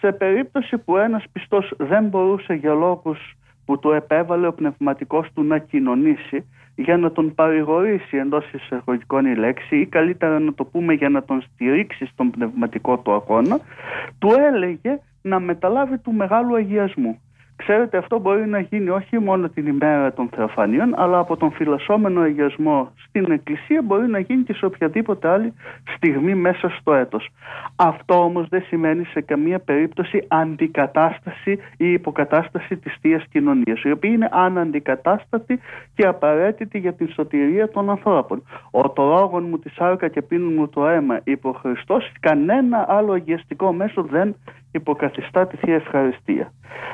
σε 0.00 0.12
περίπτωση 0.12 0.78
που 0.78 0.96
ένας 0.96 1.24
πιστός 1.32 1.74
δεν 1.78 2.04
μπορούσε 2.04 2.54
για 2.54 2.72
λόγους 2.72 3.18
που 3.64 3.78
του 3.78 3.90
επέβαλε 3.90 4.46
ο 4.46 4.52
πνευματικός 4.52 5.28
του 5.34 5.42
να 5.42 5.58
κοινωνήσει, 5.58 6.44
για 6.74 6.96
να 6.96 7.12
τον 7.12 7.34
παρηγορήσει 7.34 8.16
εντός 8.16 8.52
εισαγωγικών 8.52 9.26
η 9.26 9.34
λέξη 9.34 9.76
ή 9.76 9.86
καλύτερα 9.86 10.38
να 10.38 10.54
το 10.54 10.64
πούμε 10.64 10.92
για 10.92 11.08
να 11.08 11.22
τον 11.22 11.42
στηρίξει 11.42 12.06
στον 12.06 12.30
πνευματικό 12.30 12.98
του 12.98 13.12
αγώνα, 13.12 13.60
του 14.18 14.30
έλεγε 14.38 15.00
να 15.22 15.40
μεταλάβει 15.40 15.98
του 15.98 16.12
μεγάλου 16.12 16.54
αγιασμού. 16.54 17.18
Ξέρετε, 17.56 17.98
αυτό 17.98 18.18
μπορεί 18.18 18.46
να 18.46 18.58
γίνει 18.58 18.88
όχι 18.88 19.18
μόνο 19.18 19.48
την 19.48 19.66
ημέρα 19.66 20.12
των 20.12 20.28
Θεοφανίων, 20.34 20.94
αλλά 20.96 21.18
από 21.18 21.36
τον 21.36 21.52
φυλασσόμενο 21.52 22.20
αγιασμό 22.20 22.92
στην 23.08 23.30
Εκκλησία 23.30 23.82
μπορεί 23.82 24.08
να 24.08 24.18
γίνει 24.18 24.42
και 24.42 24.52
σε 24.52 24.64
οποιαδήποτε 24.64 25.28
άλλη 25.28 25.52
στιγμή 25.96 26.34
μέσα 26.34 26.68
στο 26.68 26.94
έτος. 26.94 27.28
Αυτό 27.76 28.22
όμως 28.22 28.48
δεν 28.48 28.62
σημαίνει 28.62 29.04
σε 29.04 29.20
καμία 29.20 29.58
περίπτωση 29.58 30.24
αντικατάσταση 30.28 31.58
ή 31.76 31.92
υποκατάσταση 31.92 32.76
της 32.76 32.96
θείας 33.00 33.24
Κοινωνίας, 33.30 33.82
η 33.82 33.90
οποία 33.90 34.10
είναι 34.10 34.28
αναντικατάστατη 34.32 35.60
και 35.94 36.06
απαραίτητη 36.06 36.78
για 36.78 36.92
την 36.92 37.08
σωτηρία 37.12 37.68
των 37.68 37.90
ανθρώπων. 37.90 38.42
Ο 38.70 38.90
τρόγων 38.90 39.46
μου 39.48 39.58
τη 39.58 39.70
σάρκα 39.70 40.08
και 40.08 40.22
πίνουν 40.22 40.52
μου 40.54 40.68
το 40.68 40.86
αίμα, 40.86 41.20
είπε 41.24 41.48
ο 41.48 41.52
Χριστός, 41.52 42.12
κανένα 42.20 42.84
άλλο 42.88 43.12
αγιαστικό 43.12 43.72
μέσο 43.72 44.02
δεν 44.02 44.34
υποκαθιστά 44.74 45.46
τη 45.46 45.56
Θεία 45.56 45.74
Ευχαριστία. 45.74 46.52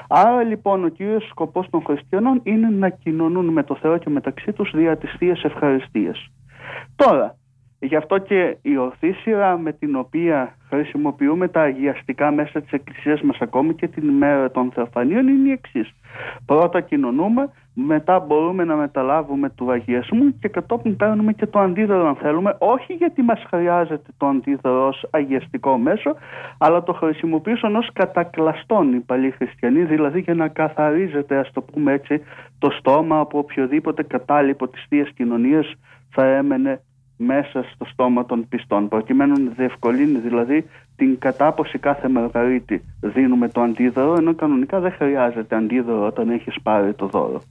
Άρα 0.08 0.42
λοιπόν 0.42 0.84
ο 0.84 0.88
κύριος 0.88 1.28
σκοπός 1.28 1.70
των 1.70 1.82
χριστιανών 1.84 2.40
είναι 2.42 2.68
να 2.68 2.88
κοινωνούν 2.88 3.46
με 3.46 3.62
το 3.62 3.74
Θεό 3.74 3.98
και 3.98 4.10
μεταξύ 4.10 4.52
τους 4.52 4.70
δια 4.74 4.96
της 4.96 5.14
Θείας 5.18 5.44
Ευχαριστίας. 5.44 6.30
Τώρα, 6.96 7.36
γι' 7.80 7.96
αυτό 7.96 8.18
και 8.18 8.56
η 8.62 8.76
ορθή 8.76 9.12
σειρά 9.12 9.58
με 9.58 9.72
την 9.72 9.96
οποία 9.96 10.54
χρησιμοποιούμε 10.68 11.48
τα 11.48 11.60
αγιαστικά 11.60 12.30
μέσα 12.30 12.60
της 12.60 12.72
Εκκλησίας 12.72 13.20
μας 13.20 13.38
ακόμη 13.40 13.74
και 13.74 13.88
την 13.88 14.08
ημέρα 14.08 14.50
των 14.50 14.70
Θεοφανίων 14.74 15.28
είναι 15.28 15.48
η 15.48 15.52
εξής. 15.52 15.94
Πρώτα 16.46 16.80
κοινωνούμε, 16.80 17.50
μετά 17.74 18.18
μπορούμε 18.18 18.64
να 18.64 18.76
μεταλάβουμε 18.76 19.50
του 19.50 19.70
αγιασμού 19.70 20.38
και 20.38 20.48
κατόπιν 20.48 20.96
παίρνουμε 20.96 21.32
και 21.32 21.46
το 21.46 21.58
αντίδωρο 21.58 22.08
αν 22.08 22.16
θέλουμε, 22.16 22.56
όχι 22.58 22.92
γιατί 22.92 23.22
μας 23.22 23.44
χρειάζεται 23.48 24.10
το 24.16 24.26
αντίδωρο 24.26 24.86
ως 24.86 25.06
αγιαστικό 25.10 25.78
μέσο, 25.78 26.14
αλλά 26.58 26.82
το 26.82 26.92
χρησιμοποιήσουν 26.92 27.76
ως 27.76 27.90
κατακλαστών 27.92 28.94
οι 28.94 29.00
παλιοί 29.00 29.30
χριστιανοί, 29.30 29.82
δηλαδή 29.82 30.20
για 30.20 30.34
να 30.34 30.48
καθαρίζεται, 30.48 31.36
ας 31.36 31.50
το 31.52 31.62
πούμε 31.62 31.92
έτσι, 31.92 32.22
το 32.58 32.70
στόμα 32.70 33.18
από 33.18 33.38
οποιοδήποτε 33.38 34.02
κατάλοιπο 34.02 34.68
της 34.68 34.86
Θείας 34.88 35.10
Κοινωνίας 35.14 35.74
θα 36.10 36.24
έμενε 36.24 36.80
μέσα 37.22 37.64
στο 37.74 37.84
στόμα 37.84 38.26
των 38.26 38.48
πιστών 38.48 38.88
προκειμένου 38.88 39.42
να 39.42 39.50
διευκολύνει 39.50 40.18
δηλαδή 40.18 40.64
την 40.96 41.18
κατάποση 41.18 41.78
κάθε 41.78 42.08
μαργαρίτη 42.08 42.82
δίνουμε 43.00 43.48
το 43.48 43.60
αντίδωρο 43.60 44.14
ενώ 44.14 44.34
κανονικά 44.34 44.80
δεν 44.80 44.92
χρειάζεται 44.92 45.56
αντίδωρο 45.56 46.06
όταν 46.06 46.30
έχεις 46.30 46.56
πάρει 46.62 46.94
το 46.94 47.06
δώρο. 47.06 47.42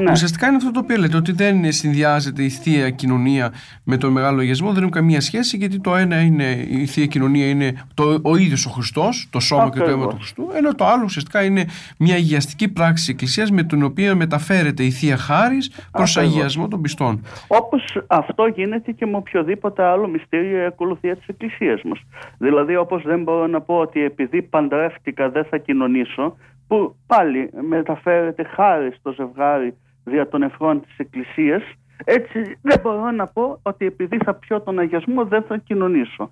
Ναι. 0.00 0.10
Ουσιαστικά 0.10 0.46
είναι 0.46 0.56
αυτό 0.56 0.70
το 0.70 0.80
οποίο 0.80 0.96
λέτε, 0.96 1.16
ότι 1.16 1.32
δεν 1.32 1.72
συνδυάζεται 1.72 2.42
η 2.42 2.48
θεία 2.48 2.90
κοινωνία 2.90 3.52
με 3.84 3.96
τον 3.96 4.12
μεγάλο 4.12 4.40
αγιασμό, 4.40 4.68
δεν 4.68 4.78
έχουν 4.78 4.90
καμία 4.90 5.20
σχέση, 5.20 5.56
γιατί 5.56 5.80
το 5.80 5.96
ένα 5.96 6.20
είναι, 6.20 6.66
η 6.68 6.86
θεία 6.86 7.06
κοινωνία 7.06 7.48
είναι 7.48 7.72
το, 7.94 8.18
ο 8.22 8.36
ίδιος 8.36 8.66
ο 8.66 8.70
Χριστός, 8.70 9.28
το 9.30 9.40
σώμα 9.40 9.70
και 9.70 9.78
το 9.78 9.90
αίμα 9.90 10.06
του 10.06 10.16
Χριστού, 10.16 10.50
ενώ 10.54 10.74
το 10.74 10.84
άλλο 10.84 11.02
ουσιαστικά 11.04 11.44
είναι 11.44 11.64
μια 11.98 12.14
αγιαστική 12.14 12.68
πράξη 12.68 13.04
τη 13.04 13.12
Εκκλησίας 13.12 13.50
με 13.50 13.62
την 13.62 13.82
οποία 13.82 14.14
μεταφέρεται 14.14 14.82
η 14.82 14.90
θεία 14.90 15.16
χάρη 15.16 15.58
προς 15.90 16.16
αγιασμό 16.16 16.68
των 16.68 16.80
πιστών. 16.80 17.24
Όπως 17.46 18.02
αυτό 18.06 18.46
γίνεται 18.46 18.92
και 18.92 19.06
με 19.06 19.16
οποιοδήποτε 19.16 19.82
άλλο 19.82 20.08
μυστήριο 20.08 20.62
ή 20.62 20.64
ακολουθία 20.64 21.16
της 21.16 21.26
Εκκλησίας 21.26 21.82
μας. 21.82 21.98
Δηλαδή, 22.38 22.76
όπως 22.76 23.02
δεν 23.02 23.22
μπορώ 23.22 23.46
να 23.46 23.60
πω 23.60 23.74
ότι 23.74 24.04
επειδή 24.04 24.42
παντρεύτηκα 24.42 25.30
δεν 25.30 25.44
θα 25.44 25.58
κοινωνήσω, 25.58 26.36
που 26.70 26.96
πάλι 27.06 27.50
μεταφέρεται 27.68 28.44
χάρη 28.44 28.92
στο 28.98 29.12
ζευγάρι 29.12 29.74
δια 30.04 30.28
των 30.28 30.42
ευχών 30.42 30.80
της 30.80 30.98
Εκκλησίας 30.98 31.62
έτσι 32.04 32.56
δεν 32.62 32.80
μπορώ 32.82 33.10
να 33.10 33.26
πω 33.26 33.58
ότι 33.62 33.86
επειδή 33.86 34.18
θα 34.24 34.34
πιω 34.34 34.60
τον 34.60 34.78
αγιασμό 34.78 35.24
δεν 35.24 35.42
θα 35.42 35.56
κοινωνήσω. 35.56 36.30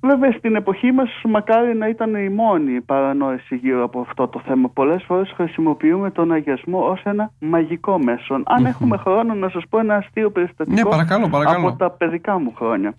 Βέβαια 0.00 0.32
στην 0.32 0.54
εποχή 0.54 0.92
μας 0.92 1.08
μακάρι 1.24 1.74
να 1.74 1.88
ήταν 1.88 2.14
η 2.14 2.28
μόνη 2.28 2.80
παρανόηση 2.80 3.56
γύρω 3.56 3.84
από 3.84 4.00
αυτό 4.00 4.28
το 4.28 4.42
θέμα. 4.46 4.68
Πολλές 4.68 5.04
φορές 5.06 5.32
χρησιμοποιούμε 5.36 6.10
τον 6.10 6.32
αγιασμό 6.32 6.88
ως 6.88 7.02
ένα 7.02 7.30
μαγικό 7.38 7.98
μέσο. 7.98 8.42
Αν 8.44 8.64
έχουμε 8.64 8.96
χρόνο 8.96 9.34
να 9.34 9.48
σας 9.48 9.62
πω 9.68 9.78
ένα 9.78 9.94
αστείο 9.94 10.30
περιστατικό 10.30 10.96
ναι, 10.96 11.04
από 11.44 11.76
τα 11.76 11.90
παιδικά 11.90 12.38
μου 12.38 12.52
χρόνια. 12.56 12.94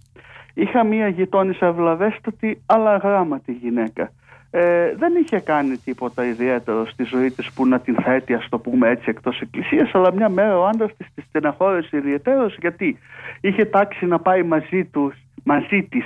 Είχα 0.53 0.83
μία 0.83 1.07
γειτόνισσα 1.07 1.65
ευλαβέστατη 1.65 2.61
αλλά 2.65 2.97
γράμματη 2.97 3.51
γυναίκα 3.51 4.11
ε, 4.55 4.95
δεν 4.95 5.13
είχε 5.15 5.39
κάνει 5.39 5.77
τίποτα 5.77 6.25
ιδιαίτερο 6.25 6.85
στη 6.85 7.03
ζωή 7.03 7.31
της 7.31 7.51
που 7.53 7.67
να 7.67 7.79
την 7.79 7.95
θέτει 7.95 8.33
ας 8.33 8.45
το 8.49 8.59
πούμε 8.59 8.89
έτσι 8.89 9.05
εκτός 9.09 9.39
εκκλησίας 9.41 9.89
αλλά 9.93 10.13
μια 10.13 10.29
μέρα 10.29 10.59
ο 10.59 10.65
άντρας 10.65 10.95
της 10.97 11.07
τη 11.15 11.21
στεναχώρησε 11.21 11.97
ιδιαίτερος 11.97 12.55
γιατί 12.59 12.97
είχε 13.41 13.65
τάξει 13.65 14.05
να 14.05 14.19
πάει 14.19 14.43
μαζί, 14.43 14.85
τους, 14.85 15.15
μαζί 15.43 15.87
της 15.89 16.05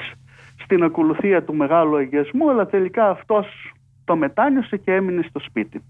στην 0.63 0.83
ακολουθία 0.83 1.43
του 1.43 1.55
μεγάλου 1.55 1.95
αγιασμού 1.95 2.49
αλλά 2.49 2.65
τελικά 2.65 3.09
αυτός 3.09 3.73
το 4.05 4.15
μετάνιωσε 4.15 4.77
και 4.77 4.93
έμεινε 4.93 5.21
στο 5.29 5.39
σπίτι. 5.39 5.83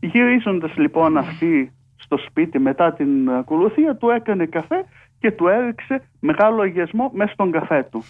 Γυρίζοντας 0.00 0.76
λοιπόν 0.76 1.16
αυτή 1.16 1.72
στο 1.96 2.16
σπίτι 2.16 2.58
μετά 2.58 2.92
την 2.92 3.30
ακολουθία 3.30 3.96
του 3.96 4.10
έκανε 4.10 4.46
καφέ 4.46 4.84
και 5.18 5.30
του 5.30 5.48
έριξε 5.48 6.02
μεγάλο 6.20 6.62
αγιασμό 6.62 7.10
μέσα 7.14 7.32
στον 7.32 7.50
καφέ 7.50 7.86
του 7.90 8.04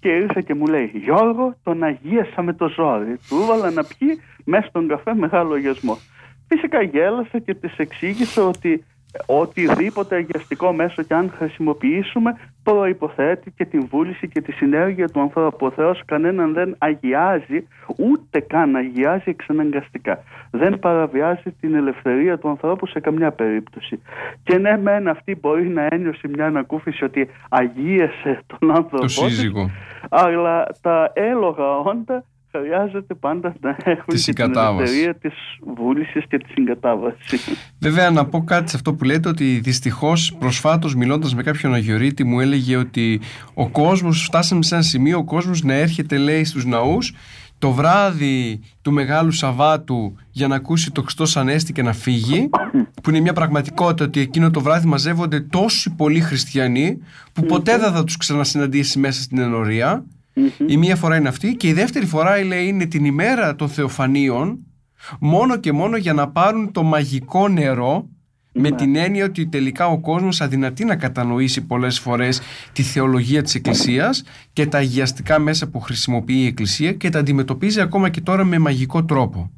και 0.00 0.08
ήρθε 0.08 0.40
και 0.40 0.54
μου 0.54 0.66
λέει 0.66 0.90
Γιώργο 0.94 1.54
τον 1.62 1.82
αγίασα 1.82 2.42
με 2.42 2.52
το 2.52 2.68
ζόρι 2.68 3.18
του 3.28 3.36
έβαλα 3.42 3.70
να 3.70 3.84
πιει 3.84 4.20
μέσα 4.44 4.66
στον 4.68 4.88
καφέ 4.88 5.14
μεγάλο 5.14 5.54
αγιασμό 5.54 5.98
φυσικά 6.48 6.82
γέλασε 6.82 7.38
και 7.38 7.54
της 7.54 7.76
εξήγησε 7.76 8.40
ότι 8.40 8.84
οτιδήποτε 9.26 10.16
αγιαστικό 10.16 10.72
μέσο 10.72 11.02
και 11.02 11.14
αν 11.14 11.32
χρησιμοποιήσουμε 11.36 12.38
προϋποθέτει 12.66 13.50
και 13.56 13.64
την 13.64 13.86
βούληση 13.90 14.28
και 14.28 14.40
τη 14.40 14.52
συνέργεια 14.52 15.08
του 15.08 15.20
ανθρώπου. 15.20 15.66
Ο 15.66 15.70
Θεός 15.70 16.02
κανέναν 16.04 16.52
δεν 16.52 16.74
αγιάζει, 16.78 17.66
ούτε 17.96 18.40
καν 18.40 18.76
αγιάζει 18.76 19.30
εξαναγκαστικά. 19.30 20.22
Δεν 20.50 20.78
παραβιάζει 20.78 21.50
την 21.60 21.74
ελευθερία 21.74 22.38
του 22.38 22.48
ανθρώπου 22.48 22.86
σε 22.86 23.00
καμιά 23.00 23.30
περίπτωση. 23.30 24.00
Και 24.42 24.58
ναι, 24.58 24.78
μεν 24.78 25.08
αυτή 25.08 25.36
μπορεί 25.40 25.68
να 25.68 25.86
ένιωσε 25.90 26.28
μια 26.28 26.46
ανακούφιση 26.46 27.04
ότι 27.04 27.28
αγίασε 27.48 28.40
τον 28.46 28.70
άνθρωπο. 28.70 29.00
Το 29.00 29.08
σύζυγο. 29.08 29.70
Αλλά 30.08 30.66
τα 30.80 31.10
έλογα 31.14 31.76
όντα 31.76 32.24
χρειάζεται 32.60 33.14
πάντα 33.14 33.54
να 33.60 33.76
έχουν 33.84 34.04
της 34.06 34.24
την 34.24 34.56
ελευθερία 34.56 35.14
της 35.14 35.32
βούλησης 35.76 36.24
και 36.28 36.38
της 36.38 36.52
συγκατάβασης. 36.54 37.48
Βέβαια 37.78 38.10
να 38.10 38.26
πω 38.26 38.44
κάτι 38.44 38.70
σε 38.70 38.76
αυτό 38.76 38.94
που 38.94 39.04
λέτε 39.04 39.28
ότι 39.28 39.44
δυστυχώς 39.44 40.36
προσφάτως 40.38 40.94
μιλώντας 40.94 41.34
με 41.34 41.42
κάποιον 41.42 41.74
Αγιορείτη 41.74 42.24
μου 42.24 42.40
έλεγε 42.40 42.76
ότι 42.76 43.20
ο 43.54 43.68
κόσμος 43.68 44.24
φτάσαμε 44.24 44.62
σε 44.62 44.74
ένα 44.74 44.84
σημείο 44.84 45.18
ο 45.18 45.24
κόσμος 45.24 45.62
να 45.62 45.74
έρχεται 45.74 46.16
λέει 46.16 46.44
στους 46.44 46.64
ναούς 46.64 47.14
το 47.58 47.70
βράδυ 47.70 48.60
του 48.82 48.92
Μεγάλου 48.92 49.30
Σαββάτου 49.30 50.16
για 50.30 50.48
να 50.48 50.54
ακούσει 50.54 50.92
το 50.92 51.02
Χριστός 51.02 51.36
Ανέστη 51.36 51.72
και 51.72 51.82
να 51.82 51.92
φύγει 51.92 52.48
που 53.02 53.10
είναι 53.10 53.20
μια 53.20 53.32
πραγματικότητα 53.32 54.04
ότι 54.04 54.20
εκείνο 54.20 54.50
το 54.50 54.60
βράδυ 54.60 54.86
μαζεύονται 54.86 55.40
τόσοι 55.40 55.90
πολλοί 55.90 56.20
χριστιανοί 56.20 56.98
που 57.32 57.42
ποτέ 57.42 57.78
δεν 57.78 57.92
θα 57.92 58.04
τους 58.04 58.16
ξανασυναντήσει 58.16 58.98
μέσα 58.98 59.22
στην 59.22 59.38
ενορία 59.38 60.04
η 60.66 60.76
μία 60.76 60.96
φορά 60.96 61.16
είναι 61.16 61.28
αυτή 61.28 61.54
και 61.54 61.68
η 61.68 61.72
δεύτερη 61.72 62.06
φορά 62.06 62.44
λέει, 62.44 62.66
είναι 62.66 62.86
την 62.86 63.04
ημέρα 63.04 63.56
των 63.56 63.68
θεοφανίων 63.68 64.58
μόνο 65.20 65.56
και 65.56 65.72
μόνο 65.72 65.96
για 65.96 66.12
να 66.12 66.28
πάρουν 66.28 66.72
το 66.72 66.82
μαγικό 66.82 67.48
νερό 67.48 68.08
με 68.52 68.70
ναι. 68.70 68.76
την 68.76 68.96
έννοια 68.96 69.24
ότι 69.24 69.48
τελικά 69.48 69.86
ο 69.86 70.00
κόσμος 70.00 70.40
αδυνατεί 70.40 70.84
να 70.84 70.96
κατανοήσει 70.96 71.66
πολλές 71.66 71.98
φορές 72.00 72.40
τη 72.72 72.82
θεολογία 72.82 73.42
της 73.42 73.54
Εκκλησίας 73.54 74.24
και 74.52 74.66
τα 74.66 74.78
αγιαστικά 74.78 75.38
μέσα 75.38 75.70
που 75.70 75.80
χρησιμοποιεί 75.80 76.42
η 76.42 76.46
Εκκλησία 76.46 76.92
και 76.92 77.08
τα 77.08 77.18
αντιμετωπίζει 77.18 77.80
ακόμα 77.80 78.08
και 78.08 78.20
τώρα 78.20 78.44
με 78.44 78.58
μαγικό 78.58 79.04
τρόπο. 79.04 79.50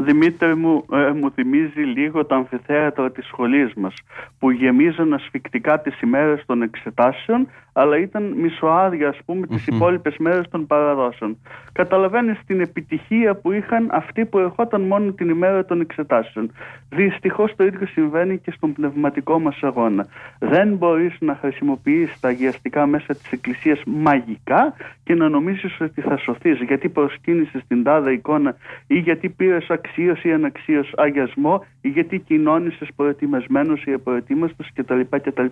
Δημήτρη 0.00 0.56
μου, 0.56 0.84
ε, 0.92 1.12
μου 1.12 1.30
θυμίζει 1.30 1.80
λίγο 1.80 2.26
τα 2.26 2.36
αμφιθέατρα 2.36 3.10
της 3.10 3.26
σχολής 3.26 3.74
μας 3.74 3.94
που 4.38 4.50
γεμίζαν 4.50 5.12
ασφικτικά 5.12 5.80
τις 5.80 6.00
ημέρες 6.00 6.42
των 6.46 6.62
εξετάσεων 6.62 7.48
αλλά 7.78 7.98
ήταν 7.98 8.22
μισοάδια 8.36 9.08
ας 9.08 9.18
πούμε 9.24 9.46
τις 9.46 9.66
υπόλοιπες 9.66 10.16
μέρες 10.18 10.48
των 10.50 10.66
παραδόσεων. 10.66 11.38
Καταλαβαίνεις 11.72 12.38
την 12.46 12.60
επιτυχία 12.60 13.34
που 13.34 13.52
είχαν 13.52 13.88
αυτοί 13.90 14.24
που 14.24 14.38
ερχόταν 14.38 14.80
μόνο 14.80 15.12
την 15.12 15.28
ημέρα 15.28 15.64
των 15.64 15.80
εξετάσεων. 15.80 16.50
Δυστυχώς 16.88 17.56
το 17.56 17.64
ίδιο 17.64 17.86
συμβαίνει 17.86 18.38
και 18.38 18.50
στον 18.50 18.72
πνευματικό 18.72 19.38
μας 19.38 19.58
αγώνα. 19.62 20.06
Δεν 20.38 20.68
μπορείς 20.68 21.16
να 21.20 21.34
χρησιμοποιείς 21.34 22.20
τα 22.20 22.28
αγιαστικά 22.28 22.86
μέσα 22.86 23.14
της 23.14 23.32
Εκκλησίας 23.32 23.82
μαγικά 23.86 24.74
και 25.04 25.14
να 25.14 25.28
νομίζεις 25.28 25.80
ότι 25.80 26.00
θα 26.00 26.16
σωθείς 26.16 26.60
γιατί 26.62 26.88
προσκύνησες 26.88 27.62
την 27.68 27.82
τάδα 27.82 28.12
εικόνα 28.12 28.56
ή 28.86 28.98
γιατί 28.98 29.28
πήρες 29.28 29.70
αξίωση 29.70 30.28
ή 30.28 30.32
αναξίωση 30.32 30.92
αγιασμό 30.96 31.64
ή 31.80 31.88
γιατί 31.88 32.18
κοινώνησες 32.18 32.88
προετοιμασμένος 32.96 33.84
ή 33.84 33.92
απροετοίμαστος 33.92 34.70
κτλ. 34.74 35.00
κτλ. 35.10 35.46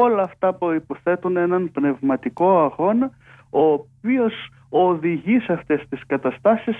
Όλα 0.00 0.22
αυτά 0.22 0.52
προϋποθέτουν 0.52 1.36
έναν 1.42 1.70
πνευματικό 1.72 2.64
αγώνα 2.64 3.10
ο 3.50 3.62
οποίος 3.62 4.32
οδηγεί 4.68 5.38
σε 5.40 5.52
αυτές 5.52 5.82
τις 5.88 6.00
καταστάσεις 6.06 6.76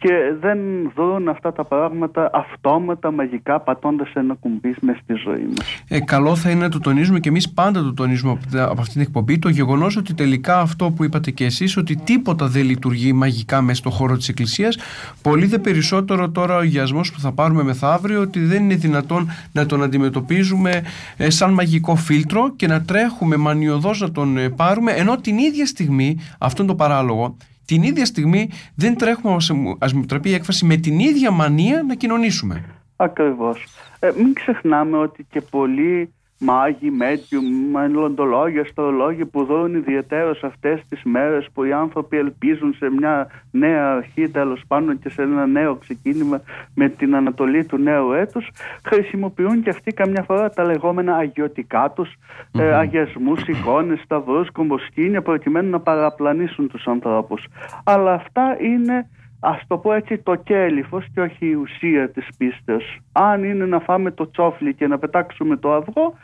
και 0.00 0.12
δεν 0.40 0.58
δουν 0.96 1.28
αυτά 1.28 1.52
τα 1.52 1.64
πράγματα 1.64 2.30
αυτόματα, 2.32 3.10
μαγικά, 3.10 3.60
πατώντας 3.60 4.12
ένα 4.14 4.34
κουμπί 4.34 4.74
μες 4.80 4.98
στη 5.02 5.14
ζωή 5.14 5.48
μας. 5.56 5.82
Ε, 5.88 6.00
καλό 6.00 6.36
θα 6.36 6.50
είναι 6.50 6.60
να 6.60 6.68
το 6.68 6.80
τονίζουμε 6.80 7.20
και 7.20 7.28
εμείς 7.28 7.52
πάντα 7.52 7.82
το 7.82 7.94
τονίζουμε 7.94 8.38
από 8.52 8.80
αυτή 8.80 8.92
την 8.92 9.00
εκπομπή 9.00 9.38
το 9.38 9.48
γεγονός 9.48 9.96
ότι 9.96 10.14
τελικά 10.14 10.60
αυτό 10.60 10.90
που 10.90 11.04
είπατε 11.04 11.30
και 11.30 11.44
εσείς, 11.44 11.76
ότι 11.76 11.96
τίποτα 11.96 12.46
δεν 12.46 12.64
λειτουργεί 12.64 13.12
μαγικά 13.12 13.60
μέσα 13.62 13.78
στον 13.78 13.92
χώρο 13.92 14.16
της 14.16 14.28
Εκκλησίας. 14.28 14.78
Πολύ 15.22 15.46
δε 15.46 15.58
περισσότερο 15.58 16.30
τώρα 16.30 16.56
ο 16.56 16.62
γιασμό 16.62 17.00
που 17.00 17.20
θα 17.20 17.32
πάρουμε 17.32 17.62
μεθαύριο, 17.62 18.20
ότι 18.20 18.40
δεν 18.40 18.62
είναι 18.62 18.74
δυνατόν 18.74 19.28
να 19.52 19.66
τον 19.66 19.82
αντιμετωπίζουμε 19.82 20.82
ε, 21.16 21.30
σαν 21.30 21.52
μαγικό 21.52 21.94
φίλτρο 21.94 22.52
και 22.56 22.66
να 22.66 22.82
τρέχουμε 22.82 23.36
μανιωδώς 23.36 24.00
να 24.00 24.12
τον 24.12 24.36
ε, 24.36 24.48
πάρουμε, 24.48 24.92
ενώ 24.92 25.16
την 25.16 25.38
ίδια 25.38 25.66
στιγμή, 25.66 26.18
αυτό 26.38 26.62
είναι 26.62 26.70
το 26.70 26.76
παράλογο, 26.76 27.36
την 27.70 27.82
ίδια 27.82 28.04
στιγμή 28.04 28.50
δεν 28.74 28.96
τρέχουμε, 28.96 29.36
ας 29.78 29.92
μου 29.92 30.04
τραπεί 30.06 30.28
η 30.28 30.34
έκφραση, 30.34 30.64
με 30.64 30.76
την 30.76 30.98
ίδια 30.98 31.30
μανία 31.30 31.82
να 31.82 31.94
κοινωνήσουμε. 31.94 32.64
Ακριβώς. 32.96 33.66
Ε, 33.98 34.10
μην 34.16 34.34
ξεχνάμε 34.34 34.96
ότι 34.96 35.26
και 35.30 35.40
πολλοί 35.40 36.12
μάγοι, 36.40 36.90
μέτιου, 36.90 37.42
μελλοντολόγοι, 37.72 38.58
αστρολόγοι 38.58 39.24
που 39.24 39.44
δουν 39.44 39.74
ιδιαίτερω 39.74 40.34
αυτές 40.42 40.80
τις 40.88 41.02
μέρες 41.04 41.48
που 41.52 41.64
οι 41.64 41.72
άνθρωποι 41.72 42.16
ελπίζουν 42.16 42.74
σε 42.74 42.90
μια 42.90 43.26
νέα 43.50 43.92
αρχή 43.92 44.28
τέλος 44.28 44.62
πάντων 44.68 44.98
και 44.98 45.08
σε 45.08 45.22
ένα 45.22 45.46
νέο 45.46 45.74
ξεκίνημα 45.74 46.40
με 46.74 46.88
την 46.88 47.14
ανατολή 47.14 47.64
του 47.64 47.78
νέου 47.78 48.12
έτους, 48.12 48.50
χρησιμοποιούν 48.84 49.62
και 49.62 49.70
αυτοί 49.70 49.92
καμιά 49.92 50.22
φορά 50.22 50.50
τα 50.50 50.64
λεγόμενα 50.64 51.16
αγιωτικά 51.16 51.92
τους, 51.94 52.08
mm-hmm. 52.08 52.60
ε, 52.60 52.74
αγιασμούς, 52.74 53.40
εικόνες, 53.48 54.00
σταυρούς, 54.00 54.50
κομποσκίνια 54.50 55.22
προκειμένου 55.22 55.70
να 55.70 55.80
παραπλανήσουν 55.80 56.68
τους 56.68 56.86
ανθρώπους. 56.86 57.46
Αλλά 57.84 58.12
αυτά 58.12 58.56
είναι 58.60 59.08
ας 59.40 59.62
το 59.66 59.78
πω 59.78 59.92
έτσι 59.92 60.18
το 60.18 60.34
κέλυφος 60.34 61.04
και 61.14 61.20
όχι 61.20 61.46
η 61.46 61.54
ουσία 61.54 62.10
της 62.10 62.26
πίστεως. 62.38 62.98
Αν 63.12 63.44
είναι 63.44 63.66
να 63.66 63.80
φάμε 63.80 64.10
το 64.10 64.30
τσόφλι 64.30 64.74
και 64.74 64.86
να 64.86 64.98
πετάξουμε 64.98 65.56
το 65.56 65.72
αυγό 65.72 66.14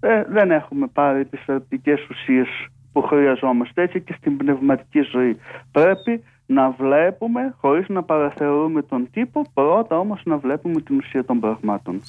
ε, 0.00 0.22
δεν 0.28 0.50
έχουμε 0.50 0.86
πάρει 0.86 1.24
τις 1.24 1.40
θεραπευτικές 1.44 2.06
ουσίες 2.10 2.48
που 2.92 3.02
χρειαζόμαστε 3.02 3.82
έτσι 3.82 4.00
και 4.00 4.14
στην 4.18 4.36
πνευματική 4.36 5.00
ζωή. 5.00 5.36
Πρέπει 5.72 6.22
να 6.46 6.70
βλέπουμε 6.70 7.54
χωρίς 7.60 7.88
να 7.88 8.02
παραθεωρούμε 8.02 8.82
τον 8.82 9.08
τύπο 9.12 9.46
πρώτα 9.54 9.98
όμως 9.98 10.20
να 10.24 10.36
βλέπουμε 10.36 10.80
την 10.80 10.96
ουσία 10.96 11.24
των 11.24 11.40
πραγμάτων. 11.40 12.02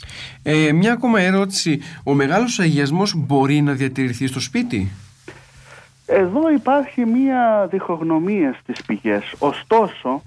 Ε, 0.44 0.72
μια 0.72 0.92
ακόμα 0.92 1.22
ερώτηση. 1.22 1.80
Ο 2.04 2.14
μεγάλος 2.14 2.60
αγιασμός 2.60 3.14
μπορεί 3.16 3.62
να 3.62 3.74
διατηρηθεί 3.74 4.28
στο 4.28 4.40
σπίτι; 4.40 4.92
Εδώ 6.06 6.52
υπάρχει 6.52 7.06
μια 7.06 7.68
διχογνωμία 7.72 8.56
στις 8.62 8.86
πηγές. 8.86 9.36
Ωστόσο 9.40 10.22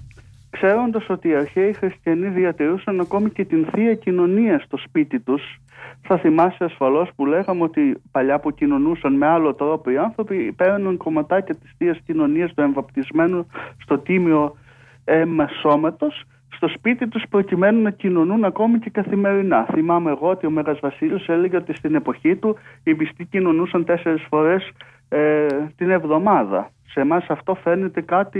ξέροντας 0.61 1.09
ότι 1.09 1.27
οι 1.27 1.35
αρχαίοι 1.35 1.73
χριστιανοί 1.73 2.27
διατηρούσαν 2.27 2.99
ακόμη 2.99 3.29
και 3.29 3.45
την 3.45 3.65
θεία 3.73 3.95
κοινωνία 3.95 4.59
στο 4.59 4.77
σπίτι 4.77 5.19
τους 5.19 5.59
θα 6.01 6.17
θυμάσαι 6.17 6.63
ασφαλώς 6.63 7.09
που 7.15 7.25
λέγαμε 7.25 7.63
ότι 7.63 8.01
παλιά 8.11 8.39
που 8.39 8.51
κοινωνούσαν 8.51 9.13
με 9.13 9.25
άλλο 9.25 9.53
τρόπο 9.53 9.89
οι 9.89 9.97
άνθρωποι 9.97 10.51
παίρνουν 10.51 10.97
κομματάκια 10.97 11.55
της 11.55 11.73
θείας 11.77 11.99
κοινωνίας 12.05 12.53
του 12.53 12.61
εμβαπτισμένου 12.61 13.47
στο 13.83 13.97
τίμιο 13.97 14.57
αίμα 15.05 15.47
σώματος 15.61 16.23
στο 16.55 16.67
σπίτι 16.67 17.07
τους 17.07 17.23
προκειμένου 17.29 17.81
να 17.81 17.89
κοινωνούν 17.91 18.43
ακόμη 18.43 18.79
και 18.79 18.89
καθημερινά. 18.89 19.65
Θυμάμαι 19.71 20.11
εγώ 20.11 20.29
ότι 20.29 20.45
ο 20.45 20.49
Μέγας 20.49 20.79
Βασίλειος 20.79 21.29
έλεγε 21.29 21.55
ότι 21.57 21.73
στην 21.73 21.95
εποχή 21.95 22.35
του 22.35 22.57
οι 22.83 22.95
πιστοί 22.95 23.25
κοινωνούσαν 23.25 23.85
τέσσερις 23.85 24.25
φορές 24.29 24.71
ε, 25.13 25.47
την 25.77 25.89
εβδομάδα. 25.89 26.69
Σε 26.91 26.99
εμάς 26.99 27.25
αυτό 27.27 27.55
φαίνεται 27.55 28.01
κάτι 28.01 28.39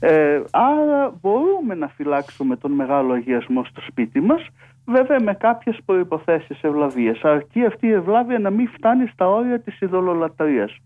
Ε, 0.00 0.42
άρα 0.50 1.14
μπορούμε 1.20 1.74
να 1.74 1.88
φυλάξουμε 1.88 2.56
τον 2.56 2.72
μεγάλο 2.72 3.12
αγιασμό 3.12 3.64
στο 3.64 3.80
σπίτι 3.80 4.20
μας 4.20 4.48
βέβαια 4.84 5.20
με 5.20 5.34
κάποιες 5.34 5.78
προϋποθέσεις 5.84 6.62
ευλαβίας 6.62 7.20
αρκεί 7.22 7.64
αυτή 7.64 7.86
η 7.86 7.92
ευλάβεια 7.92 8.38
να 8.38 8.50
μην 8.50 8.68
φτάνει 8.68 9.06
στα 9.06 9.28
όρια 9.28 9.60
της 9.60 9.80
ειδωλολατρίας. 9.80 10.76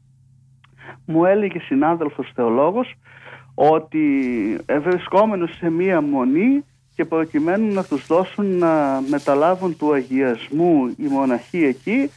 Μου 1.04 1.24
έλεγε 1.24 1.58
συνάδελφος 1.58 2.30
θεολόγος 2.34 2.94
ότι 3.54 4.08
βρισκόμενος 4.82 5.56
σε 5.56 5.70
μία 5.70 6.00
μονή 6.00 6.64
και 6.94 7.04
προκειμένου 7.04 7.72
να 7.72 7.84
τους 7.84 8.06
δώσουν 8.06 8.58
να 8.58 9.02
μεταλάβουν 9.08 9.76
του 9.76 9.92
αγιασμού 9.92 10.94
οι 10.96 11.06
μοναχοί 11.06 11.64
εκεί 11.64 12.10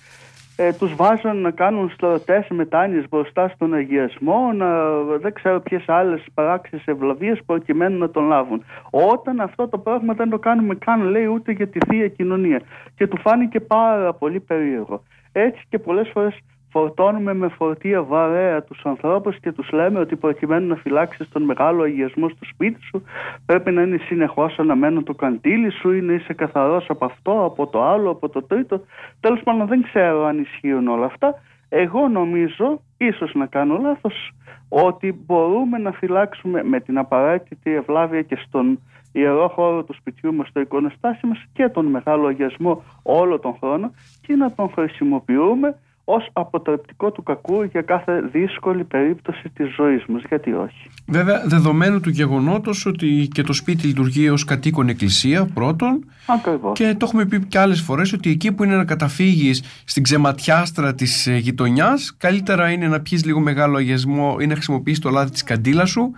ε, 0.56 0.74
τους 0.74 0.95
βάζαν 0.95 1.38
να 1.38 1.51
κάνουν 1.51 1.89
στρατές 1.89 2.47
μετάνοιες 2.49 3.06
μπροστά 3.10 3.47
στον 3.49 3.74
αγιασμό 3.74 4.51
να 4.54 4.91
δεν 5.22 5.34
ξέρω 5.34 5.60
ποιες 5.60 5.84
άλλες 5.88 6.26
παράξεις 6.34 6.86
ευλαβίες 6.86 7.39
προκειμένου 7.45 7.97
να 7.97 8.10
τον 8.10 8.28
λάβουν. 8.28 8.64
Όταν 8.89 9.39
αυτό 9.39 9.68
το 9.68 9.78
πράγμα 9.78 10.14
δεν 10.14 10.30
το 10.30 10.39
κάνουμε 10.39 10.76
καν 10.76 11.01
λέει 11.01 11.26
ούτε 11.26 11.51
για 11.51 11.68
τη 11.68 11.80
Θεία 11.88 12.08
Κοινωνία. 12.08 12.62
Και 12.95 13.08
του 13.08 13.18
φάνηκε 13.18 13.60
πάρα 13.60 14.14
πολύ 14.14 14.39
περίεργο. 14.39 15.04
Έτσι 15.32 15.62
και 15.70 15.80
πολλές 15.80 16.10
φορές 16.14 16.39
φορτώνουμε 16.74 17.34
με 17.34 17.47
φορτία 17.47 18.03
βαρέα 18.03 18.63
τους 18.63 18.82
ανθρώπους 18.84 19.39
και 19.39 19.51
τους 19.51 19.71
λέμε 19.71 19.99
ότι 19.99 20.15
προκειμένου 20.15 20.67
να 20.67 20.76
φυλάξεις 20.76 21.30
τον 21.30 21.41
μεγάλο 21.43 21.84
αγιασμό 21.84 22.30
στο 22.30 22.45
σπίτι 22.45 22.82
σου 22.82 23.03
πρέπει 23.45 23.71
να 23.71 23.82
είναι 23.82 23.97
συνεχώς 23.97 24.59
αναμένο 24.59 25.03
το 25.03 25.13
καντήλι 25.13 25.71
σου 25.71 25.91
ή 25.91 26.01
να 26.01 26.13
είσαι 26.13 26.34
καθαρός 26.34 26.86
από 26.89 27.05
αυτό, 27.05 27.45
από 27.45 27.67
το 27.67 27.84
άλλο, 27.84 28.09
από 28.09 28.30
το 28.30 28.41
τρίτο. 28.43 28.82
Τέλος 29.19 29.41
πάντων 29.43 29.67
δεν 29.67 29.82
ξέρω 29.84 30.26
αν 30.26 30.39
ισχύουν 30.39 30.88
όλα 30.88 31.05
αυτά. 31.05 31.41
Εγώ 31.69 32.07
νομίζω, 32.07 32.82
ίσως 32.97 33.34
να 33.34 33.45
κάνω 33.45 33.78
λάθος, 33.82 34.32
ότι 34.69 35.24
μπορούμε 35.26 35.78
να 35.78 35.91
φυλάξουμε 35.91 36.63
με 36.63 36.80
την 36.80 36.97
απαραίτητη 36.97 37.74
ευλάβεια 37.74 38.21
και 38.21 38.38
στον 38.45 38.80
ιερό 39.11 39.47
χώρο 39.47 39.84
του 39.84 39.93
σπιτιού 39.93 40.34
μας, 40.34 40.47
στο 40.47 40.59
εικονοστάσι 40.59 41.26
μας 41.28 41.45
και 41.53 41.69
τον 41.69 41.86
μεγάλο 41.86 42.28
αγιασμό 42.28 42.84
όλο 43.03 43.39
τον 43.39 43.55
χρόνο 43.59 43.91
και 44.21 44.36
να 44.36 44.51
τον 44.51 44.69
χρησιμοποιούμε 44.69 45.76
ως 46.06 46.30
αποτρεπτικό 46.34 47.12
του 47.12 47.24
κακού 47.24 47.64
για 47.64 47.82
κάθε 47.82 48.22
δύσκολη 48.32 48.84
περίπτωση 48.84 49.49
της 49.49 49.74
ζωής 49.76 50.06
μας. 50.06 50.22
Γιατί 50.30 50.54
όχι; 50.54 50.89
Βέβαια, 51.08 51.43
δεδομένου 51.45 51.99
του 51.99 52.10
γεγονότος 52.10 52.86
ότι 52.86 53.28
και 53.34 53.43
το 53.43 53.54
σπίτι 53.54 53.88
λειτουργεί 53.88 54.30
ως 54.30 54.43
κατοίκον 54.43 54.89
εκκλησία 54.89 55.45
πρώτον 55.54 56.06
Ακριβώς. 56.26 56.78
και 56.78 56.95
το 56.97 57.06
έχουμε 57.06 57.26
πει 57.26 57.45
και 57.45 57.60
άλλες 57.60 57.82
φορές 57.82 58.14
ότι 58.14 58.30
εκεί 58.30 58.51
που 58.51 58.64
είναι 58.64 58.76
να 58.76 58.86
καταφύγεις 58.86 59.64
στην 59.86 60.04
ξεματιάστρα 60.04 60.95
της 60.95 61.28
ε, 61.28 61.36
γειτονιάς 61.36 62.16
καλύτερα 62.18 62.72
είναι 62.72 62.88
να 62.88 62.99
πιεις 62.99 63.26
λίγο 63.26 63.39
μεγάλο 63.39 63.78
αγιασμό 63.78 64.38
ή 64.39 64.47
να 64.47 64.54
χρησιμοποιείς 64.54 64.99
το 64.99 65.10
λάδι 65.10 65.32
της 65.32 65.43
καντήλας 65.43 65.89
σου 65.89 66.12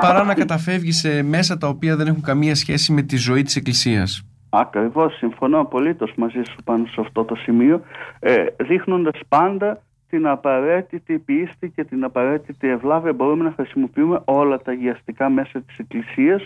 παρά 0.00 0.24
να 0.24 0.34
καταφεύγεις 0.44 0.98
σε 0.98 1.22
μέσα 1.22 1.58
τα 1.58 1.68
οποία 1.68 1.96
δεν 1.96 2.06
έχουν 2.06 2.22
καμία 2.22 2.54
σχέση 2.54 2.92
με 2.92 3.02
τη 3.02 3.16
ζωή 3.16 3.42
της 3.42 3.56
εκκλησίας. 3.56 4.24
Ακριβώς, 4.50 5.16
συμφωνώ 5.16 5.60
απολύτως 5.60 6.12
μαζί 6.16 6.42
σου 6.50 6.56
πάνω 6.64 6.86
σε 6.86 7.00
αυτό 7.00 7.24
το 7.24 7.34
σημείο, 7.34 7.82
ε, 8.20 8.44
δείχνοντας 8.56 9.20
πάντα 9.28 9.82
την 10.08 10.26
απαραίτητη 10.26 11.18
πίστη 11.18 11.70
και 11.70 11.84
την 11.84 12.04
απαραίτητη 12.04 12.68
ευλάβεια. 12.68 13.12
Μπορούμε 13.12 13.44
να 13.44 13.52
χρησιμοποιούμε 13.56 14.20
όλα 14.24 14.58
τα 14.58 14.70
αγιαστικά 14.70 15.28
μέσα 15.28 15.60
της 15.60 15.78
Εκκλησίας 15.78 16.42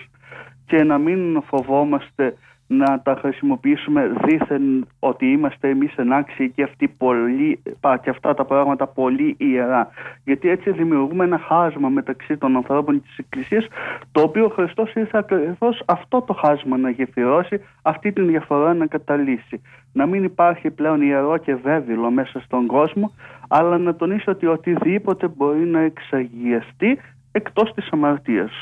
και 0.67 0.83
να 0.83 0.99
μην 0.99 1.43
φοβόμαστε 1.43 2.37
να 2.77 3.01
τα 3.01 3.19
χρησιμοποιήσουμε 3.21 4.13
δήθεν 4.25 4.87
ότι 4.99 5.27
είμαστε 5.27 5.69
εμείς 5.69 5.95
ενάξιοι 5.97 6.51
και, 6.51 6.63
αυτοί 6.63 6.89
πολύ, 6.89 7.63
και 8.03 8.11
αυτά 8.11 8.35
τα 8.35 8.45
πράγματα 8.45 8.87
πολύ 8.87 9.35
ιερά. 9.39 9.89
Γιατί 10.25 10.49
έτσι 10.49 10.71
δημιουργούμε 10.71 11.25
ένα 11.25 11.39
χάσμα 11.39 11.89
μεταξύ 11.89 12.37
των 12.37 12.57
ανθρώπων 12.57 13.03
της 13.03 13.19
Εκκλησίας 13.19 13.67
το 14.13 14.21
οποίο 14.21 14.45
ο 14.45 14.49
Χριστός 14.49 14.95
ήρθε 14.95 15.19
ακριβώς 15.19 15.83
αυτό 15.87 16.23
το 16.23 16.33
χάσμα 16.33 16.77
να 16.77 16.91
γεφυρώσει, 16.91 17.61
αυτή 17.83 18.13
την 18.13 18.27
διαφορά 18.27 18.75
να 18.75 18.87
καταλύσει. 18.87 19.61
Να 19.93 20.07
μην 20.07 20.25
υπάρχει 20.25 20.71
πλέον 20.71 21.03
ιερό 21.03 21.37
και 21.37 21.55
βέβαιο 21.55 22.11
μέσα 22.11 22.41
στον 22.41 22.67
κόσμο 22.67 23.13
αλλά 23.49 23.79
να 23.79 23.95
τονίσει 23.95 24.31
ότι 24.31 24.47
οτιδήποτε 24.47 25.29
μπορεί 25.29 25.65
να 25.65 25.81
εξαγιαστεί 25.81 26.99
εκτός 27.33 27.73
της 27.75 27.89
αμαρτίας. 27.91 28.53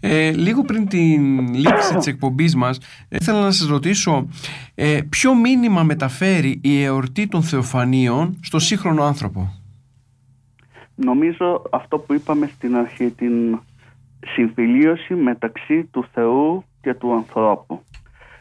Ε, 0.00 0.30
λίγο 0.30 0.62
πριν 0.62 0.88
την 0.88 1.54
λήξη 1.54 1.94
της 1.96 2.06
εκπομπής 2.06 2.54
μας 2.54 2.80
ήθελα 3.08 3.40
να 3.40 3.50
σας 3.50 3.68
ρωτήσω 3.68 4.28
ε, 4.74 5.00
ποιο 5.08 5.34
μήνυμα 5.34 5.82
μεταφέρει 5.82 6.60
η 6.62 6.82
εορτή 6.82 7.28
των 7.28 7.42
Θεοφανίων 7.42 8.38
στο 8.42 8.58
σύγχρονο 8.58 9.02
άνθρωπο; 9.02 9.52
Νομίζω 10.94 11.62
αυτό 11.70 11.98
που 11.98 12.14
είπαμε 12.14 12.50
στην 12.54 12.76
αρχή 12.76 13.10
την 13.10 13.58
συμφιλίωση 14.26 15.14
μεταξύ 15.14 15.84
του 15.84 16.04
Θεού 16.12 16.64
και 16.80 16.94
του 16.94 17.12
ανθρώπου. 17.12 17.82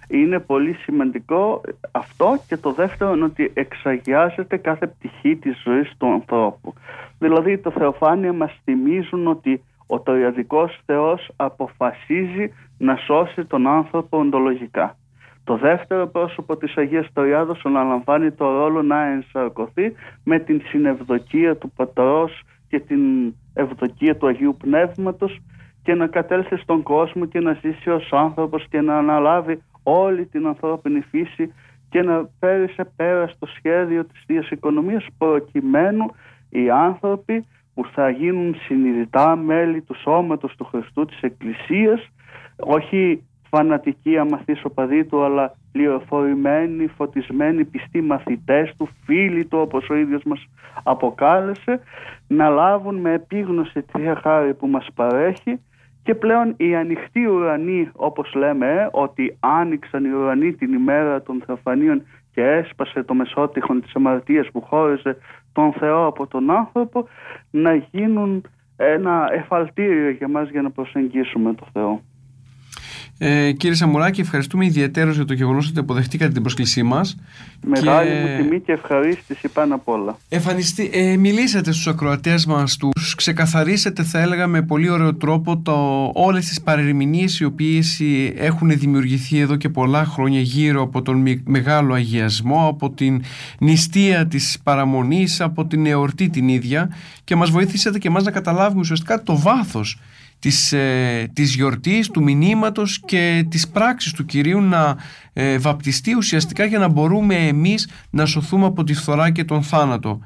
Είναι 0.08 0.40
πολύ 0.40 0.74
σημαντικό 0.74 1.62
αυτό 1.92 2.44
και 2.48 2.58
το 2.58 2.72
δεύτερο 2.72 3.14
είναι 3.14 3.24
ότι 3.24 3.52
εξαγιάζεται 3.54 4.58
κάθε 4.58 4.88
πτυχή 4.88 5.36
της 5.36 5.62
ζωής 5.64 5.94
του 5.98 6.14
ανθρώπου. 6.14 6.74
Δηλαδή 7.20 7.58
τα 7.58 7.72
Θεοφάνεια 7.72 8.34
μας 8.34 8.60
θυμίζουν 8.64 9.28
ότι 9.28 9.62
ο 9.88 10.00
τοριαδικός 10.00 10.80
Θεός 10.86 11.30
αποφασίζει 11.36 12.54
να 12.78 12.96
σώσει 12.96 13.46
τον 13.46 13.68
άνθρωπο 13.68 14.18
οντολογικά. 14.20 14.98
Το 15.44 15.58
δεύτερο 15.58 16.08
πρόσωπο 16.08 16.58
της 16.58 16.78
Αγίας 16.78 17.08
Τοριάδος 17.14 17.66
αναλαμβάνει 17.66 18.32
το 18.32 18.52
ρόλο 18.52 18.82
να 18.82 19.06
ενσαρκωθεί 19.06 19.94
με 20.24 20.40
την 20.40 20.62
συνευδοκία 20.66 21.58
του 21.58 21.72
Πατρός 21.76 22.42
και 22.68 22.80
την 22.80 23.34
ευδοκία 23.54 24.18
του 24.18 24.28
Αγίου 24.28 24.58
Πνεύματος 24.60 25.40
και 25.84 25.94
να 25.94 26.08
κατέλθει 26.08 26.58
στον 26.58 26.84
κόσμο 26.84 27.26
και 27.26 27.40
να 27.40 27.54
ζήσει 27.62 27.90
ως 27.90 28.10
άνθρωπος 28.12 28.68
και 28.70 28.82
να 28.82 28.98
αναλάβει 28.98 29.62
όλη 29.84 30.26
την 30.26 30.48
ανθρώπινη 30.48 31.02
φύση 31.02 31.54
και 31.90 32.02
να 32.02 32.30
φέρει 32.40 32.68
σε 32.68 32.92
πέρα 32.96 33.28
στο 33.28 33.46
σχέδιο 33.46 34.06
της 34.06 34.24
Θείας 34.26 34.50
Οικονομίας 34.50 35.06
προκειμένου 35.18 36.06
οι 36.50 36.70
άνθρωποι 36.70 37.46
που 37.78 37.86
θα 37.94 38.10
γίνουν 38.10 38.56
συνειδητά 38.66 39.36
μέλη 39.36 39.82
του 39.82 39.96
σώματος 40.02 40.56
του 40.56 40.64
Χριστού 40.64 41.06
της 41.06 41.20
Εκκλησίας 41.22 42.10
όχι 42.56 43.24
φανατικοί 43.50 44.18
αμαθείς 44.18 44.64
οπαδοί 44.64 45.06
του 45.06 45.24
αλλά 45.24 45.56
πληροφορημένοι, 45.72 46.88
φωτισμένοι, 46.88 47.66
πιστοί 47.66 48.02
μαθητές 48.02 48.74
του, 48.78 48.90
φίλοι 49.06 49.46
του 49.46 49.58
όπως 49.58 49.90
ο 49.90 49.96
ίδιος 49.96 50.24
μας 50.24 50.48
αποκάλεσε 50.84 51.80
να 52.28 52.50
λάβουν 52.50 52.96
με 52.96 53.14
επίγνωση 53.14 53.82
τη 53.82 54.02
χάρη 54.22 54.54
που 54.54 54.68
μας 54.68 54.88
παρέχει. 54.96 55.60
Και 56.04 56.16
πλέον 56.16 56.54
οι 56.58 56.76
ανοιχτοί 56.76 57.26
ουρανοί 57.26 57.90
όπως 57.96 58.34
λέμε 58.34 58.90
ότι 58.92 59.38
άνοιξαν 59.40 60.06
οι 60.06 60.10
ουρανοί 60.10 60.54
την 60.54 60.74
ημέρα 60.74 61.22
των 61.22 61.44
θεοφανίων 61.46 62.04
και 62.38 62.44
έσπασε 62.44 63.04
το 63.04 63.14
μεσότυχον 63.14 63.82
της 63.82 63.96
αμαρτίας 63.96 64.48
που 64.52 64.62
χώριζε 64.62 65.18
τον 65.58 65.74
Θεό 65.74 66.06
από 66.06 66.28
τον 66.28 66.52
άνθρωπο 66.52 67.08
να 67.52 67.76
γίνουν 67.76 68.44
ένα 68.76 69.30
εφαλτήριο 69.32 70.10
για 70.10 70.28
μας 70.28 70.50
για 70.50 70.62
να 70.62 70.72
προσεγγίσουμε 70.72 71.54
τον 71.54 71.68
Θεό. 71.74 72.02
Ε, 73.18 73.52
κύριε 73.52 73.76
Σαμουράκη, 73.76 74.22
ευχαριστούμε 74.22 74.66
ιδιαίτερως 74.66 75.16
για 75.16 75.26
το 75.26 75.34
γεγονός 75.34 75.68
ότι 75.68 75.80
αποδεχτήκατε 75.80 76.32
την 76.32 76.42
πρόσκλησή 76.42 76.84
μας. 76.84 77.18
Μεγάλη 77.66 78.10
και... 78.10 78.16
μου 78.16 78.44
τιμή 78.44 78.60
και 78.60 78.72
ευχαρίστηση 78.72 79.48
πάνω 79.48 79.76
απ' 79.76 79.88
όλα. 79.88 80.18
Εφανιστεί, 80.30 80.90
ε, 80.94 81.18
μιλήσατε 81.18 81.72
στους 81.72 81.88
ακροατές 81.88 82.46
μας, 82.46 82.78
τους 82.78 83.16
ξεκαθαρίσατε, 83.16 84.04
θα 84.04 84.20
έλεγα, 84.20 84.48
με 84.48 84.62
πολύ 84.62 84.90
ωραίο 84.90 85.16
τρόπο 85.16 85.62
όλες 86.14 86.46
τις 86.46 86.62
παρερμηνίες 86.62 87.40
οι 87.40 87.46
οποίες 87.46 88.02
έχουν 88.36 88.70
δημιουργηθεί 88.70 89.40
εδώ 89.40 89.56
και 89.56 89.70
πολλά 89.70 90.06
χρόνια 90.06 90.40
γύρω 90.40 90.82
από 90.82 91.02
τον 91.02 91.42
μεγάλο 91.46 91.94
αγιασμό, 91.94 92.68
από 92.68 92.90
την 92.90 93.22
νηστεία 93.60 94.28
της 94.28 94.60
παραμονής, 94.64 95.42
από 95.42 95.66
την 95.66 95.86
εορτή 95.86 96.30
την 96.30 96.48
ίδια 96.48 96.90
και 97.24 97.36
μας 97.36 97.50
βοήθησατε 97.50 97.98
και 97.98 98.08
εμάς 98.08 98.24
να 98.24 98.32
καταλάβουμε 98.32 98.80
ουσιαστικά 98.80 99.24
το 99.24 99.38
βάθος 99.40 100.00
της, 100.40 100.74
ε, 100.74 101.32
της 101.34 101.56
γιορτής, 101.56 102.10
του 102.10 102.24
μηνύματος 102.24 103.00
και 103.06 103.46
της 103.50 103.70
πράξης 103.70 104.14
του 104.14 104.26
Κυρίου 104.26 104.62
να 104.62 104.98
ε, 105.34 105.58
βαπτιστεί 105.58 106.16
ουσιαστικά 106.16 106.66
για 106.66 106.80
να 106.80 106.88
μπορούμε 106.88 107.36
εμείς 107.36 107.90
να 108.10 108.26
σωθούμε 108.26 108.66
από 108.66 108.84
τη 108.84 108.94
φθορά 108.94 109.32
και 109.32 109.44
τον 109.44 109.64
θάνατο. 109.64 110.20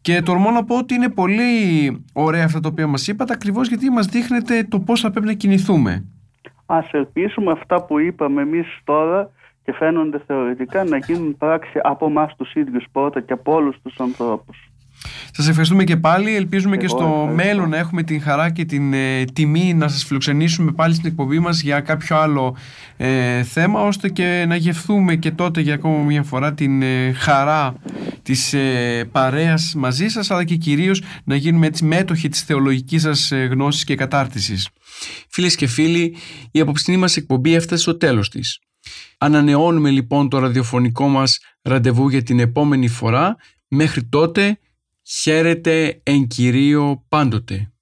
Και 0.00 0.22
τολμώ 0.22 0.50
να 0.50 0.64
πω 0.64 0.76
ότι 0.76 0.94
είναι 0.94 1.08
πολύ 1.08 2.04
ωραία 2.12 2.44
αυτά 2.44 2.60
τα 2.60 2.68
οποία 2.68 2.86
μας 2.86 3.08
είπατε 3.08 3.32
ακριβώς 3.32 3.68
γιατί 3.68 3.90
μας 3.90 4.06
δείχνετε 4.06 4.64
το 4.64 4.80
πώς 4.80 5.00
θα 5.00 5.10
πρέπει 5.10 5.26
να 5.26 5.32
κινηθούμε. 5.32 6.04
Ας 6.66 6.92
ελπίσουμε 6.92 7.52
αυτά 7.52 7.84
που 7.84 7.98
είπαμε 7.98 8.42
εμείς 8.42 8.66
τώρα 8.84 9.30
και 9.64 9.72
φαίνονται 9.72 10.22
θεωρητικά 10.26 10.84
να 10.84 10.96
γίνουν 10.96 11.36
πράξη 11.36 11.80
από 11.82 12.06
εμάς 12.06 12.36
τους 12.36 12.54
ίδιους 12.54 12.84
πρώτα 12.92 13.20
και 13.20 13.32
από 13.32 13.52
όλους 13.52 13.76
τους 13.82 14.00
ανθρώπους. 14.00 14.70
Σας 15.32 15.48
ευχαριστούμε 15.48 15.84
και 15.84 15.96
πάλι. 15.96 16.36
Ελπίζουμε 16.36 16.76
και 16.76 16.88
στο 16.88 17.30
μέλλον 17.34 17.68
να 17.68 17.76
έχουμε 17.76 18.02
την 18.02 18.22
χαρά 18.22 18.50
και 18.50 18.64
την 18.64 18.92
ε, 18.92 19.24
τιμή 19.24 19.74
να 19.74 19.88
σας 19.88 20.04
φιλοξενήσουμε 20.04 20.72
πάλι 20.72 20.94
στην 20.94 21.06
εκπομπή 21.06 21.38
μας 21.38 21.60
για 21.60 21.80
κάποιο 21.80 22.16
άλλο 22.16 22.56
ε, 22.96 23.42
θέμα 23.42 23.80
ώστε 23.80 24.08
και 24.08 24.44
να 24.48 24.56
γευθούμε 24.56 25.16
και 25.16 25.30
τότε 25.30 25.60
για 25.60 25.74
ακόμα 25.74 26.02
μια 26.04 26.22
φορά 26.22 26.54
την 26.54 26.82
ε, 26.82 27.12
χαρά 27.12 27.74
της 28.22 28.52
ε, 28.52 29.08
παρέας 29.12 29.72
μαζί 29.76 30.08
σας 30.08 30.30
αλλά 30.30 30.44
και 30.44 30.56
κυρίως 30.56 31.02
να 31.24 31.36
γίνουμε 31.36 31.66
έτσι 31.66 31.84
μέτοχοι 31.84 32.28
της 32.28 32.42
θεολογικής 32.42 33.02
σας 33.02 33.30
ε, 33.30 33.44
γνώσης 33.44 33.84
και 33.84 33.94
κατάρτισης. 33.94 34.68
Φίλες 35.28 35.54
και 35.54 35.66
φίλοι, 35.66 36.16
η 36.50 36.60
απόψινή 36.60 36.96
μας 36.96 37.16
εκπομπή 37.16 37.54
έφτασε 37.54 37.82
στο 37.82 37.96
τέλος 37.96 38.28
της. 38.28 38.58
Ανανεώνουμε 39.18 39.90
λοιπόν 39.90 40.28
το 40.28 40.38
ραδιοφωνικό 40.38 41.08
μας 41.08 41.38
ραντεβού 41.62 42.08
για 42.08 42.22
την 42.22 42.38
επόμενη 42.38 42.88
φορά. 42.88 43.36
Μέχρι 43.68 44.04
τότε 44.04 44.58
Χαίρετε 45.10 46.00
εν 46.02 46.26
Κυρίω 46.26 47.04
πάντοτε. 47.08 47.72